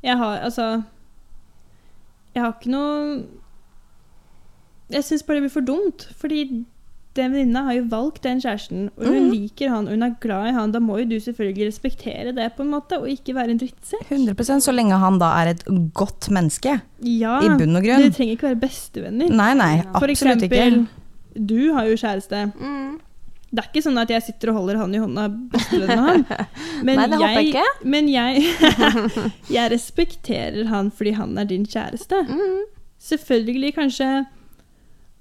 Jeg 0.04 0.18
har 0.20 0.38
altså 0.46 0.84
Jeg 2.36 2.44
har 2.44 2.54
ikke 2.54 2.72
noe 2.72 3.24
Jeg 4.94 5.06
syns 5.08 5.26
bare 5.26 5.40
det 5.40 5.48
blir 5.48 5.56
for 5.56 5.66
dumt. 5.66 6.08
Fordi 6.20 6.66
den 7.16 7.32
venninna 7.32 7.62
har 7.70 7.78
jo 7.78 7.86
valgt 7.92 8.26
den 8.26 8.42
kjæresten, 8.44 8.90
og 8.98 9.06
hun 9.08 9.30
mm. 9.30 9.30
liker 9.32 9.72
han, 9.72 9.88
og 9.88 9.96
hun 9.96 10.04
er 10.04 10.16
glad 10.24 10.50
i 10.50 10.56
han. 10.58 10.74
Da 10.74 10.82
må 10.84 10.98
jo 11.00 11.08
du 11.14 11.16
selvfølgelig 11.24 11.70
respektere 11.70 12.34
det, 12.36 12.50
på 12.58 12.66
en 12.66 12.74
måte, 12.74 13.00
og 13.00 13.08
ikke 13.12 13.38
være 13.38 13.56
en 13.56 13.62
drittsekk. 13.62 14.04
100% 14.10 14.66
så 14.68 14.76
lenge 14.76 15.00
han 15.00 15.20
da 15.22 15.32
er 15.40 15.54
et 15.54 15.64
godt 15.96 16.30
menneske, 16.36 16.80
Ja, 17.06 17.38
i 17.40 17.54
bunn 17.56 17.80
og 17.80 17.88
grunn. 17.88 18.04
Dere 18.04 18.16
trenger 18.18 18.36
ikke 18.36 18.50
være 18.50 18.62
bestevenner. 18.66 19.32
Nei, 19.32 19.50
nei, 19.56 19.74
For 19.88 20.12
absolutt 20.12 20.44
eksempel, 20.44 20.80
ikke. 20.84 21.42
du 21.54 21.60
har 21.78 21.88
jo 21.88 21.98
kjæreste. 22.04 22.46
Mm. 22.60 22.94
Det 23.56 23.64
er 23.64 23.72
ikke 23.72 23.86
sånn 23.86 24.00
at 24.02 24.12
jeg 24.12 24.24
sitter 24.26 24.52
og 24.52 24.58
holder 24.60 24.82
han 24.82 24.96
i 24.96 25.00
hånda 25.00 25.30
bestevennen 25.54 26.08
han. 26.10 26.24
Men 26.88 27.00
Nei, 27.00 27.06
det 27.08 27.20
håper 27.22 27.38
jeg 27.38 27.52
ikke. 27.54 27.68
Men 27.96 28.10
jeg, 28.12 28.48
jeg 29.56 29.72
respekterer 29.72 30.66
han 30.68 30.92
fordi 30.92 31.16
han 31.16 31.38
er 31.40 31.48
din 31.48 31.64
kjæreste. 31.64 32.26
Mm. 32.28 32.66
Selvfølgelig 33.06 33.78
kanskje 33.78 34.10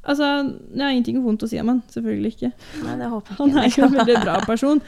Altså, 0.04 0.28
jeg 0.74 0.82
har 0.84 0.92
ingenting 0.92 1.22
vondt 1.24 1.44
å 1.46 1.48
si 1.50 1.60
om 1.60 1.72
han. 1.72 1.82
Selvfølgelig 1.92 2.34
ikke. 2.36 2.50
Nei, 2.84 2.96
det 3.00 3.10
håper 3.12 3.32
jeg 3.32 3.34
ikke. 3.34 3.42
Han 3.42 3.58
er 3.62 3.68
jo 3.70 3.86
en 3.88 3.98
veldig 3.98 4.16
bra 4.24 4.38
person, 4.46 4.82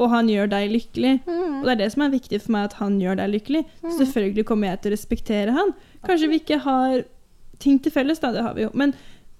og 0.00 0.12
han 0.14 0.28
gjør 0.30 0.52
deg 0.52 0.74
lykkelig. 0.74 1.14
Mm. 1.26 1.56
Og 1.60 1.64
det 1.66 1.72
er 1.72 1.80
det 1.82 1.88
som 1.94 2.04
er 2.06 2.12
viktig 2.14 2.42
for 2.44 2.56
meg, 2.56 2.68
at 2.70 2.76
han 2.80 3.00
gjør 3.02 3.18
deg 3.20 3.32
lykkelig. 3.34 3.64
Så 3.82 3.96
selvfølgelig 4.04 4.46
kommer 4.48 4.70
jeg 4.70 4.82
til 4.82 4.92
å 4.92 4.96
respektere 4.96 5.56
han. 5.56 5.74
Kanskje 6.06 6.30
vi 6.30 6.40
ikke 6.42 6.60
har 6.64 7.02
ting 7.60 7.82
til 7.82 7.92
felles, 7.92 8.22
da, 8.22 8.32
det 8.32 8.46
har 8.46 8.54
vi 8.56 8.64
jo. 8.68 8.70
Men 8.78 8.94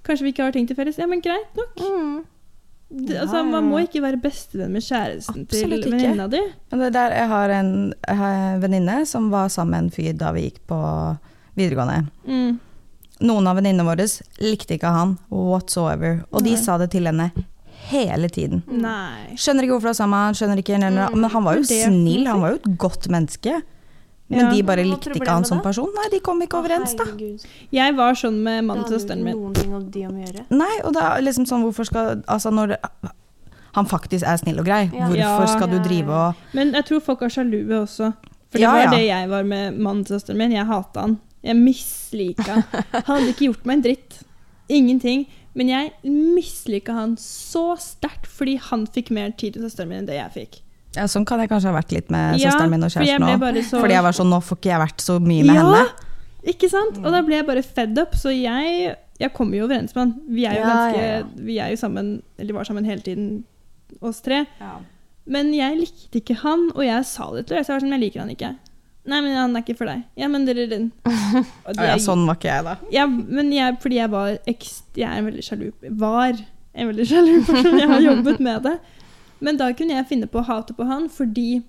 kanskje 0.07 0.27
vi 0.27 0.35
ikke 0.35 0.49
har 0.49 0.57
ting 0.57 0.69
til 0.69 0.79
felles. 0.79 0.99
Ja, 1.01 1.09
men 1.11 1.23
greit 1.25 1.57
nok. 1.57 1.81
Mm. 1.81 2.21
Det, 2.91 3.21
altså, 3.23 3.45
man 3.47 3.69
må 3.71 3.85
ikke 3.85 4.03
være 4.03 4.19
bestevenn 4.19 4.73
med 4.75 4.83
kjæresten 4.83 5.45
Absolutt 5.47 5.85
til 5.85 5.93
venninna 5.95 6.25
di. 6.27 6.41
Der, 6.75 7.13
jeg 7.15 7.29
har 7.31 7.53
en 7.55 7.71
en 7.95 8.63
venninne 8.65 9.05
som 9.07 9.29
var 9.31 9.47
sammen 9.49 9.71
med 9.71 9.85
en 9.85 9.91
fyr 9.95 10.17
da 10.19 10.33
vi 10.35 10.49
gikk 10.49 10.59
på 10.67 10.81
videregående. 11.55 12.11
Mm. 12.27 12.59
Noen 13.21 13.47
av 13.47 13.57
venninnene 13.57 13.85
våre 13.85 14.07
likte 14.41 14.77
ikke 14.79 14.91
han 14.95 15.19
whatsoever, 15.31 16.25
og 16.33 16.43
de 16.45 16.55
Nei. 16.55 16.61
sa 16.63 16.79
det 16.79 16.91
til 16.91 17.05
henne 17.05 17.31
hele 17.91 18.29
tiden. 18.29 18.63
Nei. 18.71 19.35
Skjønner 19.37 19.65
ikke 19.67 19.77
hvorfor 19.77 19.91
det 19.91 19.97
er 19.97 20.01
sammen 20.05 20.35
skjønner 20.39 20.59
ikke, 20.63 20.79
Mm. 20.81 21.21
men 21.21 21.31
han 21.31 21.45
var 21.45 21.57
jo 21.57 21.63
snill, 21.65 22.27
han 22.27 22.41
var 22.41 22.51
jo 22.51 22.57
et 22.57 22.79
godt 22.79 23.09
menneske. 23.09 23.63
Men 24.31 24.39
Ja. 24.47 24.51
de 24.53 24.63
bare 24.63 24.85
likte 24.85 25.11
ikke 25.13 25.27
han 25.29 25.45
som 25.45 25.59
det? 25.59 25.65
person. 25.65 25.89
Nei, 25.97 26.09
de 26.13 26.21
kom 26.21 26.41
ikke 26.41 26.57
overens, 26.63 26.95
da. 26.97 27.05
Herregud. 27.05 27.45
Jeg 27.73 27.97
var 27.97 28.13
sånn 28.15 28.43
med 28.43 28.65
mannen 28.65 28.85
til 28.85 28.93
hadde 28.95 29.03
jo 29.03 29.09
søsteren 29.09 29.19
ikke 29.19 29.25
min. 29.25 29.37
noen 29.43 29.55
ting 29.55 29.75
om 29.75 29.91
de 29.91 30.01
å 30.01 30.13
gjøre. 30.13 30.45
Nei, 30.51 30.81
og 30.85 30.93
er 31.03 31.21
liksom 31.23 31.47
sånn, 31.47 31.63
hvorfor 31.65 31.85
skal 31.87 32.23
Altså, 32.29 32.51
når 32.53 32.77
han 33.75 33.87
faktisk 33.87 34.23
er 34.27 34.37
snill 34.37 34.59
og 34.61 34.65
grei, 34.67 34.89
Ja. 34.93 35.09
hvorfor 35.09 35.49
skal 35.49 35.69
du 35.69 35.77
Ja, 35.77 35.83
du 35.83 35.89
drive 35.89 36.09
og 36.11 36.35
Men 36.55 36.73
jeg 36.73 36.85
tror 36.87 37.01
folk 37.03 37.23
er 37.23 37.29
sjalue 37.29 37.83
også. 37.83 38.15
For 38.51 38.59
det 38.59 38.61
Ja, 38.61 38.73
var 38.73 38.83
ja. 38.85 38.91
det 38.91 39.07
jeg 39.09 39.29
var 39.29 39.43
med 39.45 39.79
mannen 39.79 40.05
til 40.05 40.17
søsteren 40.21 40.37
min. 40.37 40.53
Jeg 40.53 40.67
hata 40.67 41.01
han. 41.01 41.21
Jeg 41.43 41.57
mislika. 41.57 42.59
Han 42.93 43.07
hadde 43.07 43.31
ikke 43.33 43.47
gjort 43.51 43.65
meg 43.69 43.79
en 43.79 43.85
dritt. 43.87 44.19
Ingenting. 44.71 45.27
Men 45.59 45.71
jeg 45.73 45.93
mislika 46.05 46.95
han 46.95 47.17
så 47.19 47.73
sterkt 47.81 48.29
fordi 48.31 48.59
han 48.71 48.85
fikk 48.87 49.11
mer 49.17 49.33
tid 49.35 49.57
til 49.57 49.65
søsteren 49.67 49.89
min 49.91 50.03
enn 50.03 50.07
det 50.11 50.19
jeg 50.21 50.35
fikk. 50.37 50.61
Ja, 50.97 51.05
sånn 51.11 51.25
kan 51.27 51.39
jeg 51.43 51.51
kanskje 51.51 51.71
ha 51.71 51.77
vært 51.79 51.93
litt 51.95 52.09
med 52.11 52.39
Ja, 52.41 52.51
søsteren 52.51 52.71
min 52.75 52.83
og 52.87 52.91
kjæresten 52.91 53.25
òg. 53.27 53.39
For 53.41 53.63
så- 53.63 53.81
Fordi 53.83 53.95
jeg 53.97 54.03
var 54.07 54.13
sånn, 54.13 54.31
nå 54.31 54.41
får 54.43 54.57
ikke 54.59 54.71
jeg 54.73 54.81
vært 54.85 55.01
så 55.07 55.19
mye 55.23 55.45
med 55.47 55.55
Ja! 55.55 55.63
henne. 55.63 56.09
Ikke 56.51 56.71
sant? 56.73 56.97
Og 56.99 57.11
da 57.13 57.21
ble 57.23 57.35
jeg 57.37 57.47
bare 57.47 57.63
fed 57.63 57.99
up, 57.99 58.15
så 58.17 58.31
jeg, 58.33 58.97
jeg 59.21 59.33
kommer 59.35 59.57
jo 59.59 59.67
overens 59.67 59.95
med 59.95 60.01
han. 60.07 60.15
Vi 60.29 60.47
er 60.47 60.55
jo 60.55 60.61
Ja, 60.61 60.71
ganske. 60.71 61.45
Vi 61.45 61.59
er 61.61 61.69
jo 61.71 61.77
sammen, 61.77 62.23
eller 62.39 62.55
var 62.55 62.65
sammen 62.65 62.85
hele 62.89 63.03
tiden, 63.03 63.45
oss 64.01 64.21
tre. 64.25 64.47
Men 65.27 65.53
jeg 65.55 65.77
likte 65.79 66.21
ikke 66.23 66.37
han, 66.41 66.71
og 66.75 66.83
jeg 66.83 67.05
sa 67.05 67.31
det 67.35 67.47
til 67.47 67.57
henne. 67.57 67.61
Jeg 67.61 67.67
sa 67.67 67.79
sånn, 67.79 67.91
jeg 67.93 68.01
liker 68.01 68.21
han 68.21 68.31
ikke. 68.31 68.57
Nei, 69.09 69.21
men 69.25 69.33
han 69.33 69.57
er 69.57 69.65
ikke 69.65 69.79
for 69.79 69.89
deg. 69.89 70.03
Ja, 70.21 70.29
men 70.29 70.45
dere 70.45 70.67
den. 70.69 70.91
Og 71.67 71.73
Å 71.73 71.89
ja, 71.89 71.97
sånn 72.03 72.27
var 72.29 72.37
ikke 72.37 72.51
jeg, 72.51 72.67
da. 72.67 72.77
Ja, 72.93 73.07
men 73.09 73.53
jeg, 73.55 73.79
fordi 73.81 74.01
jeg 74.01 74.13
var 74.13 74.37
ekst, 74.51 74.89
Jeg 74.99 75.09
er 75.09 75.21
en 75.21 75.29
veldig 75.31 75.45
sjalu 75.47 75.71
Var 76.03 76.43
en 76.75 76.91
veldig 76.91 77.07
sjalu 77.09 77.33
person. 77.49 77.79
Jeg 77.81 77.89
har 77.91 78.05
jobbet 78.05 78.43
med 78.45 78.67
det. 78.69 78.77
Men 79.41 79.61
da 79.61 79.71
kunne 79.77 79.97
jeg 79.97 80.09
finne 80.11 80.29
på 80.31 80.43
å 80.43 80.47
hate 80.47 80.77
på 80.77 80.85
han 80.89 81.09
fordi 81.13 81.63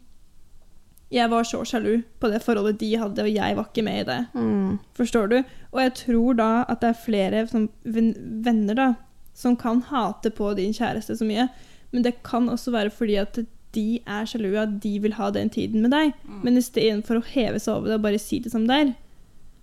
jeg 1.12 1.28
var 1.32 1.44
så 1.44 1.60
sjalu 1.68 2.04
på 2.24 2.30
det 2.32 2.40
forholdet 2.44 2.80
de 2.80 2.94
hadde, 2.96 3.24
og 3.26 3.32
jeg 3.32 3.56
var 3.58 3.68
ikke 3.68 3.84
med 3.84 3.98
i 4.00 4.08
det. 4.08 4.20
Mm. 4.36 4.78
Forstår 4.96 5.32
du? 5.32 5.38
Og 5.74 5.82
jeg 5.84 5.94
tror 6.00 6.38
da 6.40 6.52
at 6.72 6.84
det 6.84 6.92
er 6.94 7.02
flere 7.04 7.42
som, 7.52 7.68
venner 7.84 8.78
da, 8.78 8.88
som 9.36 9.58
kan 9.60 9.82
hate 9.90 10.32
på 10.36 10.54
din 10.56 10.76
kjæreste 10.76 11.18
så 11.20 11.28
mye. 11.28 11.50
Men 11.92 12.06
det 12.08 12.22
kan 12.24 12.48
også 12.52 12.72
være 12.72 12.94
fordi 12.96 13.18
at 13.20 13.42
de 13.74 14.02
er 14.06 14.26
sjalu, 14.28 14.50
at 14.60 14.80
de 14.84 14.98
vil 15.00 15.14
ha 15.14 15.30
den 15.32 15.50
tiden 15.50 15.82
med 15.82 15.92
deg. 15.92 16.14
Men 16.44 16.58
istedenfor 16.60 17.22
å 17.22 17.26
heve 17.34 17.60
seg 17.60 17.76
over 17.76 17.88
det 17.88 17.96
og 18.00 18.04
bare 18.04 18.20
si 18.20 18.40
det 18.44 18.52
som 18.52 18.66
det 18.68 18.76
er, 18.86 18.94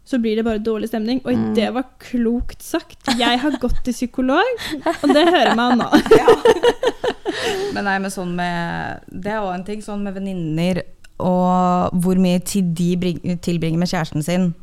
så 0.09 0.17
blir 0.23 0.37
det 0.39 0.45
bare 0.47 0.59
dårlig 0.65 0.89
stemning. 0.89 1.21
Oi, 1.29 1.35
Mm. 1.37 1.55
det 1.55 1.67
var 1.75 1.85
klokt 2.01 2.63
sagt. 2.65 2.97
Jeg 3.19 3.39
har 3.43 3.59
gått 3.61 3.83
til 3.85 3.93
psykolog, 3.93 4.63
og 5.03 5.09
det 5.13 5.27
hører 5.29 5.55
man 5.59 5.79
nå. 5.79 5.89
Men 7.75 7.85
nei, 7.85 7.99
men 8.01 8.11
sånn 8.11 8.33
med 8.39 9.03
Det 9.13 9.31
er 9.35 9.43
òg 9.45 9.53
en 9.55 9.65
ting, 9.67 9.83
sånn 9.85 10.03
med 10.07 10.15
venninner 10.17 10.81
og 11.19 11.93
hvor 11.99 12.19
mye 12.23 12.39
tid 12.47 12.71
de 12.79 12.93
bring, 12.97 13.19
tilbringer 13.43 13.79
med 13.83 13.91
kjæresten 13.91 14.23
sin 14.25 14.55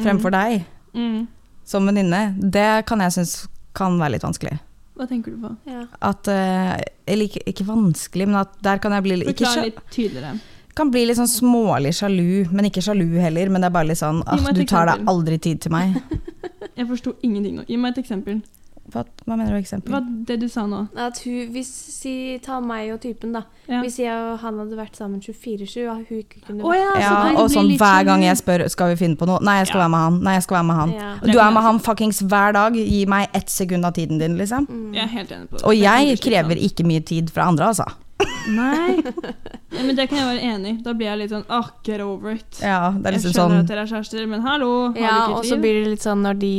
fremfor 0.00 0.32
deg 0.32 0.64
Mm. 0.96 1.26
som 1.68 1.84
venninne, 1.86 2.34
det 2.40 2.86
kan 2.88 2.98
jeg 3.04 3.12
synes 3.12 3.34
kan 3.76 3.98
være 4.00 4.14
litt 4.16 4.24
vanskelig. 4.24 4.56
Hva 4.98 5.06
tenker 5.06 5.34
du 5.34 5.42
på? 5.46 5.50
Ja. 5.70 5.84
At 6.02 6.28
eh, 6.32 6.74
Eller 7.06 7.28
ikke, 7.28 7.44
ikke 7.52 7.66
vanskelig, 7.68 8.26
men 8.26 8.40
at 8.40 8.56
der 8.66 8.80
kan 8.82 8.94
jeg 8.96 9.04
bli 9.06 9.18
ikke, 9.22 9.44
Forklar 9.46 9.68
litt 9.68 9.78
tydeligere. 9.94 10.32
kan 10.78 10.90
bli 10.94 11.04
litt 11.08 11.18
sånn 11.18 11.30
smålig 11.30 11.92
sjalu, 11.98 12.48
men 12.54 12.68
ikke 12.68 12.82
sjalu 12.84 13.06
heller. 13.22 13.50
Men 13.50 13.62
det 13.62 13.70
er 13.70 13.76
bare 13.78 13.90
litt 13.92 14.00
sånn 14.02 14.20
at 14.26 14.50
du 14.54 14.64
tar 14.68 14.90
deg 14.90 15.08
aldri 15.10 15.38
tid 15.42 15.62
til 15.64 15.74
meg. 15.74 15.96
Jeg 16.78 16.86
forsto 16.90 17.14
ingenting 17.26 17.56
nå. 17.58 17.64
Gi 17.66 17.78
meg 17.78 17.96
et 17.96 18.02
eksempel. 18.04 18.42
Hva, 18.88 19.02
hva 19.26 19.36
mener 19.36 19.52
du 19.52 19.58
eksempel? 19.58 19.92
Hva 19.92 20.00
det 20.28 20.38
du 20.40 20.46
sa 20.48 20.62
nå? 20.66 20.78
At 20.96 21.18
hun, 21.26 21.50
hvis, 21.52 21.68
si, 21.92 22.12
ta 22.44 22.56
meg 22.64 22.92
og 22.94 23.00
typen, 23.02 23.34
da. 23.36 23.42
Ja. 23.68 23.82
Hvis 23.84 23.98
jeg 24.00 24.14
og 24.16 24.38
han 24.40 24.58
hadde 24.62 24.78
vært 24.78 24.96
sammen 24.96 25.20
24-7, 25.20 25.74
og 25.92 26.06
hun 26.08 26.22
ikke 26.22 26.40
kunne 26.46 26.64
oh, 26.64 26.72
ja, 26.72 26.88
Ja, 26.96 27.10
så 27.34 27.42
og 27.44 27.50
sånn 27.52 27.68
hver 27.76 28.06
gang 28.08 28.24
jeg 28.24 28.40
spør 28.40 28.64
skal 28.72 28.94
vi 28.94 28.96
finne 29.02 29.20
på 29.20 29.28
noe. 29.28 29.42
Nei, 29.44 29.58
jeg 29.60 29.68
skal 29.68 29.82
Ja. 29.82 29.84
være 29.84 29.92
med 29.92 30.04
han. 30.06 30.18
Nei, 30.24 30.34
jeg 30.38 30.46
skal 30.48 30.56
være 30.60 30.68
med 30.70 30.80
han. 30.80 30.96
Ja. 30.96 31.12
Du 31.28 31.36
er 31.38 31.50
med 31.58 31.62
han 31.68 31.80
fuckings 31.84 32.22
hver 32.24 32.56
dag. 32.56 32.74
Gi 32.80 33.04
meg 33.06 33.28
ett 33.36 33.52
sekund 33.52 33.84
av 33.84 33.92
tiden 34.00 34.18
din, 34.18 34.38
liksom. 34.40 34.64
Mm. 34.70 34.94
Jeg 34.96 35.04
er 35.04 35.12
helt 35.18 35.30
enig 35.36 35.48
på 35.52 35.58
det. 35.60 35.64
Og 35.68 35.76
jeg 35.76 36.18
krever 36.24 36.56
ikke 36.70 36.88
mye 36.88 37.04
tid 37.04 37.28
fra 37.30 37.48
andre, 37.52 37.68
altså. 37.74 37.84
Nei. 38.48 39.02
Ja, 39.68 39.82
men 39.84 39.94
det 39.98 40.06
kan 40.08 40.16
jeg 40.16 40.26
være 40.26 40.46
enig 40.54 40.70
i. 40.70 40.76
Da 40.82 40.94
blir 40.96 41.10
jeg 41.10 41.18
litt 41.20 41.30
sånn 41.34 41.42
åh, 41.52 41.66
get 41.84 42.00
over 42.00 42.32
it. 42.32 42.56
Ja, 42.64 42.88
det 42.96 43.04
er 43.04 43.12
jeg 43.12 43.18
liksom 43.20 43.34
skjønner 43.36 43.58
sånn 43.58 43.60
at 43.60 43.68
dere 43.68 43.82
er 43.84 43.90
kjærester, 43.92 44.22
men 44.30 44.40
hallo, 44.40 44.70
har 44.94 44.96
Ja, 44.98 45.10
du 45.28 45.34
og 45.34 45.36
ikke 45.36 45.44
så 45.44 45.52
et 45.52 45.52
liv? 45.52 45.60
blir 45.66 45.76
det 45.84 45.90
litt 45.92 46.06
sånn 46.06 46.22
når 46.24 46.38
de 46.40 46.52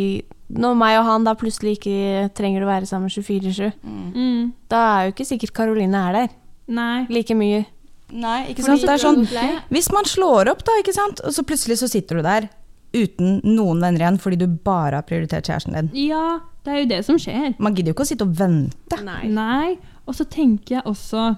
Når 0.49 0.75
meg 0.79 0.95
og 0.97 1.05
han 1.05 1.23
da 1.27 1.35
plutselig 1.37 1.75
ikke 1.77 2.29
trenger 2.33 2.63
å 2.65 2.69
være 2.71 2.87
sammen 2.89 3.09
24-7, 3.09 3.71
Mm. 3.83 4.53
da 4.69 4.77
er 4.99 5.05
jo 5.07 5.11
ikke 5.13 5.27
sikkert 5.29 5.53
Karoline 5.53 5.93
er 6.09 6.13
der 6.13 6.29
Nei. 6.67 7.05
like 7.09 7.35
mye. 7.37 7.65
Nei, 8.11 8.47
ikke 8.49 8.63
sant. 8.65 8.81
Det 8.81 8.89
er 8.89 8.97
sånn. 8.97 9.27
Hvis 9.69 9.91
man 9.93 10.03
slår 10.09 10.49
opp, 10.49 10.63
da, 10.65 10.71
ikke 10.81 10.93
sant, 10.95 11.21
og 11.23 11.29
så 11.35 11.43
plutselig 11.45 11.77
så 11.77 11.87
sitter 11.89 12.17
du 12.17 12.21
der 12.23 12.49
uten 12.91 13.41
noen 13.45 13.79
venner 13.79 13.99
igjen 14.01 14.17
fordi 14.19 14.39
du 14.41 14.47
bare 14.47 14.95
har 14.97 15.03
prioritert 15.05 15.45
kjæresten 15.45 15.75
din. 15.77 15.91
Ja, 16.09 16.39
det 16.65 16.73
er 16.73 16.79
jo 16.79 16.87
det 16.89 17.05
som 17.05 17.17
skjer. 17.21 17.53
Man 17.59 17.75
gidder 17.75 17.91
jo 17.91 17.93
ikke 17.99 18.07
å 18.07 18.09
sitte 18.09 18.25
og 18.25 18.33
vente. 18.39 19.03
Nei. 19.05 19.27
Nei. 19.27 19.77
Og 20.07 20.15
så 20.17 20.25
tenker 20.25 20.79
jeg 20.79 20.83
også, 20.89 21.37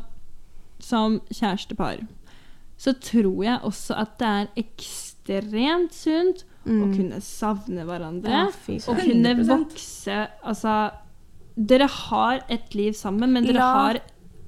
som 0.80 1.20
kjærestepar, 1.30 2.08
så 2.80 2.94
tror 2.98 3.44
jeg 3.44 3.60
også 3.68 3.98
at 4.00 4.16
det 4.18 4.28
er 4.28 4.48
ekstremt 4.64 5.92
sunt 5.94 6.46
å 6.66 6.70
Mm. 6.70 6.96
kunne 6.96 7.22
savne 7.22 7.84
hverandre. 7.86 8.30
Ja, 8.30 8.46
og 8.88 8.98
kunne 8.98 9.36
vokse 9.48 10.28
Altså, 10.46 10.92
dere 11.58 11.88
har 11.88 12.42
et 12.50 12.74
liv 12.76 12.94
sammen, 12.94 13.32
men 13.34 13.44
dere 13.46 13.54
La- 13.58 13.74
har 13.74 14.00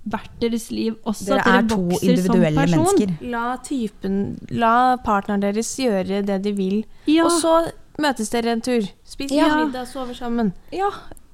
hvert 0.07 0.29
deres 0.39 0.69
liv 0.71 0.95
også. 1.05 1.25
Dere 1.25 1.43
dere 1.43 1.57
er 1.63 1.67
to 1.67 1.89
individuelle 2.05 2.67
mennesker. 2.67 3.17
La 3.31 3.57
typen 3.57 4.37
La 4.51 4.97
partneren 4.97 5.41
deres 5.41 5.75
gjøre 5.77 6.25
det 6.25 6.41
de 6.43 6.51
vil, 6.51 6.83
Ja. 7.07 7.23
og 7.25 7.31
så 7.31 7.71
møtes 7.99 8.29
dere 8.29 8.47
en 8.51 8.61
tur. 8.61 8.81
Spiser 9.05 9.35
Ja. 9.35 9.65
middag, 9.65 9.87
sover 9.87 10.13
sammen. 10.13 10.53
Ja, 10.71 10.89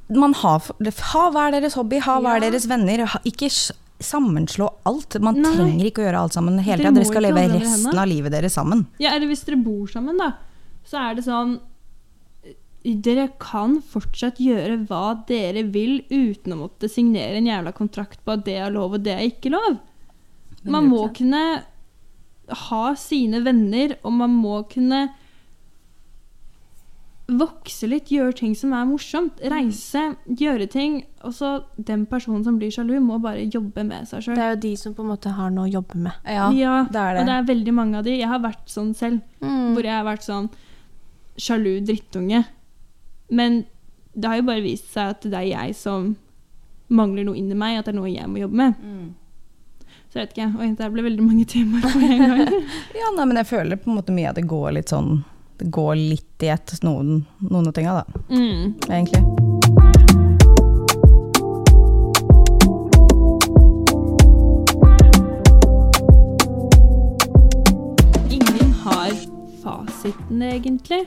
man 0.10 0.34
har, 0.34 0.60
ha 0.60 1.30
hver 1.32 1.52
deres 1.52 1.74
hobby, 1.76 2.00
ha 2.00 2.20
hver 2.22 2.42
Ja. 2.42 2.50
deres 2.52 2.68
venner. 2.68 3.06
Ha, 3.06 3.20
ikke 3.26 3.50
sammenslå 4.00 4.70
alt. 4.86 5.20
Man 5.22 5.42
Nei. 5.42 5.52
trenger 5.56 5.86
ikke 5.92 6.02
å 6.04 6.06
gjøre 6.12 6.20
alt 6.24 6.34
sammen 6.34 6.60
hele 6.60 6.78
tida. 6.84 6.94
Dere 6.94 7.06
skal 7.06 7.22
leve 7.24 7.60
resten 7.60 7.98
av 7.98 8.08
livet 8.08 8.32
deres 8.32 8.54
sammen. 8.56 8.86
Ja, 9.00 9.12
eller 9.16 9.28
hvis 9.28 9.44
dere 9.46 9.58
bor 9.58 9.88
sammen, 9.88 10.18
da, 10.18 10.34
så 10.90 10.98
er 11.10 11.18
det 11.20 11.26
sånn 11.28 11.60
Dere 12.80 13.26
kan 13.44 13.74
fortsatt 13.84 14.38
gjøre 14.40 14.78
hva 14.88 15.02
dere 15.28 15.66
vil 15.68 15.98
uten 16.10 16.54
å 16.56 16.62
måtte 16.62 16.88
signere 16.90 17.36
en 17.42 17.50
jævla 17.50 17.74
kontrakt 17.76 18.22
på 18.24 18.38
at 18.38 18.46
det 18.48 18.56
er 18.64 18.72
lov 18.72 18.96
og 18.96 19.04
det 19.04 19.12
er 19.18 19.26
ikke 19.28 19.52
lov. 19.52 19.76
Man 20.64 20.88
må 20.88 21.02
kunne 21.14 21.42
ha 22.70 22.86
sine 22.98 23.42
venner, 23.46 23.98
og 24.02 24.16
man 24.16 24.32
må 24.32 24.62
kunne 24.72 25.02
vokse 27.30 27.86
litt, 27.86 28.10
gjøre 28.10 28.34
ting 28.40 28.56
som 28.58 28.72
er 28.74 28.88
morsomt. 28.90 29.38
Reise, 29.52 30.02
gjøre 30.40 30.66
ting. 30.72 30.96
Og 31.28 31.36
så 31.38 31.52
den 31.78 32.08
personen 32.10 32.42
som 32.48 32.58
blir 32.58 32.72
sjalu, 32.74 32.96
må 33.04 33.20
bare 33.22 33.44
jobbe 33.46 33.84
med 33.86 34.08
seg 34.10 34.24
sjøl. 34.26 34.40
Det 34.40 34.46
er 34.48 34.56
jo 34.56 34.62
de 34.64 34.72
som 34.82 34.96
på 34.98 35.04
en 35.06 35.12
måte 35.12 35.36
har 35.38 35.52
noe 35.54 35.68
å 35.68 35.74
jobbe 35.76 36.00
med. 36.08 36.16
Ja, 36.26 36.48
Ja, 36.56 36.80
det 36.90 37.04
er 37.04 37.14
det. 37.14 37.22
og 37.22 37.30
det 37.30 37.36
er 37.36 37.52
veldig 37.52 37.76
mange 37.78 38.00
av 38.02 38.08
de. 38.08 38.16
Jeg 38.18 38.32
har 38.32 38.42
vært 38.42 38.66
sånn 38.72 38.96
selv. 38.98 39.22
Mm. 39.44 39.76
Hvor 39.76 39.86
jeg 39.86 39.94
har 39.94 40.08
vært 40.08 40.26
sånn 40.26 40.50
sjalu 41.40 41.80
drittunge. 41.88 42.44
Men 43.32 43.62
det 44.14 44.28
har 44.28 44.40
jo 44.42 44.48
bare 44.50 44.64
vist 44.66 44.90
seg 44.94 45.14
at 45.16 45.26
det 45.30 45.38
er 45.40 45.48
jeg 45.54 45.76
som 45.80 46.16
mangler 46.90 47.28
noe 47.28 47.38
inni 47.38 47.56
meg, 47.58 47.78
at 47.80 47.86
det 47.88 47.94
er 47.94 48.00
noe 48.00 48.10
jeg 48.12 48.28
må 48.32 48.42
jobbe 48.42 48.58
med. 48.64 48.80
Mm. 48.82 49.10
Så 50.10 50.18
jeg 50.18 50.24
vet 50.26 50.32
ikke. 50.38 50.48
Oi, 50.60 50.70
det 50.80 50.88
ble 50.94 51.04
veldig 51.06 51.26
mange 51.26 51.46
temaer 51.46 51.86
på 51.86 52.00
en 52.02 52.24
gang. 52.26 52.56
Ja, 53.00 53.12
nei, 53.16 53.26
men 53.30 53.38
jeg 53.38 53.50
føler 53.52 53.78
på 53.78 53.92
en 53.92 54.00
måte 54.00 54.16
mye 54.16 54.32
at 54.32 54.40
det 54.42 54.48
går 54.50 54.74
litt 54.80 54.90
sånn 54.90 55.20
Det 55.60 55.68
går 55.76 55.96
litt 56.00 56.46
i 56.48 56.50
ett, 56.56 56.72
noen, 56.88 57.26
noen 57.44 57.68
av 57.70 57.76
tinga, 57.78 58.00
da, 58.02 58.22
Mm. 58.32 58.76
egentlig. 58.90 60.30
Ingen 68.30 68.72
har 68.74 69.12
fasiten, 69.64 70.42
egentlig. 70.42 71.06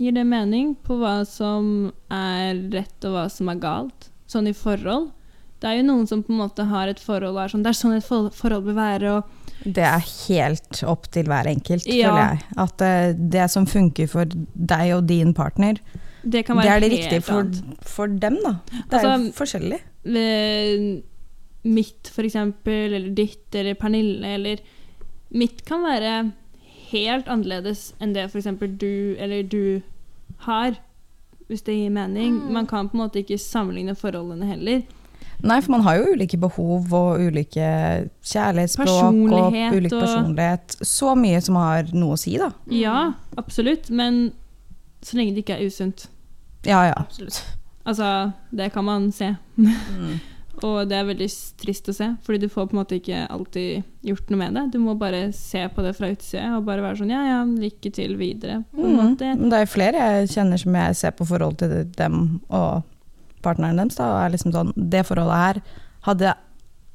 Gir 0.00 0.14
det 0.16 0.24
mening 0.24 0.74
på 0.86 0.96
hva 0.96 1.18
som 1.28 1.90
er 2.10 2.56
rett 2.72 3.04
og 3.04 3.12
hva 3.18 3.26
som 3.32 3.50
er 3.52 3.58
galt? 3.60 4.06
Sånn 4.30 4.48
i 4.48 4.54
forhold. 4.56 5.10
Det 5.60 5.68
er 5.68 5.76
jo 5.80 5.88
noen 5.90 6.06
som 6.08 6.22
på 6.24 6.32
en 6.32 6.38
måte 6.40 6.64
har 6.70 6.88
et 6.88 7.00
forhold 7.02 7.34
og 7.36 7.42
er 7.42 7.52
sånn 7.52 7.64
Det 7.66 7.68
er 7.74 7.76
sånn 7.76 7.96
et 7.98 8.06
forhold 8.06 8.64
bør 8.64 8.78
være. 8.78 9.10
og 9.18 9.66
Det 9.76 9.84
er 9.84 10.06
helt 10.28 10.80
opp 10.88 11.10
til 11.12 11.28
hver 11.28 11.50
enkelt, 11.50 11.84
Ja. 11.84 12.08
føler 12.08 12.30
jeg. 12.30 12.44
At 12.64 12.80
eh, 12.86 13.12
det 13.12 13.50
som 13.52 13.66
funker 13.68 14.08
for 14.08 14.24
deg 14.24 14.94
og 14.96 15.06
din 15.06 15.34
partner, 15.34 15.76
Det 16.24 16.46
kan 16.46 16.56
det 16.56 16.66
er 16.70 16.80
det 16.80 16.90
riktige 16.92 17.22
for, 17.22 17.44
for 17.84 18.06
dem, 18.08 18.38
da. 18.42 18.54
Det 18.88 18.96
er 18.96 19.04
jo 19.04 19.08
Altså, 19.10 19.32
forskjellig. 19.36 19.80
mitt, 21.64 22.08
for 22.08 22.22
eksempel, 22.24 22.94
eller 22.94 23.10
ditt, 23.14 23.54
eller 23.54 23.74
Pernille, 23.74 24.24
eller 24.24 24.60
Mitt 25.32 25.60
kan 25.64 25.82
være 25.84 26.32
helt 26.92 27.28
annerledes 27.28 27.92
enn 28.00 28.12
det 28.14 28.28
eksempel 28.40 28.72
du 28.80 29.16
eller 29.18 29.42
du 29.42 29.80
har, 30.46 30.76
hvis 31.48 31.62
det 31.66 31.74
gir 31.74 31.90
mening. 31.90 32.36
Mm. 32.40 32.52
Man 32.52 32.66
kan 32.66 32.88
på 32.88 32.96
en 32.96 33.02
måte 33.04 33.22
ikke 33.24 33.38
sammenligne 33.38 33.94
forholdene 33.98 34.46
heller. 34.46 34.82
Nei, 35.42 35.56
for 35.64 35.72
man 35.72 35.80
har 35.86 35.96
jo 35.96 36.10
ulike 36.12 36.36
behov 36.36 36.92
og 36.92 37.20
ulike 37.24 37.64
kjærlighetsspråk 38.22 38.88
og 38.88 39.14
Personlighet 39.14 39.72
ulik 39.76 39.92
og- 39.92 40.02
personlighet. 40.02 40.76
Så 40.84 41.14
mye 41.16 41.40
som 41.40 41.54
har 41.56 41.88
noe 41.94 42.12
å 42.12 42.18
si, 42.18 42.36
da. 42.36 42.50
Ja, 42.68 43.12
absolutt. 43.40 43.88
Men 43.90 44.32
så 45.02 45.16
lenge 45.16 45.34
det 45.34 45.44
ikke 45.46 45.56
er 45.58 45.66
usunt. 45.66 46.08
Ja, 46.66 46.82
ja. 46.90 46.94
Absolutt. 46.98 47.40
Altså, 47.86 48.32
det 48.52 48.72
kan 48.72 48.84
man 48.84 49.10
se. 49.12 49.34
Mm. 49.56 50.20
Og 50.62 50.88
det 50.90 50.96
er 50.98 51.06
veldig 51.08 51.28
trist 51.62 51.88
å 51.88 51.94
se, 51.96 52.08
fordi 52.26 52.40
du 52.42 52.48
får 52.52 52.66
på 52.68 52.74
en 52.76 52.80
måte 52.82 52.98
ikke 53.00 53.22
alltid 53.32 53.82
gjort 54.04 54.30
noe 54.30 54.38
med 54.42 54.54
det. 54.58 54.64
Du 54.74 54.78
må 54.82 54.94
bare 55.00 55.32
se 55.32 55.62
på 55.72 55.82
det 55.82 55.94
fra 55.96 56.10
utsida 56.12 56.56
og 56.58 56.64
bare 56.66 56.82
være 56.84 56.98
sånn 57.00 57.10
ja, 57.14 57.22
ja, 57.24 57.38
lykke 57.44 57.92
til 57.96 58.16
videre. 58.20 58.62
På 58.74 58.84
en 58.84 58.94
Mm. 58.96 59.00
måte. 59.00 59.32
Det 59.50 59.60
er 59.62 59.66
flere 59.66 60.04
jeg 60.20 60.28
kjenner 60.36 60.58
som 60.60 60.74
jeg 60.74 60.96
ser 60.96 61.10
på 61.16 61.26
forhold 61.26 61.58
til 61.58 61.84
dem 61.96 62.40
og 62.50 62.82
partneren 63.42 63.76
deres, 63.80 63.96
da, 63.96 64.04
og 64.12 64.24
er 64.26 64.30
liksom 64.36 64.52
sånn 64.52 64.72
Det 64.76 65.06
forholdet 65.06 65.36
her 65.36 65.62
hadde 66.02 66.34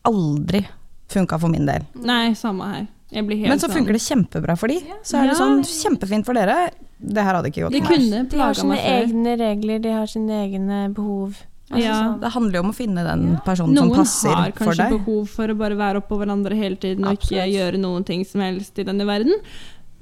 aldri 0.05 0.65
funka 1.09 1.39
for 1.39 1.49
min 1.49 1.65
del. 1.65 1.85
Nei, 2.05 2.33
samme 2.37 2.67
her. 2.73 2.87
Jeg 3.13 3.25
blir 3.27 3.37
helt 3.37 3.49
Men 3.49 3.59
så 3.61 3.67
sånn 3.69 3.77
funker 3.77 3.93
det 3.93 4.01
kjempebra 4.01 4.55
for 4.57 4.67
de. 4.67 4.79
Så 5.05 5.17
er 5.21 5.29
det 5.29 5.37
sånn 5.37 5.61
kjempefint 5.63 6.25
for 6.25 6.33
dere. 6.37 6.71
Det 6.99 7.21
her 7.23 7.37
hadde 7.37 7.51
ikke 7.51 7.67
gått. 7.67 7.75
De, 7.75 7.81
kunne 7.85 8.23
De 8.29 8.37
har 8.41 8.53
sine 8.57 8.77
egne 8.81 9.35
regler, 9.37 9.79
de 9.83 9.91
har 9.93 10.05
sine 10.09 10.39
egne 10.45 10.79
behov. 10.93 11.37
Altså, 11.71 11.81
Ja. 11.81 11.93
sånn. 12.03 12.19
Det 12.21 12.31
handler 12.31 12.53
jo 12.53 12.59
om 12.63 12.71
å 12.71 12.75
finne 12.75 13.03
den 13.03 13.37
personen 13.45 13.77
som 13.77 13.89
passer 13.91 14.29
for 14.29 14.35
deg. 14.35 14.35
Noen 14.35 14.43
har 14.43 14.51
kanskje 14.75 14.89
behov 14.99 15.29
for 15.29 15.47
å 15.47 15.57
bare 15.57 15.75
være 15.79 16.01
oppå 16.03 16.19
hverandre 16.19 16.55
hele 16.55 16.75
tiden 16.77 17.05
og 17.05 17.17
ikke 17.17 17.45
gjøre 17.49 17.79
noen 17.81 18.05
ting 18.05 18.23
som 18.23 18.41
helst 18.41 18.77
i 18.77 18.83
denne 18.83 19.05
verden. 19.05 19.33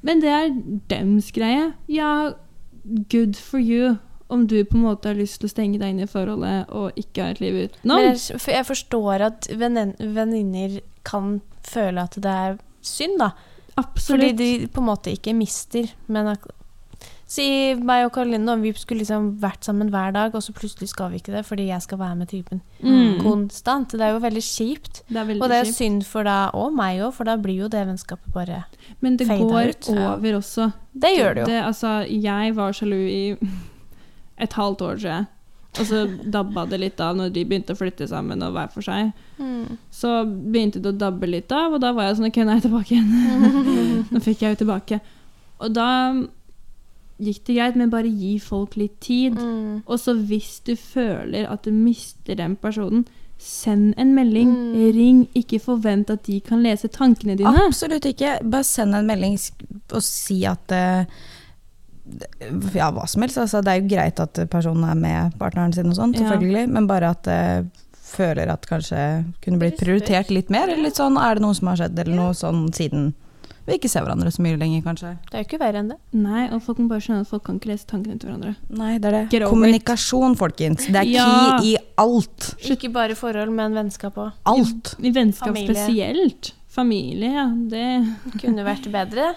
Men 0.03 0.19
det 0.19 0.29
er 0.29 0.49
dems 0.89 1.31
greie. 1.31 1.73
Ja, 1.87 2.33
good 3.09 3.37
for 3.37 3.59
you. 3.59 3.97
Om 4.29 4.47
du 4.47 4.63
på 4.65 4.75
en 4.75 4.83
måte 4.83 5.05
har 5.05 5.15
lyst 5.15 5.39
til 5.39 5.47
å 5.47 5.53
stenge 5.53 5.79
deg 5.79 5.93
inn 5.93 5.99
i 6.03 6.05
forholdet 6.09 6.65
og 6.73 6.91
ikke 6.99 7.21
ha 7.23 7.29
et 7.31 7.39
liv 7.39 7.53
utenom. 7.69 7.95
Men 7.95 8.15
jeg, 8.15 8.39
for 8.41 8.51
jeg 8.51 8.65
forstår 8.65 9.21
at 9.21 9.47
venninner 9.47 10.81
kan 11.05 11.41
føle 11.63 12.03
at 12.03 12.17
det 12.19 12.25
er 12.31 12.57
synd, 12.81 13.19
da. 13.19 13.31
Absolutt. 13.77 14.19
Fordi 14.21 14.33
de 14.37 14.67
på 14.67 14.81
en 14.81 14.87
måte 14.89 15.13
ikke 15.15 15.33
mister, 15.37 15.87
men 16.07 16.35
Si 17.33 17.45
meg 17.81 18.03
og 18.05 18.11
Karoline, 18.13 18.53
vi 18.61 18.73
skulle 18.77 19.01
liksom 19.01 19.29
vært 19.41 19.65
sammen 19.65 19.89
hver 19.93 20.11
dag, 20.13 20.35
og 20.37 20.43
så 20.45 20.53
plutselig 20.53 20.91
skal 20.91 21.09
vi 21.13 21.17
ikke 21.21 21.33
det 21.33 21.41
fordi 21.47 21.65
jeg 21.71 21.81
skal 21.81 21.97
være 22.01 22.17
med 22.19 22.29
typen 22.29 22.61
Mm. 22.83 23.21
konstant. 23.23 23.89
Det 23.95 24.01
er 24.01 24.11
jo 24.13 24.19
veldig 24.21 24.43
kjipt. 24.43 25.01
Det 25.07 25.23
veldig 25.27 25.41
Og 25.41 25.49
det 25.49 25.57
er 25.57 25.65
kjipt. 25.65 25.77
synd 25.79 26.03
for 26.05 26.23
deg 26.23 26.51
og 26.53 26.73
meg 26.77 26.99
òg, 27.01 27.13
for 27.13 27.23
da 27.23 27.37
blir 27.37 27.63
jo 27.63 27.67
det 27.69 27.87
vennskapet 27.87 28.33
bare 28.33 28.65
Men 29.01 29.17
det 29.17 29.27
går 29.27 29.69
ut. 29.69 29.89
Over 29.89 30.37
også. 30.37 30.73
Det 30.93 31.09
gjør 31.17 31.33
det 31.35 31.47
jo. 31.47 31.61
altså, 31.63 31.93
jeg 32.09 32.55
var 32.55 32.71
sjalu 32.71 32.99
i 33.07 33.37
et 34.37 34.53
halvt 34.53 34.81
år, 34.81 34.95
tror 34.99 35.09
jeg. 35.09 35.25
Og 35.79 35.85
så 35.89 36.03
dabba 36.29 36.67
det 36.69 36.79
litt 36.79 36.99
av 37.01 37.15
når 37.17 37.31
de 37.33 37.45
begynte 37.45 37.73
å 37.73 37.77
flytte 37.79 38.05
sammen 38.07 38.43
og 38.45 38.53
hver 38.53 38.69
for 38.69 38.85
seg. 38.85 39.11
Mm. 39.39 39.77
Så 39.89 40.11
begynte 40.51 40.79
det 40.83 40.93
å 40.93 40.97
dabbe 40.99 41.25
litt 41.25 41.51
av, 41.51 41.73
og 41.73 41.81
da 41.81 41.91
var 41.93 42.11
jeg 42.11 42.17
sånn 42.19 42.27
Ok, 42.29 42.37
nå 42.45 42.51
er 42.53 42.59
jeg 42.61 42.67
tilbake 42.69 42.93
igjen. 42.93 44.05
nå 44.13 44.21
fikk 44.21 44.43
jeg 44.45 44.53
jo 44.53 44.65
tilbake. 44.65 44.99
Og 45.63 45.73
da 45.73 45.87
gikk 47.21 47.43
det 47.47 47.57
greit, 47.57 47.75
men 47.79 47.91
bare 47.93 48.09
gi 48.09 48.37
folk 48.41 48.77
litt 48.79 48.99
tid. 49.03 49.37
Mm. 49.37 49.83
Og 49.85 49.99
så 50.01 50.15
hvis 50.17 50.59
du 50.65 50.73
føler 50.79 51.49
at 51.49 51.65
du 51.67 51.71
mister 51.75 52.37
den 52.39 52.55
personen, 52.59 53.05
send 53.43 53.93
en 53.99 54.13
melding. 54.15 54.49
Mm. 54.49 54.91
Ring. 54.95 55.21
Ikke 55.35 55.59
forvent 55.59 56.11
at 56.13 56.25
de 56.27 56.39
kan 56.45 56.63
lese 56.63 56.89
tankene 56.93 57.35
dine. 57.39 57.53
Absolutt 57.67 58.07
ikke. 58.07 58.37
Bare 58.43 58.67
send 58.67 58.95
en 58.95 59.09
melding 59.09 59.37
og 59.93 60.03
si 60.05 60.43
at 60.47 60.73
uh, 60.73 61.03
Ja, 62.75 62.89
hva 62.93 63.07
som 63.09 63.25
helst. 63.25 63.39
Altså, 63.41 63.61
det 63.63 63.73
er 63.73 63.81
jo 63.81 63.91
greit 63.91 64.19
at 64.23 64.43
personen 64.51 64.87
er 64.87 64.99
med 64.99 65.37
partneren 65.41 65.75
sin 65.75 65.91
og 65.91 65.97
sånn, 65.99 66.15
Ja. 66.15 66.27
selvfølgelig, 66.27 66.69
men 66.71 66.87
bare 66.87 67.13
at 67.15 67.29
uh, 67.31 67.83
føler 68.13 68.51
at 68.53 68.67
kanskje 68.69 69.01
kunne 69.43 69.59
blitt 69.61 69.79
prioritert 69.81 70.31
litt 70.31 70.51
mer. 70.53 70.69
Eller 70.69 70.89
litt 70.89 70.99
sånn, 70.99 71.17
er 71.17 71.35
det 71.35 71.45
noe 71.45 71.57
som 71.57 71.71
har 71.71 71.83
skjedd, 71.83 71.99
eller 71.99 72.19
noe 72.19 72.37
sånn 72.37 72.67
siden 72.75 73.11
vi 73.65 73.77
ikke 73.77 73.89
ser 73.91 74.03
hverandre 74.03 74.31
så 74.33 74.41
mye 74.43 74.57
lenger, 74.59 74.81
kanskje. 74.83 75.13
Det 75.29 75.37
er 75.37 75.43
jo 75.43 75.47
ikke 75.47 75.59
verre 75.61 75.79
enn 75.79 75.91
det. 75.93 75.97
Nei, 76.19 76.49
og 76.51 76.61
folk 76.65 76.81
må 76.83 76.89
bare 76.91 77.03
skjønne 77.05 77.21
at 77.23 77.29
folk 77.29 77.45
kan 77.47 77.59
ikke 77.61 77.69
lese 77.71 77.87
tankene 77.87 78.19
til 78.19 78.29
hverandre. 78.29 78.55
Nei, 78.69 78.97
det 78.99 79.07
er 79.07 79.15
det. 79.15 79.21
Get 79.31 79.45
Kommunikasjon, 79.47 80.35
folkens. 80.39 80.85
Det 80.87 80.95
er 80.99 81.07
Ja. 81.13 81.27
key 81.61 81.71
i 81.71 81.77
alt. 81.97 82.55
Ikke 82.59 82.91
bare 82.91 83.15
forhold, 83.15 83.51
men 83.55 83.73
vennskap 83.73 84.15
òg. 84.19 84.33
Alt. 84.45 84.95
I 84.99 85.11
vennskap 85.11 85.53
Familie. 85.55 85.75
spesielt. 85.75 86.53
Familie, 86.67 87.31
ja. 87.31 87.47
Det 87.69 88.41
Kunne 88.41 88.65
vært 88.65 88.91
bedre. 88.91 89.35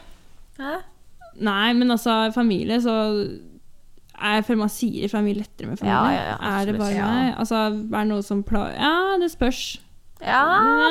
Hæ? 0.59 0.77
Nei, 1.41 1.73
men 1.75 1.91
altså, 1.91 2.33
familie, 2.35 2.81
så 2.81 3.39
Jeg 4.19 4.45
føler 4.47 4.59
man 4.59 4.71
sier 4.73 5.05
ifra 5.05 5.21
mye 5.23 5.37
lettere 5.37 5.69
med 5.69 5.79
familie. 5.79 5.93
Ja, 5.93 6.11
ja, 6.11 6.37
ja, 6.41 6.61
er 6.63 6.65
det 6.65 6.79
bare 6.79 6.95
ja. 6.95 7.07
meg? 7.07 7.35
Altså, 7.39 7.55
er 7.69 7.99
det 8.01 8.09
noe 8.09 8.23
som 8.23 8.43
plager 8.43 8.73
Ja, 8.81 9.19
det 9.21 9.31
spørs. 9.31 9.79
Ja, 10.25 10.43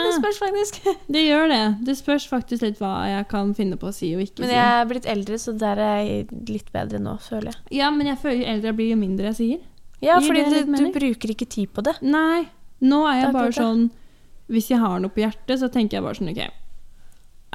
det 0.06 0.12
spørs 0.20 0.38
faktisk. 0.38 0.82
Det 1.16 1.22
gjør 1.26 1.48
det. 1.50 1.62
Det 1.88 1.96
spørs 1.98 2.28
faktisk 2.30 2.62
litt 2.66 2.82
hva 2.82 2.92
jeg 3.10 3.26
kan 3.32 3.54
finne 3.58 3.78
på 3.82 3.90
å 3.90 3.94
si 3.96 4.12
og 4.14 4.22
ikke 4.22 4.38
si. 4.38 4.44
Men 4.46 4.54
jeg 4.54 4.74
er 4.82 4.90
blitt 4.92 5.08
eldre, 5.10 5.40
så 5.42 5.54
der 5.58 5.82
er 5.82 6.02
jeg 6.06 6.44
litt 6.52 6.70
bedre 6.76 7.02
nå, 7.02 7.16
føler 7.26 7.50
jeg. 7.52 7.64
Ja, 7.80 7.90
men 7.94 8.12
jeg 8.12 8.20
føler 8.22 8.44
jo 8.44 8.52
eldre 8.54 8.70
jeg 8.72 8.78
blir, 8.82 8.92
jo 8.94 9.00
mindre 9.02 9.32
jeg 9.32 9.40
sier. 9.40 9.64
Ja, 10.04 10.20
Gir 10.20 10.28
fordi 10.30 10.44
du, 10.52 10.76
du 10.76 10.92
bruker 10.94 11.34
ikke 11.34 11.48
tid 11.50 11.74
på 11.74 11.82
det. 11.88 11.96
Nei. 12.06 12.46
Nå 12.86 13.02
er 13.10 13.22
jeg 13.24 13.32
bare 13.32 13.54
sånn 13.56 13.86
Hvis 14.52 14.68
jeg 14.68 14.82
har 14.82 15.00
noe 15.02 15.14
på 15.14 15.24
hjertet, 15.24 15.58
så 15.62 15.70
tenker 15.74 15.98
jeg 15.98 16.06
bare 16.06 16.20
sånn 16.20 16.30
OK. 16.34 16.44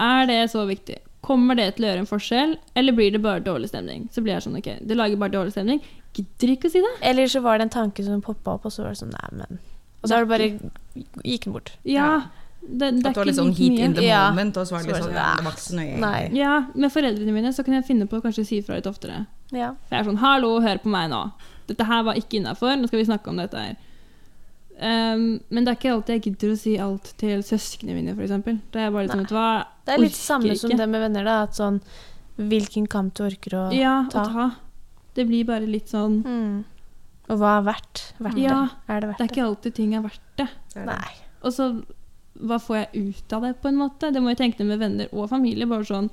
Er 0.01 0.27
det 0.27 0.41
så 0.51 0.64
viktig? 0.66 0.97
Kommer 1.23 1.55
det 1.59 1.75
til 1.77 1.85
å 1.85 1.91
gjøre 1.91 2.03
en 2.03 2.09
forskjell, 2.09 2.55
eller 2.81 2.97
blir 2.97 3.12
det 3.14 3.21
bare 3.23 3.45
dårlig 3.45 3.68
stemning? 3.71 4.09
Så 4.11 4.25
blir 4.25 4.35
jeg 4.35 4.47
sånn 4.47 4.57
OK, 4.59 4.71
det 4.81 4.97
lager 4.97 5.21
bare 5.21 5.37
dårlig 5.37 5.53
stemning. 5.55 5.83
Gidder 6.16 6.55
ikke 6.57 6.71
å 6.71 6.73
si 6.73 6.83
det. 6.83 6.95
Eller 7.07 7.29
så 7.31 7.45
var 7.45 7.61
det 7.61 7.68
en 7.68 7.75
tanke 7.77 8.03
som 8.07 8.25
poppa 8.25 8.57
opp, 8.57 8.66
og 8.66 8.75
så 8.75 8.87
var 8.87 8.97
det 8.97 9.03
sånn 9.05 9.12
Nei, 9.14 9.29
men 9.45 9.61
Og 10.03 10.09
så 10.09 10.14
har 10.16 10.24
du 10.24 10.30
bare 10.30 10.46
gikk 11.24 11.44
den 11.44 11.53
bort. 11.53 11.72
Ja. 11.84 12.22
Det, 12.61 12.78
det 12.78 13.07
At 13.07 13.16
er 13.16 13.20
var 13.20 13.24
ikke 13.24 13.26
litt 13.26 13.36
sånn 13.36 13.53
mye. 13.57 13.84
in 13.84 13.94
the 13.94 14.03
Ja. 14.05 14.30
moment, 14.30 14.57
og 14.57 14.66
så 14.66 14.72
var 14.76 14.82
det 14.82 14.84
Så 14.84 14.86
litt 14.86 14.96
var 14.96 15.01
sånn 15.01 15.12
det 15.12 15.20
ja, 15.20 15.28
sånn, 15.28 15.36
det 15.36 15.44
var 15.44 15.53
ikke 15.53 15.66
så 15.66 15.76
nøye. 15.76 15.98
Nei. 16.01 16.30
Ja, 16.38 16.55
med 16.74 16.92
foreldrene 16.92 17.32
mine 17.32 17.53
så 17.57 17.64
kan 17.64 17.74
jeg 17.74 17.84
finne 17.86 18.07
på 18.07 18.20
å 18.20 18.22
kanskje 18.22 18.44
si 18.46 18.59
ifra 18.61 18.74
litt 18.76 18.86
oftere. 18.86 19.26
Ja. 19.51 19.70
For 19.88 19.96
jeg 19.96 20.01
er 20.07 20.11
sånn 20.11 20.18
'Hallo, 20.20 20.61
hør 20.61 20.78
på 20.78 20.86
meg 20.92 21.11
nå. 21.11 21.32
Dette 21.66 21.84
her 21.86 22.03
var 22.03 22.14
ikke 22.14 22.36
innafor. 22.40 22.76
Nå 22.76 22.86
skal 22.88 22.98
vi 22.98 23.05
snakke 23.05 23.28
om 23.28 23.36
dette 23.36 23.57
her.' 23.57 23.76
Um, 24.82 25.40
men 25.51 25.64
det 25.66 25.68
er 25.68 25.76
ikke 25.76 25.92
alltid 25.92 26.14
jeg 26.16 26.22
gidder 26.22 26.53
å 26.55 26.59
si 26.59 26.78
alt 26.78 27.12
til 27.20 27.42
søsknene 27.44 27.94
mine, 27.98 28.14
f.eks. 28.16 28.30
Det 28.72 28.80
er 28.80 28.90
bare 28.90 29.03
litt 29.03 29.12
sånn, 29.12 29.26
du 29.28 29.34
hva 29.34 29.64
Det 29.84 29.92
er 29.94 29.98
litt 30.01 30.12
samme 30.16 30.44
samme 30.48 30.57
som 30.57 30.70
det 30.70 30.88
med 30.88 31.01
venner, 31.03 31.24
da. 31.24 31.42
At 31.42 31.53
sånn 31.53 31.80
Hvilken 32.38 32.86
kamp 32.88 33.12
du 33.12 33.24
orker 33.26 33.51
å 33.59 33.72
Ja, 33.76 34.07
ta. 34.09 34.22
å 34.24 34.32
ta. 34.32 34.51
Det 35.14 35.26
blir 35.28 35.44
bare 35.44 35.66
litt 35.66 35.88
sånn 35.92 36.22
Mm. 36.24 36.64
Og 37.31 37.39
hva 37.39 37.57
er 37.61 37.66
verdt, 37.68 38.03
verdt 38.18 38.41
Ja, 38.43 38.59
det? 38.66 38.95
Er 38.95 39.01
det 39.03 39.09
verdt 39.11 39.18
Det 39.20 39.26
er 39.26 39.33
ikke 39.35 39.47
alltid 39.47 39.74
ting 39.76 39.95
er 39.95 40.05
verdt 40.05 40.31
det. 40.41 40.49
det? 40.74 40.87
Nei. 40.89 41.12
Og 41.47 41.55
så 41.55 41.70
hva 42.41 42.57
får 42.62 42.76
jeg 42.78 43.11
ut 43.11 43.33
av 43.37 43.45
det, 43.45 43.55
på 43.61 43.68
en 43.68 43.78
måte? 43.81 44.11
Det 44.14 44.20
må 44.22 44.33
jeg 44.33 44.41
tenke 44.41 44.64
med 44.64 44.81
venner 44.81 45.11
og 45.12 45.28
familie. 45.33 45.68
Bare 45.68 45.87
sånn 45.89 46.11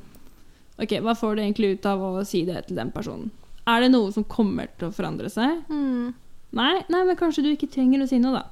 Ok, 0.77 0.91
hva 1.01 1.15
får 1.17 1.37
du 1.37 1.41
egentlig 1.41 1.71
ut 1.77 1.85
av 1.89 2.03
å 2.05 2.11
si 2.27 2.43
det 2.45 2.67
til 2.67 2.77
den 2.77 2.91
personen? 2.93 3.31
Er 3.67 3.81
det 3.81 3.89
noe 3.89 4.11
som 4.13 4.25
kommer 4.29 4.69
til 4.77 4.91
å 4.91 4.93
forandre 4.93 5.29
seg? 5.33 5.63
Mm. 5.73 6.11
Nei, 6.57 6.75
nei, 6.87 6.99
men 7.07 7.17
kanskje 7.17 7.43
du 7.43 7.49
ikke 7.49 7.69
trenger 7.73 8.03
å 8.03 8.07
si 8.07 8.19
noe, 8.21 8.37
da. 8.37 8.43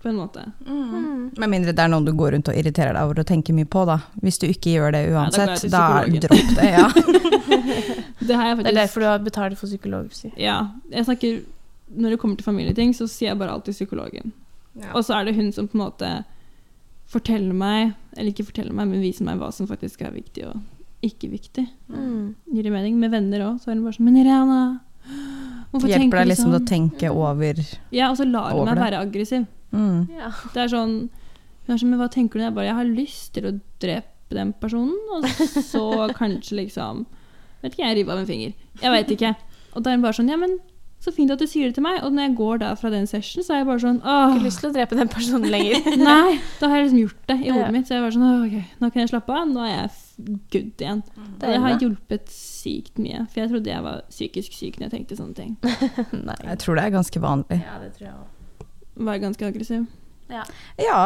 På 0.00 0.08
en 0.08 0.16
måte. 0.22 0.46
Mm. 0.64 1.34
Med 1.36 1.52
mindre 1.52 1.74
det 1.76 1.84
er 1.84 1.90
noe 1.92 2.04
du 2.04 2.14
går 2.16 2.34
rundt 2.34 2.48
og 2.48 2.56
irriterer 2.56 2.96
deg 2.96 3.04
over 3.04 3.20
og 3.22 3.28
tenker 3.28 3.56
mye 3.56 3.68
på, 3.68 3.84
da. 3.88 3.98
Hvis 4.24 4.40
du 4.40 4.48
ikke 4.48 4.72
gjør 4.72 4.96
det 4.96 5.02
da 5.04 5.20
uansett, 5.20 5.66
ja, 5.68 5.70
da, 5.76 5.84
psykologen. 6.00 6.24
dropp 6.24 6.56
det. 6.56 6.70
Ja. 6.72 6.88
Det 8.24 8.36
har 8.38 8.46
jeg 8.48 8.56
Det 8.64 8.70
er 8.70 8.76
derfor 8.78 9.02
du 9.02 9.06
har 9.06 9.18
betalt 9.20 9.58
for 9.60 9.68
psykolog. 9.68 10.08
Si. 10.16 10.30
Ja. 10.40 10.56
Jeg 10.88 11.04
snakker 11.04 11.42
Når 11.90 12.14
det 12.14 12.18
kommer 12.22 12.36
til 12.40 12.46
familieting, 12.46 12.94
så 12.96 13.06
sier 13.10 13.32
jeg 13.32 13.38
bare 13.38 13.52
alltid 13.52 13.74
psykologen. 13.76 14.32
Og 14.94 15.04
så 15.04 15.18
er 15.18 15.24
det 15.28 15.34
hun 15.36 15.52
som 15.52 15.68
på 15.68 15.76
en 15.78 15.84
måte 15.84 16.08
forteller 17.12 17.54
meg, 17.54 17.92
eller 18.16 18.32
ikke 18.32 18.46
forteller 18.48 18.72
meg, 18.74 18.88
men 18.90 19.02
viser 19.04 19.26
meg 19.28 19.38
hva 19.38 19.50
som 19.54 19.68
faktisk 19.68 20.02
er 20.06 20.14
viktig 20.16 20.46
og 20.48 20.56
ikke 21.04 21.28
viktig. 21.34 21.66
Mm. 21.92 22.32
Gir 22.54 22.64
det 22.66 22.72
mening? 22.72 22.96
Med 22.98 23.12
venner 23.12 23.44
òg, 23.44 23.58
så 23.60 23.70
er 23.70 23.76
hun 23.76 23.84
bare 23.84 23.96
sånn 23.98 24.06
Men 24.08 24.16
Irena, 24.22 24.60
hvorfor 25.70 25.90
Hjelper 25.90 26.00
tenker 26.00 26.22
deg 26.22 26.30
liksom 26.32 26.48
til 26.48 26.54
sånn? 26.56 26.64
å 26.64 26.70
tenke 26.72 27.12
over 27.12 27.60
Ja, 27.92 28.08
og 28.10 28.16
så 28.18 28.24
lar 28.24 28.54
hun 28.56 28.64
meg 28.70 28.80
være 28.80 29.02
aggressiv. 29.04 29.44
mm. 29.74 30.00
Ja. 30.16 30.32
Det 30.54 30.62
er 30.64 30.72
sånn 30.72 30.94
Hun 31.66 31.74
er 31.74 31.78
sånn, 31.80 31.90
men 31.92 32.00
hva 32.00 32.08
tenker 32.12 32.40
du? 32.40 32.44
Jeg 32.46 32.54
bare 32.56 32.70
Jeg 32.70 32.78
har 32.80 32.84
lyst 32.88 33.32
til 33.36 33.46
å 33.50 33.54
drepe 33.84 34.32
den 34.34 34.54
personen, 34.56 34.96
og 35.12 35.28
så 35.28 35.84
kanskje 36.20 36.56
liksom 36.64 37.04
Vet 37.62 37.72
ikke, 37.76 37.84
jeg 37.84 37.96
river 38.00 38.12
av 38.12 38.18
en 38.24 38.26
finger. 38.28 38.50
Jeg 38.82 38.92
veit 38.92 39.12
ikke. 39.14 39.30
Og 39.72 39.82
da 39.84 39.90
er 39.92 39.96
hun 39.96 40.02
bare 40.04 40.16
sånn 40.16 40.28
Ja, 40.32 40.36
men 40.40 40.58
så 41.04 41.12
fint 41.12 41.30
at 41.34 41.40
du 41.42 41.44
sier 41.48 41.68
det 41.68 41.76
til 41.76 41.84
meg. 41.84 41.98
Og 42.06 42.14
når 42.14 42.28
jeg 42.28 42.34
går 42.38 42.60
da 42.62 42.70
fra 42.80 42.90
den 42.94 43.06
session, 43.10 43.44
så 43.44 43.52
er 43.54 43.60
jeg 43.60 43.66
bare 43.68 43.82
sånn 43.82 43.98
Åh, 44.00 44.34
ikke 44.34 44.44
lyst 44.46 44.62
til 44.62 44.70
å 44.70 44.74
drepe 44.74 44.96
den 44.98 45.10
personen 45.12 45.50
lenger. 45.52 45.88
nei. 46.08 46.38
Da 46.60 46.70
har 46.72 46.80
jeg 46.80 46.86
liksom 46.88 47.00
gjort 47.02 47.26
det 47.30 47.36
i 47.42 47.48
Ja. 47.50 47.56
hodet 47.58 47.72
mitt. 47.76 47.88
Så 47.88 47.94
jeg 47.94 48.00
er 48.00 48.06
bare 48.06 48.16
sånn 48.16 48.46
Ok, 48.46 48.56
nå 48.80 48.90
kan 48.94 49.02
jeg 49.04 49.12
slappe 49.12 49.36
av. 49.36 49.50
Nå 49.50 49.66
er 49.66 49.74
jeg 49.74 50.38
good 50.54 50.84
igjen. 50.86 51.02
Det, 51.18 51.42
det 51.44 51.58
har 51.66 51.76
hjulpet 51.82 52.32
sykt 52.32 53.02
mye. 53.02 53.26
For 53.32 53.42
jeg 53.44 53.52
trodde 53.52 53.74
jeg 53.74 53.84
var 53.90 54.00
psykisk 54.08 54.56
syk 54.56 54.78
når 54.80 54.88
jeg 54.88 54.94
tenkte 54.96 55.20
sånne 55.20 55.36
ting. 55.36 55.52
Nei. 56.30 56.38
Jeg 56.48 56.58
tror 56.64 56.80
det 56.80 56.86
er 56.88 56.96
ganske 56.96 57.24
vanlig. 57.26 57.60
Ja, 57.60 57.76
det 57.82 57.92
tror 57.98 58.08
jeg 58.08 58.16
òg. 58.16 58.66
Var 59.04 59.22
ganske 59.28 59.46
aggressiv. 59.52 59.86
Ja. 60.32 60.44
Ja, 60.80 61.04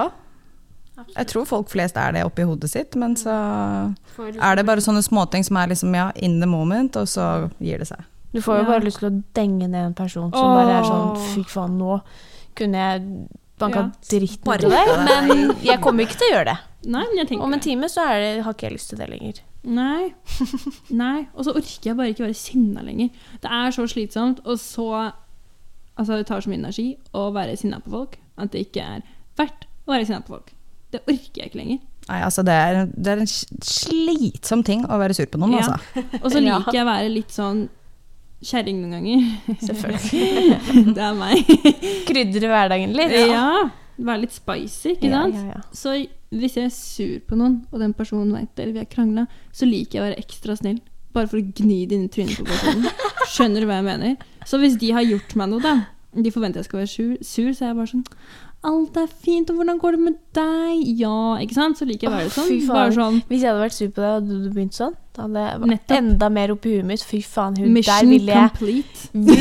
jeg 1.14 1.26
tror 1.30 1.46
folk 1.46 1.70
flest 1.70 1.96
er 2.01 2.12
det 2.16 2.24
oppi 2.26 2.42
hodet 2.46 2.70
sitt, 2.72 2.96
men 2.99 3.14
så 3.18 3.30
er 4.18 4.59
det 4.59 4.64
bare 4.66 4.82
sånne 4.82 5.03
småting 5.07 5.44
som 5.46 5.59
er 5.61 5.70
liksom 5.70 5.94
ja, 5.94 6.09
in 6.16 6.40
the 6.42 6.49
moment, 6.51 6.96
og 6.99 7.07
så 7.11 7.26
gir 7.62 7.78
det 7.82 7.86
seg. 7.90 8.03
Du 8.33 8.41
får 8.45 8.59
jo 8.59 8.62
Ja. 8.62 8.68
bare 8.68 8.85
lyst 8.85 8.99
til 9.01 9.09
å 9.11 9.22
denge 9.35 9.68
ned 9.68 9.87
en 9.87 9.95
person 9.95 10.31
som 10.33 10.55
bare 10.55 10.79
er 10.81 10.83
sånn 10.85 11.16
Fy 11.35 11.43
faen, 11.49 11.79
nå 11.79 12.01
kunne 12.55 12.74
jeg 12.76 13.29
banka 13.59 13.79
Ja. 13.79 13.91
dritten 14.11 14.53
ut 14.53 14.64
av 14.64 14.70
deg, 14.70 15.07
deg. 15.09 15.29
men 15.29 15.57
jeg 15.70 15.81
kommer 15.81 16.05
ikke 16.05 16.18
til 16.18 16.29
å 16.29 16.35
gjøre 16.37 16.45
det. 16.53 16.59
Nei, 16.87 17.05
men 17.09 17.16
jeg 17.18 17.29
tenker 17.29 17.43
Om 17.45 17.55
en 17.55 17.61
time 17.61 17.89
så 17.89 18.05
er 18.07 18.18
det, 18.20 18.45
har 18.45 18.53
ikke 18.55 18.68
jeg 18.68 18.72
lyst 18.76 18.89
til 18.91 18.99
det 18.99 19.09
lenger. 19.11 19.41
Nei. 19.64 20.12
Nei. 20.91 21.26
Og 21.35 21.45
så 21.45 21.51
orker 21.57 21.89
jeg 21.91 21.97
bare 21.99 22.12
ikke 22.12 22.24
være 22.29 22.35
sinna 22.39 22.81
lenger. 22.87 23.11
Det 23.43 23.51
er 23.51 23.70
så 23.74 23.87
slitsomt, 23.91 24.41
og 24.47 24.59
så 24.59 25.12
Altså, 25.99 26.14
det 26.16 26.29
tar 26.29 26.39
så 26.41 26.47
mye 26.49 26.61
energi 26.61 26.97
å 27.12 27.33
være 27.35 27.57
sinna 27.59 27.81
på 27.83 27.91
folk 27.91 28.12
at 28.39 28.53
det 28.53 28.61
ikke 28.68 28.85
er 28.85 29.01
verdt 29.37 29.64
å 29.89 29.91
være 29.91 30.07
sinna 30.07 30.20
på 30.22 30.29
folk. 30.37 30.53
Det 30.93 31.01
orker 31.11 31.41
jeg 31.43 31.49
ikke 31.51 31.59
lenger. 31.59 31.81
Nei, 32.09 32.20
altså 32.22 32.45
det 32.47 32.55
er, 32.55 32.87
det 32.95 33.07
er 33.09 33.18
en 33.24 33.26
slitsom 33.26 34.62
ting 34.64 34.85
å 34.87 34.97
være 35.01 35.16
sur 35.18 35.26
på 35.26 35.41
noen, 35.43 35.57
Ja. 35.59 35.74
altså. 35.74 36.05
Og 36.22 36.31
så 36.31 36.39
liker 36.45 36.70
jeg 36.72 36.85
å 36.85 36.89
være 36.89 37.11
litt 37.12 37.35
sånn 37.35 37.64
kjerring 38.45 38.78
noen 38.82 38.95
ganger. 38.99 39.57
Selvfølgelig. 39.66 40.93
det 40.97 41.03
er 41.09 41.16
meg. 41.18 41.51
Krydre 42.09 42.51
hverdagen 42.53 42.95
litt. 42.97 43.14
Ja. 43.32 43.47
Være 43.99 44.22
litt 44.22 44.34
spicy, 44.36 44.95
ikke 44.95 45.11
Ja, 45.11 45.24
sant? 45.24 45.34
ja, 45.34 45.57
ja. 45.57 45.62
Så 45.74 45.97
hvis 46.39 46.55
jeg 46.59 46.68
er 46.68 46.74
sur 46.74 47.16
på 47.26 47.39
noen, 47.41 47.57
og 47.72 47.80
den 47.82 47.95
personen 47.99 48.30
vet 48.36 48.53
det, 48.55 48.62
eller 48.66 48.76
vi 48.76 48.82
har 48.84 48.91
krangla, 48.93 49.24
så 49.51 49.66
liker 49.66 49.99
jeg 49.99 50.03
å 50.05 50.07
være 50.11 50.22
ekstra 50.22 50.55
snill. 50.61 50.78
Bare 51.16 51.26
for 51.30 51.41
å 51.41 51.43
gni 51.43 51.80
det 51.89 51.97
inn 51.97 52.05
i 52.07 52.11
trynet 52.12 52.36
på 52.39 52.47
personen. 52.47 52.86
Skjønner 53.32 53.64
du 53.64 53.68
hva 53.70 53.80
jeg 53.80 53.86
mener? 53.89 54.18
Så 54.47 54.61
hvis 54.62 54.76
de 54.78 54.93
har 54.95 55.07
gjort 55.09 55.34
meg 55.41 55.51
noe, 55.51 55.64
da, 55.64 55.72
de 56.14 56.30
forventer 56.34 56.61
jeg 56.62 56.68
skal 56.68 56.82
være 56.84 56.93
sur, 56.93 57.16
sur 57.24 57.49
så 57.57 57.64
er 57.64 57.72
jeg 57.72 57.78
bare 57.80 57.91
sånn 57.95 58.05
Alt 58.66 58.96
er 58.98 59.06
fint, 59.06 59.50
og 59.52 59.56
hvordan 59.61 59.76
går 59.78 59.94
det 59.94 60.00
med 60.02 60.14
deg? 60.34 60.80
Ja, 60.98 61.36
ikke 61.38 61.54
sant? 61.54 61.78
Så 61.78 61.86
liker 61.86 62.09
jeg 62.09 62.11
å 62.11 62.16
være 62.18 62.32
sånn. 62.34 62.48
fy 62.50 62.56
faen. 62.66 62.74
Bare 62.74 62.94
sånn 62.96 63.20
Hvis 63.28 63.44
jeg 63.44 63.52
hadde 63.52 63.62
vært 63.62 63.76
sur 63.76 63.90
på 63.94 64.02
deg, 64.02 64.16
og 64.16 64.22
du 64.28 64.48
begynt 64.56 64.74
sånn, 64.74 64.96
da 65.14 65.22
hadde 65.28 65.44
jeg 65.44 65.61
vært 65.62 65.70
Nettopp. 65.72 65.94
enda 66.00 66.28
mer 66.34 66.48
oppi 66.56 66.72
huet 66.74 66.88
mitt. 66.90 67.04
Fy 67.06 67.20
faen, 67.22 67.54
hun 67.61 67.76
der 67.78 68.02
ville 68.02 68.11
vil 68.11 68.26
jeg 68.26 68.50
complete. 68.50 68.98
vri 69.14 69.38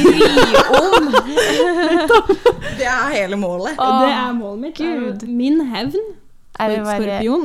om. 0.77 1.03
Det 2.77 2.85
er 2.85 3.09
hele 3.15 3.35
målet. 3.41 3.73
Åh, 3.81 3.97
det 4.05 4.11
er 4.13 4.31
målet 4.37 4.59
mitt. 4.67 4.77
Gud. 4.77 5.25
Min 5.33 5.61
hevn 5.71 5.97
er 6.59 6.69
det 6.69 6.77
for 6.77 6.85
bare 6.85 7.17
skorpion. 7.17 7.43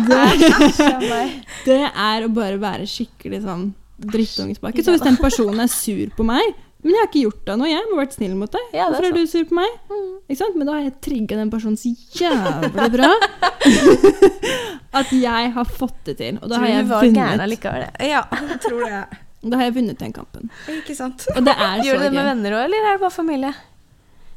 det. 1.04 1.22
Det 1.66 1.78
er 1.90 2.24
å 2.24 2.32
bare 2.32 2.56
være 2.60 2.88
skikkelig 2.88 3.42
sånn 3.44 3.68
drittunge 4.00 4.56
tilbake. 4.56 4.80
Så 4.84 4.94
hvis 4.96 5.04
den 5.04 5.18
personen 5.20 5.60
er 5.64 5.68
sur 5.72 6.08
på 6.16 6.24
meg 6.24 6.54
Men 6.80 6.94
jeg 6.94 7.00
har 7.02 7.08
ikke 7.10 7.22
gjort 7.26 7.40
deg 7.50 7.58
noe, 7.60 7.68
jeg 7.68 7.76
har 7.76 7.88
bare 7.90 8.00
vært 8.00 8.14
snill 8.16 8.34
mot 8.40 8.52
deg. 8.54 8.68
Ja, 8.72 8.86
det 8.88 8.96
er 9.00 9.04
Hvorfor 9.04 9.06
er 9.10 9.16
du 9.18 9.30
sur 9.30 9.44
på 9.50 9.56
meg? 9.58 9.72
Mm. 9.90 10.04
Ikke 10.30 10.38
sant? 10.40 10.54
Men 10.56 10.68
da 10.70 10.76
har 10.78 10.84
jeg 10.86 10.94
trigga 11.04 11.36
den 11.40 11.50
personen 11.52 11.76
så 11.76 11.90
jævlig 12.16 12.86
bra 12.94 13.10
at 15.00 15.10
jeg 15.14 15.50
har 15.56 15.68
fått 15.76 15.98
det 16.08 16.14
til. 16.20 16.38
Og 16.40 16.46
da 16.48 16.54
Tror 16.56 16.64
har 16.64 16.72
jeg 16.72 16.86
du 16.86 16.94
vunnet. 16.94 17.42
allikevel. 17.44 17.84
jeg. 17.86 18.10
Ja, 18.14 18.22
jeg 18.48 18.60
tror 18.64 18.80
det. 18.86 19.02
Da 19.40 19.56
har 19.60 19.68
jeg 19.68 19.74
vunnet 19.76 20.00
den 20.00 20.12
kampen. 20.16 20.50
Ikke 20.72 20.96
sant? 20.96 21.26
Og 21.36 21.44
det 21.46 21.52
er 21.56 21.76
så 21.82 21.84
Gjør 21.90 22.00
du 22.00 22.04
det 22.06 22.12
med 22.14 22.22
gøy. 22.22 22.30
venner 22.32 22.56
òg, 22.56 22.64
eller 22.68 22.88
er 22.88 22.96
det 22.96 23.04
bare 23.04 23.14
familie? 23.14 23.52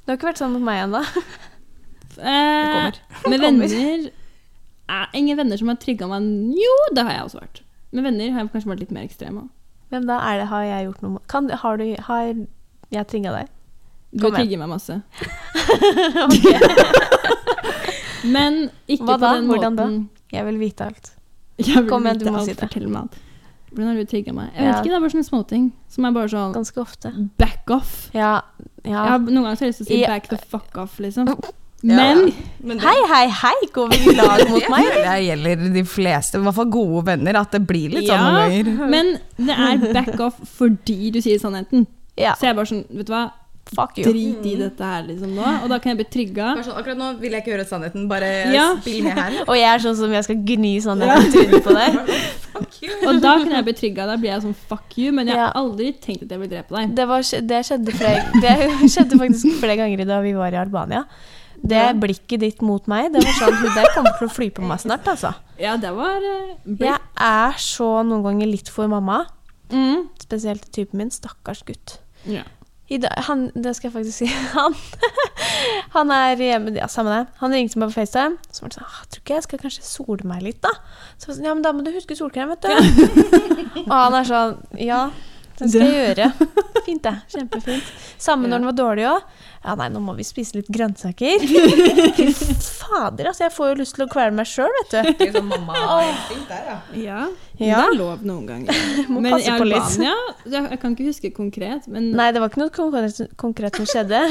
Det 0.03 0.11
har 0.11 0.19
ikke 0.19 0.29
vært 0.33 0.43
sånn 0.43 0.53
mot 0.57 0.63
meg 0.67 0.83
ennå. 0.83 1.01
Eh, 2.13 2.99
med 3.31 3.41
venner 3.41 3.71
eh, 3.73 5.05
Ingen 5.17 5.39
venner 5.39 5.57
som 5.57 5.71
har 5.71 5.79
trigga 5.81 6.05
meg 6.11 6.27
Jo, 6.59 6.73
det 6.93 7.07
har 7.07 7.15
jeg 7.17 7.23
også 7.29 7.39
vært. 7.41 7.63
Med 7.93 8.05
venner 8.05 8.33
har 8.35 8.43
jeg 8.43 8.51
kanskje 8.53 8.69
vært 8.73 8.83
litt 8.83 8.91
mer 8.93 9.07
ekstrem 9.07 9.39
òg. 9.45 9.47
Hvem 9.93 10.07
da 10.09 10.17
er 10.25 10.39
det? 10.41 10.47
Har 10.49 10.63
jeg 10.65 10.87
gjort 10.87 11.01
noe 11.05 11.19
kan, 11.29 11.49
Har 11.61 11.77
du 11.77 11.83
Har 12.07 12.23
jeg 12.93 13.07
trigga 13.11 13.33
deg? 13.37 13.51
Du 14.13 14.23
Kom 14.25 14.33
du 14.33 14.37
trigger 14.41 14.57
meg 14.61 14.69
masse. 14.73 14.99
Men 18.35 18.69
ikke 18.87 19.05
Hva 19.07 19.15
på 19.17 19.21
da? 19.21 19.31
den 19.37 19.47
Hvordan 19.51 19.77
da? 19.79 19.87
Jeg 20.33 20.45
vil 20.49 20.59
vite 20.61 20.87
alt. 20.89 21.11
Jeg 21.61 21.83
vil 21.83 21.89
Kom 21.91 22.05
igjen, 22.07 22.19
du 22.23 22.31
må 22.33 22.41
si 22.45 22.53
det. 22.53 22.59
Fortell 22.61 22.87
meg 22.89 23.01
alt. 23.05 23.17
Hvordan 23.73 23.89
har 23.89 23.97
du 23.97 24.05
trigga 24.09 24.33
meg? 24.37 24.51
Jeg 24.53 24.61
vet 24.61 24.69
Ja. 24.69 24.75
ikke, 24.79 24.89
det 24.91 24.97
er 24.97 25.01
bare 25.01 25.13
sånne 25.15 25.27
småting 25.29 25.63
som 25.89 26.05
er 26.05 26.11
bare 26.13 26.29
sånn 26.29 26.53
Ganske 26.53 26.77
ofte. 26.81 27.11
back 27.41 27.69
off. 27.73 28.09
Ja. 28.13 28.41
Jeg 28.85 28.93
har, 28.93 29.17
noen 29.19 29.43
ganger 29.43 29.55
så 29.57 29.65
har 29.65 29.71
jeg 29.71 29.73
lyst 29.73 29.81
til 29.81 29.85
å 29.85 29.89
si 29.89 30.03
I, 30.03 30.07
back 30.07 30.29
the 30.29 30.37
fuck 30.37 30.77
off, 30.77 30.99
liksom. 31.01 31.31
Ja. 31.83 31.97
Men 31.99 32.31
Men 32.63 32.77
det, 32.79 32.85
Hei, 32.87 32.95
hei, 33.11 33.25
hei! 33.41 33.67
Går 33.75 33.89
vi 33.91 33.97
i 34.07 34.15
lag 34.15 34.39
mot 34.47 34.61
det 34.63 34.69
meg? 34.71 34.85
føler 34.87 35.07
jeg 35.09 35.25
gjelder 35.27 35.63
de 35.75 35.83
fleste, 35.83 36.39
i 36.39 36.45
hvert 36.45 36.55
fall 36.55 36.69
gode 36.71 37.05
venner, 37.11 37.35
at 37.41 37.51
det 37.51 37.59
blir 37.67 37.91
litt 37.91 38.07
sånn 38.07 38.23
noen 38.23 38.39
ganger. 38.39 38.89
Men 38.93 39.09
det 39.35 39.57
er 39.67 39.87
back 39.97 40.19
off 40.23 40.37
fordi 40.55 41.11
du 41.11 41.19
sier 41.21 41.41
sannheten. 41.43 41.83
Ja. 42.15 42.37
Så 42.39 42.47
jeg 42.47 42.53
er 42.53 42.59
bare 42.61 42.69
sånn, 42.71 42.85
vet 42.93 43.09
du 43.09 43.15
hva, 43.15 43.25
Fuck 43.73 43.97
you. 43.97 44.03
drit 44.05 44.43
i 44.45 44.53
dette 44.59 44.85
her 44.85 45.05
liksom 45.07 45.31
nå. 45.35 45.43
Og 45.63 45.69
da 45.71 45.77
kan 45.81 45.93
jeg 45.93 45.99
bli 46.01 46.05
trygga. 46.13 46.49
Sånn, 46.63 46.75
akkurat 46.77 46.99
nå 46.99 47.07
vil 47.21 47.31
jeg 47.35 47.43
ikke 47.43 47.53
høre 47.55 47.65
sannheten, 47.67 48.07
bare 48.11 48.31
Ja. 48.53 48.65
spill 48.79 49.03
med 49.05 49.17
her. 49.17 49.37
Og 49.49 49.55
jeg 49.57 49.69
er 49.69 49.83
sånn 49.85 49.95
som 49.97 50.11
jeg 50.13 50.23
skal 50.27 50.41
gni 50.51 50.73
sannheten 50.83 51.27
ja. 51.27 51.31
trynet 51.35 51.63
på 51.67 51.75
deg. 51.75 51.99
Og 53.07 53.21
da 53.23 53.31
kan 53.39 53.55
jeg 53.55 53.67
bli 53.67 53.75
trygga. 53.79 54.07
Da 54.11 54.17
blir 54.19 54.33
jeg 54.33 54.43
sånn 54.45 54.55
fuck 54.71 54.97
you. 54.99 55.11
Men 55.15 55.31
jeg 55.31 55.39
har 55.39 55.55
aldri 55.57 55.93
tenkt 56.03 56.27
at 56.27 56.35
jeg 56.35 56.43
vil 56.43 56.51
drepe 56.51 56.75
deg. 56.75 56.91
Det, 56.99 57.07
var, 57.09 57.23
det, 57.51 57.61
skjedde 57.69 57.95
flere, 57.97 58.43
det 58.43 58.91
skjedde 58.93 59.19
faktisk 59.23 59.57
flere 59.63 59.79
ganger 59.79 60.05
da 60.11 60.19
vi 60.27 60.35
var 60.37 60.53
i 60.53 60.59
Albania. 60.63 61.05
Det 61.63 61.77
Ja. 61.79 61.93
blikket 61.95 62.39
ditt 62.43 62.61
mot 62.61 62.85
meg, 62.91 63.13
det 63.13 63.21
var 63.23 63.33
sånn 63.39 63.55
Hun 63.55 63.75
der 63.75 63.85
kommer 63.95 64.17
til 64.19 64.27
å 64.27 64.31
fly 64.35 64.49
på 64.51 64.61
meg 64.67 64.81
snart, 64.83 65.05
altså. 65.07 65.33
Ja, 65.57 65.77
det 65.79 65.93
var 65.95 66.17
uh, 66.19 66.55
Jeg 66.67 66.99
er 67.15 67.53
så 67.57 68.03
noen 68.03 68.23
ganger 68.25 68.47
litt 68.51 68.67
for 68.69 68.87
mamma. 68.91 69.21
mm. 69.71 70.09
Spesielt 70.19 70.67
typen 70.75 70.97
min. 70.99 71.09
Stakkars 71.11 71.63
gutt. 71.63 71.99
ja. 72.25 72.43
Dag, 72.93 73.09
han, 73.25 73.47
det 73.55 73.71
skal 73.75 73.89
jeg 73.89 73.93
faktisk 73.95 74.17
si. 74.19 74.27
Han, 74.53 74.75
han 75.95 76.11
er 76.13 76.35
hjemme 76.37 76.75
Ja, 76.75 76.85
samme 76.91 77.09
det. 77.09 77.21
Han 77.39 77.51
ringte 77.55 77.79
meg 77.81 77.89
på 77.89 77.95
FaceTime. 77.95 78.37
Så 78.53 78.61
var 78.61 78.69
det 78.69 78.77
sånn 78.77 78.85
«Ah, 78.85 78.99
'Tror 79.09 79.21
ikke 79.23 79.33
jeg 79.33 79.43
skal 79.47 79.59
kanskje 79.63 79.85
sole 79.87 80.27
meg 80.29 80.43
litt, 80.45 80.59
da?' 80.61 80.75
Så 81.17 81.27
var 81.31 81.37
sånn, 81.39 81.47
ja, 81.47 81.53
men 81.55 81.63
da 81.65 81.71
må 81.73 81.81
du 81.81 81.89
huske 81.95 82.13
solkrem, 82.19 82.51
vet 82.53 82.61
du. 82.61 82.69
og 83.87 83.95
han 83.97 84.13
er 84.19 84.27
sånn 84.29 84.53
Ja, 84.77 85.09
det 85.57 85.71
skal 85.71 85.87
jeg 85.87 86.03
gjøre. 86.17 86.27
Fint, 86.85 87.01
det. 87.07 87.15
Kjempefint. 87.33 87.89
Samme 88.21 88.45
når 88.51 88.59
den 88.61 88.69
var 88.69 88.77
dårlig 88.77 89.07
òg. 89.09 89.25
Ja, 89.63 89.77
nei, 89.79 89.87
nå 89.93 90.01
må 90.03 90.11
vi 90.17 90.25
spise 90.27 90.57
litt 90.57 90.67
grønnsaker. 90.75 91.43
Fy 92.17 92.25
fader, 92.59 93.29
altså. 93.29 93.45
Jeg 93.45 93.53
får 93.55 93.69
jo 93.71 93.77
lyst 93.79 93.95
til 93.95 94.03
å 94.03 94.09
kvele 94.11 94.35
meg 94.35 94.49
sjøl, 94.49 94.71
vet 94.81 94.91
du. 94.91 95.11
Det 95.21 95.29
er 95.29 95.37
sånn 95.37 95.47
mamma-instinkt 95.47 96.51
der, 96.51 96.65
ja. 96.67 96.77
ja. 96.99 97.21
Ja. 97.61 97.83
Det 97.85 97.93
er 97.93 97.97
lov 97.99 98.23
noen 98.25 98.47
ganger. 98.49 98.77
Må 99.13 99.21
Men 99.21 99.29
i 99.29 99.33
passe 99.35 99.57
på 99.61 99.67
litt. 99.67 99.77
Albania 99.77 100.13
jeg, 100.49 100.79
kan 100.81 100.95
ikke 100.95 101.05
huske 101.05 101.29
konkret, 101.35 101.85
men 101.91 102.09
Nei, 102.17 102.29
det 102.33 102.41
var 102.41 102.49
ikke 102.49 102.61
noe 102.63 102.73
konkret, 102.73 103.19
konkret 103.39 103.77
som 103.77 103.87
skjedde. 103.89 104.21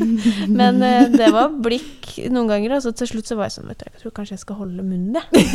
Men 0.58 0.80
uh, 0.80 1.04
det 1.12 1.28
var 1.34 1.52
blikk 1.52 2.08
noen 2.32 2.48
ganger, 2.50 2.76
og 2.78 2.84
så 2.84 2.94
til 2.96 3.10
slutt 3.12 3.28
så 3.28 3.36
var 3.38 3.50
jeg 3.50 3.56
sånn 3.58 3.68
Vet 3.70 3.82
du, 3.82 3.86
jeg 3.90 4.02
tror 4.02 4.14
kanskje 4.16 4.36
jeg 4.36 4.42
skal 4.42 4.58
holde 4.62 4.86
munnen, 4.86 5.20
jeg. 5.20 5.52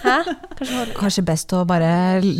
Kanskje 0.60 0.78
holde 0.78 0.96
Kanskje 0.96 1.26
best 1.26 1.52
å 1.56 1.64
bare 1.68 1.90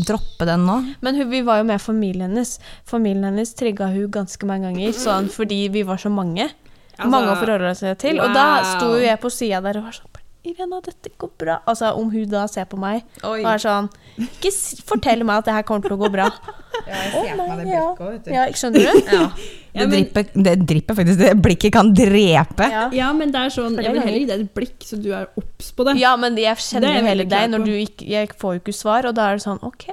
droppe 0.06 0.46
den 0.48 0.64
nå. 0.68 0.78
Men 1.04 1.18
hun, 1.18 1.28
vi 1.32 1.42
var 1.46 1.60
jo 1.60 1.68
med 1.68 1.82
familien 1.82 2.30
hennes. 2.30 2.56
Familien 2.88 3.28
hennes 3.28 3.54
trigga 3.58 3.90
hun 3.92 4.08
ganske 4.14 4.48
mange 4.48 4.70
ganger, 4.70 4.94
sånn 4.96 5.30
fordi 5.32 5.64
vi 5.74 5.84
var 5.86 6.00
så 6.00 6.12
mange. 6.12 6.48
Altså, 6.96 7.10
mange 7.12 7.34
å 7.34 7.38
forholde 7.40 7.74
seg 7.78 7.98
til. 8.00 8.22
Og 8.22 8.32
da 8.36 8.62
sto 8.76 8.94
jo 8.94 9.04
jeg 9.04 9.20
på 9.20 9.32
sida 9.32 9.62
der 9.64 9.80
og 9.80 9.90
var 9.90 9.96
sånn 9.96 10.19
Irena, 10.48 10.78
dette 10.80 11.10
går 11.20 11.30
bra. 11.36 11.58
Altså, 11.68 11.90
om 12.00 12.06
hun 12.10 12.28
da 12.32 12.46
ser 12.48 12.64
på 12.70 12.78
meg 12.80 13.02
Oi. 13.28 13.42
og 13.42 13.48
er 13.50 13.60
sånn 13.60 13.90
Ikke 14.16 14.50
fortell 14.88 15.20
meg 15.28 15.42
at 15.42 15.50
det 15.50 15.52
her 15.58 15.66
kommer 15.68 15.84
til 15.84 15.98
å 15.98 16.00
gå 16.00 16.08
bra. 16.14 16.30
Ja, 16.80 16.96
jeg 16.96 17.10
ser 17.12 17.34
på 17.36 17.44
meg 17.44 17.58
det 17.60 17.64
ja. 17.74 17.80
blikket 17.82 18.00
òg, 18.00 18.10
vet 18.14 18.24
du. 18.24 18.30
Ja, 18.32 18.42
skjønner 18.56 18.80
du? 18.80 19.10
Ja. 19.10 19.24
Ja, 19.70 19.84
Det, 19.84 19.86
men- 19.86 19.90
dripper, 19.92 20.24
det 20.46 20.52
dripper 20.66 20.96
faktisk. 20.98 21.18
Det 21.20 21.32
blikket 21.44 21.72
kan 21.76 21.90
drepe. 21.94 22.66
Ja. 22.72 22.84
Ja, 22.96 23.10
men 23.14 23.30
det 23.34 23.38
er 23.42 23.52
sånn 23.54 23.76
Jeg 23.78 23.92
vil 23.94 24.00
heller 24.02 24.18
gi 24.22 24.28
deg 24.30 24.40
et 24.46 24.54
blikk, 24.56 24.78
så 24.86 24.96
du 24.98 25.10
er 25.14 25.28
obs 25.38 25.68
på 25.76 25.84
det. 25.86 25.94
Ja, 26.00 26.14
men 26.18 26.38
jeg 26.40 26.56
kjenner 26.64 26.88
er 26.94 26.98
jo 27.02 27.06
hele 27.10 27.26
deg 27.30 27.52
når 27.52 27.66
du 27.68 27.70
ikke 27.76 28.08
Jeg 28.10 28.32
får 28.40 28.56
jo 28.56 28.62
ikke 28.64 28.74
svar, 28.80 29.06
og 29.10 29.14
da 29.18 29.28
er 29.30 29.38
det 29.38 29.44
sånn 29.44 29.60
OK, 29.66 29.84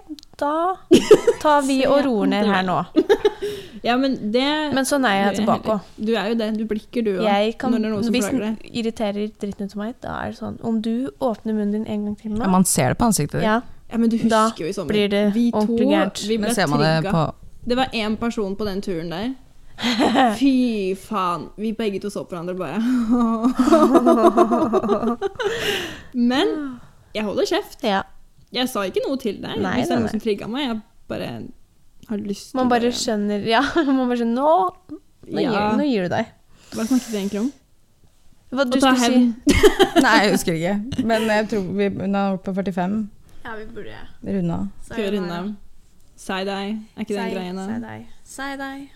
da 0.42 0.54
tar 1.44 1.62
vi 1.68 1.82
og 1.90 2.00
roer 2.08 2.32
ned 2.34 2.50
her 2.50 2.66
nå. 2.66 2.80
Ja, 3.84 3.98
men 3.98 4.32
det 4.34 4.74
Men 4.74 4.86
sånn 4.90 5.06
er 5.06 5.16
jeg 5.34 5.38
tilbake 5.42 5.70
òg. 5.78 5.82
Du 5.98 6.14
er 6.16 6.30
jo 6.32 6.36
det. 6.40 6.50
Du 6.58 6.66
blikker, 6.66 7.02
du 7.06 7.12
òg. 7.20 7.26
Hvis 8.12 8.30
den 8.32 8.58
irriterer 8.64 9.30
dritten 9.40 9.66
ut 9.70 9.74
av 9.76 9.78
meg, 9.84 9.96
da 10.02 10.10
er 10.26 10.30
det 10.34 10.38
sånn 10.42 10.58
Om 10.66 10.82
du 10.82 11.10
åpner 11.22 11.54
munnen 11.54 11.72
din 11.78 11.86
en 11.88 12.06
gang 12.06 12.16
til 12.20 12.32
Ja, 12.32 12.38
nå, 12.46 12.50
man 12.52 12.66
ser 12.66 12.88
det 12.94 12.98
på 13.02 13.06
ansiktet 13.12 13.40
ditt. 13.40 13.44
ja, 13.48 13.62
Ja, 13.92 13.98
men 13.98 14.10
du 14.10 14.18
Da 14.28 14.48
husker 14.50 14.64
jo 14.66 14.70
i 14.70 14.74
sommer. 14.74 14.94
blir 14.94 15.08
det 15.10 15.34
vi 15.34 15.52
to, 15.52 15.58
ordentlig 15.62 15.88
gærent. 15.94 16.28
Vi 16.28 16.38
ble 16.38 16.48
trigga. 16.48 16.56
ser 16.56 16.68
man 16.68 16.80
det 16.80 17.12
på 17.12 17.34
Det 17.68 17.76
var 17.78 17.86
én 17.94 18.16
person 18.18 18.56
på 18.56 18.66
den 18.66 18.82
turen 18.82 19.10
der. 19.12 19.34
Fy 20.40 20.96
faen. 20.98 21.50
Vi 21.58 21.72
begge 21.78 22.00
to 22.02 22.10
så 22.10 22.24
på 22.26 22.30
hverandre 22.34 22.56
bare 22.58 22.82
Men 26.14 26.48
jeg 27.16 27.24
holder 27.24 27.46
kjeft. 27.46 27.84
ja. 27.84 28.02
Jeg 28.54 28.70
sa 28.72 28.86
ikke 28.88 29.02
noe 29.04 29.18
til 29.20 29.42
deg 29.44 29.58
Nei, 29.60 29.74
hvis 29.82 29.90
det 29.90 29.96
er 29.98 30.04
noe 30.06 30.12
som 30.14 30.22
trigga 30.24 30.48
meg. 30.48 30.70
Jeg 30.70 30.78
bare 31.12 31.32
har 32.10 32.18
lyst 32.24 32.52
til 32.52 32.58
Man 32.60 32.68
å 32.68 32.72
bare 32.72 32.92
skjønner 32.96 33.46
Ja, 33.50 33.62
man 33.88 34.04
bare 34.08 34.18
skjønner 34.22 34.36
Nå, 34.40 34.52
nå, 35.28 35.42
Ja. 35.44 35.52
gir, 35.52 35.78
nå 35.82 35.88
gir 35.90 36.08
du 36.08 36.14
deg. 36.16 36.34
Hva 36.74 36.86
snakket 36.88 37.10
vi 37.12 37.18
egentlig 37.22 37.42
om? 37.46 37.50
Hva 38.56 38.64
du 38.64 38.78
ta 38.80 38.94
skulle 38.96 39.00
si? 39.02 39.04
hevn. 39.04 39.30
Nei, 40.06 40.14
jeg 40.24 40.32
husker 40.38 40.56
ikke. 40.56 41.04
Men 41.10 41.26
jeg 41.28 41.48
tror 41.52 41.66
vi 41.76 41.90
hun 41.98 42.16
er 42.16 42.38
oppe 42.38 42.48
på 42.48 42.54
45. 42.62 42.98
Ja, 43.44 43.56
vi 43.60 43.66
burde 43.76 43.98
Runda. 44.28 44.60
Skal 44.88 45.04
vi 45.04 45.10
runde 45.18 45.36
av? 45.42 45.50
Si 46.18 46.38
deg. 46.48 46.78
Er 46.96 47.04
ikke 47.04 47.14
det 47.16 47.24
en 47.26 47.34
greie 47.36 47.52
nå? 47.56 47.66
deg. 47.84 48.08
Si 48.28 48.48
deg. 48.60 48.88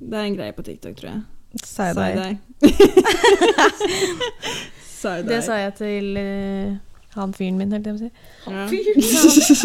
Det 0.00 0.16
er 0.16 0.24
en 0.30 0.36
greie 0.40 0.52
på 0.56 0.64
TikTok, 0.66 0.96
tror 0.96 1.10
jeg. 1.12 1.20
Si 1.64 1.86
deg 2.00 2.38
Si 4.84 5.08
deg. 5.20 5.28
Det 5.28 5.38
sa 5.44 5.56
jeg 5.60 5.74
til 5.78 6.16
eh, 6.20 6.74
han 7.16 7.32
fyren 7.36 7.56
min, 7.60 7.72
holdt 7.74 7.86
jeg 7.88 7.94
på 7.96 8.00
å 8.00 8.02
si. 8.04 8.10
Ja. 8.46 8.52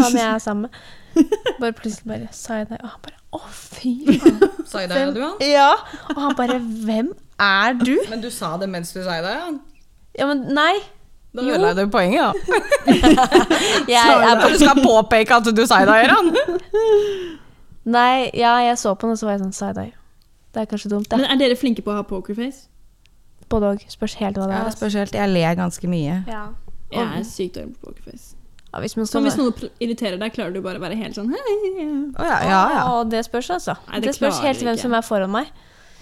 Han 0.03 0.15
jeg 0.19 0.27
er 0.29 0.39
sammen 0.43 0.67
med. 0.67 0.79
Bare 1.61 1.71
plutselig 1.77 2.07
bare 2.09 2.27
sa 2.35 2.57
jeg 2.61 2.67
det, 2.69 2.77
og 2.83 2.89
han 2.89 2.99
bare 3.05 3.19
Å, 3.35 3.39
fy 3.51 3.91
faen. 4.19 4.41
Sa 4.71 4.81
jeg 4.83 4.89
det, 4.91 5.03
du, 5.15 5.21
han? 5.23 5.37
Ja. 5.43 5.69
Og 6.15 6.19
han 6.23 6.35
bare 6.37 6.57
Hvem 6.59 7.13
er 7.41 7.73
du? 7.79 7.93
Men 8.09 8.21
du 8.23 8.29
sa 8.31 8.53
det 8.61 8.67
mens 8.71 8.91
du 8.95 9.01
sa 9.03 9.17
det? 9.23 9.33
Ja. 9.35 9.47
Ja, 10.19 10.27
men 10.29 10.45
nei. 10.55 10.73
Da 11.35 11.43
Jo. 11.43 11.55
ødela 11.57 11.73
det 11.75 11.89
poenget, 11.91 12.21
da. 12.23 12.59
Jeg 13.91 14.21
er 14.29 14.39
på 14.39 14.51
Du 14.53 14.59
skal 14.61 14.79
påpeke 14.83 15.35
at 15.41 15.49
du 15.57 15.65
sa 15.67 15.81
det, 15.87 15.97
Eran. 16.05 16.29
Nei, 17.85 18.29
ja, 18.33 18.53
jeg 18.65 18.77
så 18.81 18.93
på 18.95 19.05
den, 19.07 19.13
og 19.13 19.19
så 19.19 19.27
var 19.27 19.35
jeg 19.35 19.43
sånn 19.43 19.53
Side-eye. 19.53 19.91
Det 20.55 20.63
er 20.63 20.69
kanskje 20.71 20.89
dumt, 20.93 21.09
det. 21.11 21.19
Men 21.19 21.27
er 21.35 21.41
dere 21.43 21.57
flinke 21.59 21.83
på 21.85 21.91
å 21.91 21.97
ha 21.99 22.05
pokerface? 22.07 22.63
Både 23.51 23.73
òg. 23.75 23.83
Spørs 23.91 24.15
helt 24.21 24.39
hva 24.39 24.47
det 24.47 24.55
Ja, 24.55 24.61
er. 24.63 24.69
helt. 24.69 24.77
spesielt. 24.79 25.13
Jeg 25.13 25.29
ler 25.35 25.57
ganske 25.59 25.89
mye. 25.91 26.21
Ja. 26.31 26.45
Jeg 26.95 27.03
er 27.19 27.27
sykt 27.27 27.59
dårlig 27.59 27.75
på 27.75 27.91
pokerface. 27.91 28.34
Ja, 28.75 28.81
hvis 28.83 28.97
man 28.97 29.07
Så 29.07 29.21
hvis 29.23 29.37
noe 29.39 29.53
irriterer 29.79 30.17
deg, 30.19 30.33
klarer 30.35 30.51
du 30.51 30.59
bare 30.63 30.81
å 30.81 30.83
være 30.83 30.97
helt 30.99 31.15
sånn 31.15 31.29
hei, 31.31 31.59
ja. 31.79 31.85
Å 32.19 32.25
ja, 32.27 32.39
ja, 32.43 32.57
ja. 32.73 32.81
Å, 32.91 33.05
det 33.07 33.21
spørs, 33.23 33.53
altså. 33.55 33.77
Nei, 33.87 34.01
det, 34.03 34.09
det 34.11 34.17
spørs 34.17 34.41
helt 34.43 34.65
hvem 34.67 34.79
som 34.81 34.95
er 34.97 35.05
foran 35.05 35.31
meg. 35.31 35.47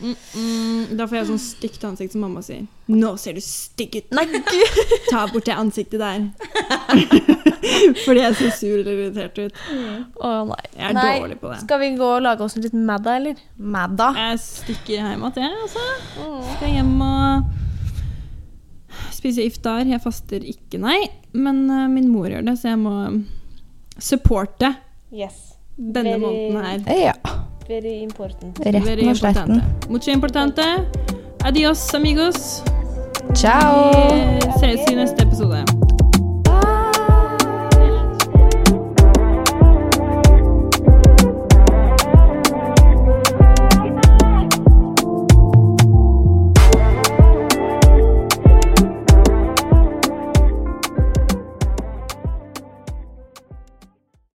mm, 0.02 0.16
mm, 0.40 0.96
Da 0.98 1.06
får 1.06 1.20
jeg 1.20 1.28
sånn 1.30 1.42
stygt 1.44 1.86
ansikt 1.86 2.16
som 2.16 2.26
mamma 2.26 2.42
sier. 2.42 2.66
Nå 2.90 3.14
ser 3.22 3.38
du 3.38 3.44
stygg 3.46 4.00
ut. 4.00 4.10
Nei, 4.18 4.26
gud! 4.34 4.82
Ta 5.12 5.28
bort 5.30 5.46
det 5.46 5.54
ansiktet 5.54 6.02
der. 6.02 6.26
Fordi 8.08 8.24
jeg 8.24 8.40
ser 8.42 8.56
sur 8.58 8.74
eller 8.80 9.04
irritert 9.06 9.38
ut. 9.38 9.62
Å 10.18 10.32
nei. 10.50 10.64
Jeg 10.74 10.88
er 10.90 10.98
nei. 10.98 11.10
dårlig 11.22 11.38
på 11.44 11.52
det. 11.54 11.60
Skal 11.68 11.84
vi 11.84 11.92
gå 12.02 12.10
og 12.16 12.24
lage 12.26 12.48
oss 12.48 12.58
litt 12.58 12.74
Madda, 12.74 13.20
eller? 13.22 13.46
Madda. 13.78 14.10
Jeg 14.18 14.42
stikker 14.48 14.98
hjem 14.98 15.28
igjen, 15.30 15.46
jeg, 15.46 15.68
altså. 15.68 16.34
Skal 16.56 16.74
hjem 16.74 16.98
og 17.06 17.54
spise 19.24 19.48
iftar. 19.48 19.88
Jeg 19.88 20.04
faster 20.04 20.44
ikke, 20.44 20.78
nei. 20.84 21.00
Men 21.34 21.64
uh, 21.72 21.88
min 21.90 22.12
mor 22.12 22.28
gjør 22.30 22.44
det, 22.52 22.58
så 22.60 22.74
jeg 22.76 22.82
må 22.84 23.24
supporte 24.00 24.74
Yes. 25.14 25.54
denne 25.78 26.18
Very- 26.18 26.20
måneden 26.20 26.86
her. 26.88 27.00
Ja. 27.08 27.14
Very 27.68 28.04
important. 28.04 28.60
Retten 28.60 28.84
Very 28.84 29.08
og 29.08 29.16
sletten. 29.18 29.56
importante. 29.56 29.90
Mucho 29.90 30.12
importante. 30.12 30.62
Adios, 31.46 31.94
amigos. 31.94 32.64
Ciao! 33.36 33.92
Vi 34.36 34.52
ses 34.60 34.92
i 34.92 34.96
neste 34.96 35.24
episode. 35.24 35.83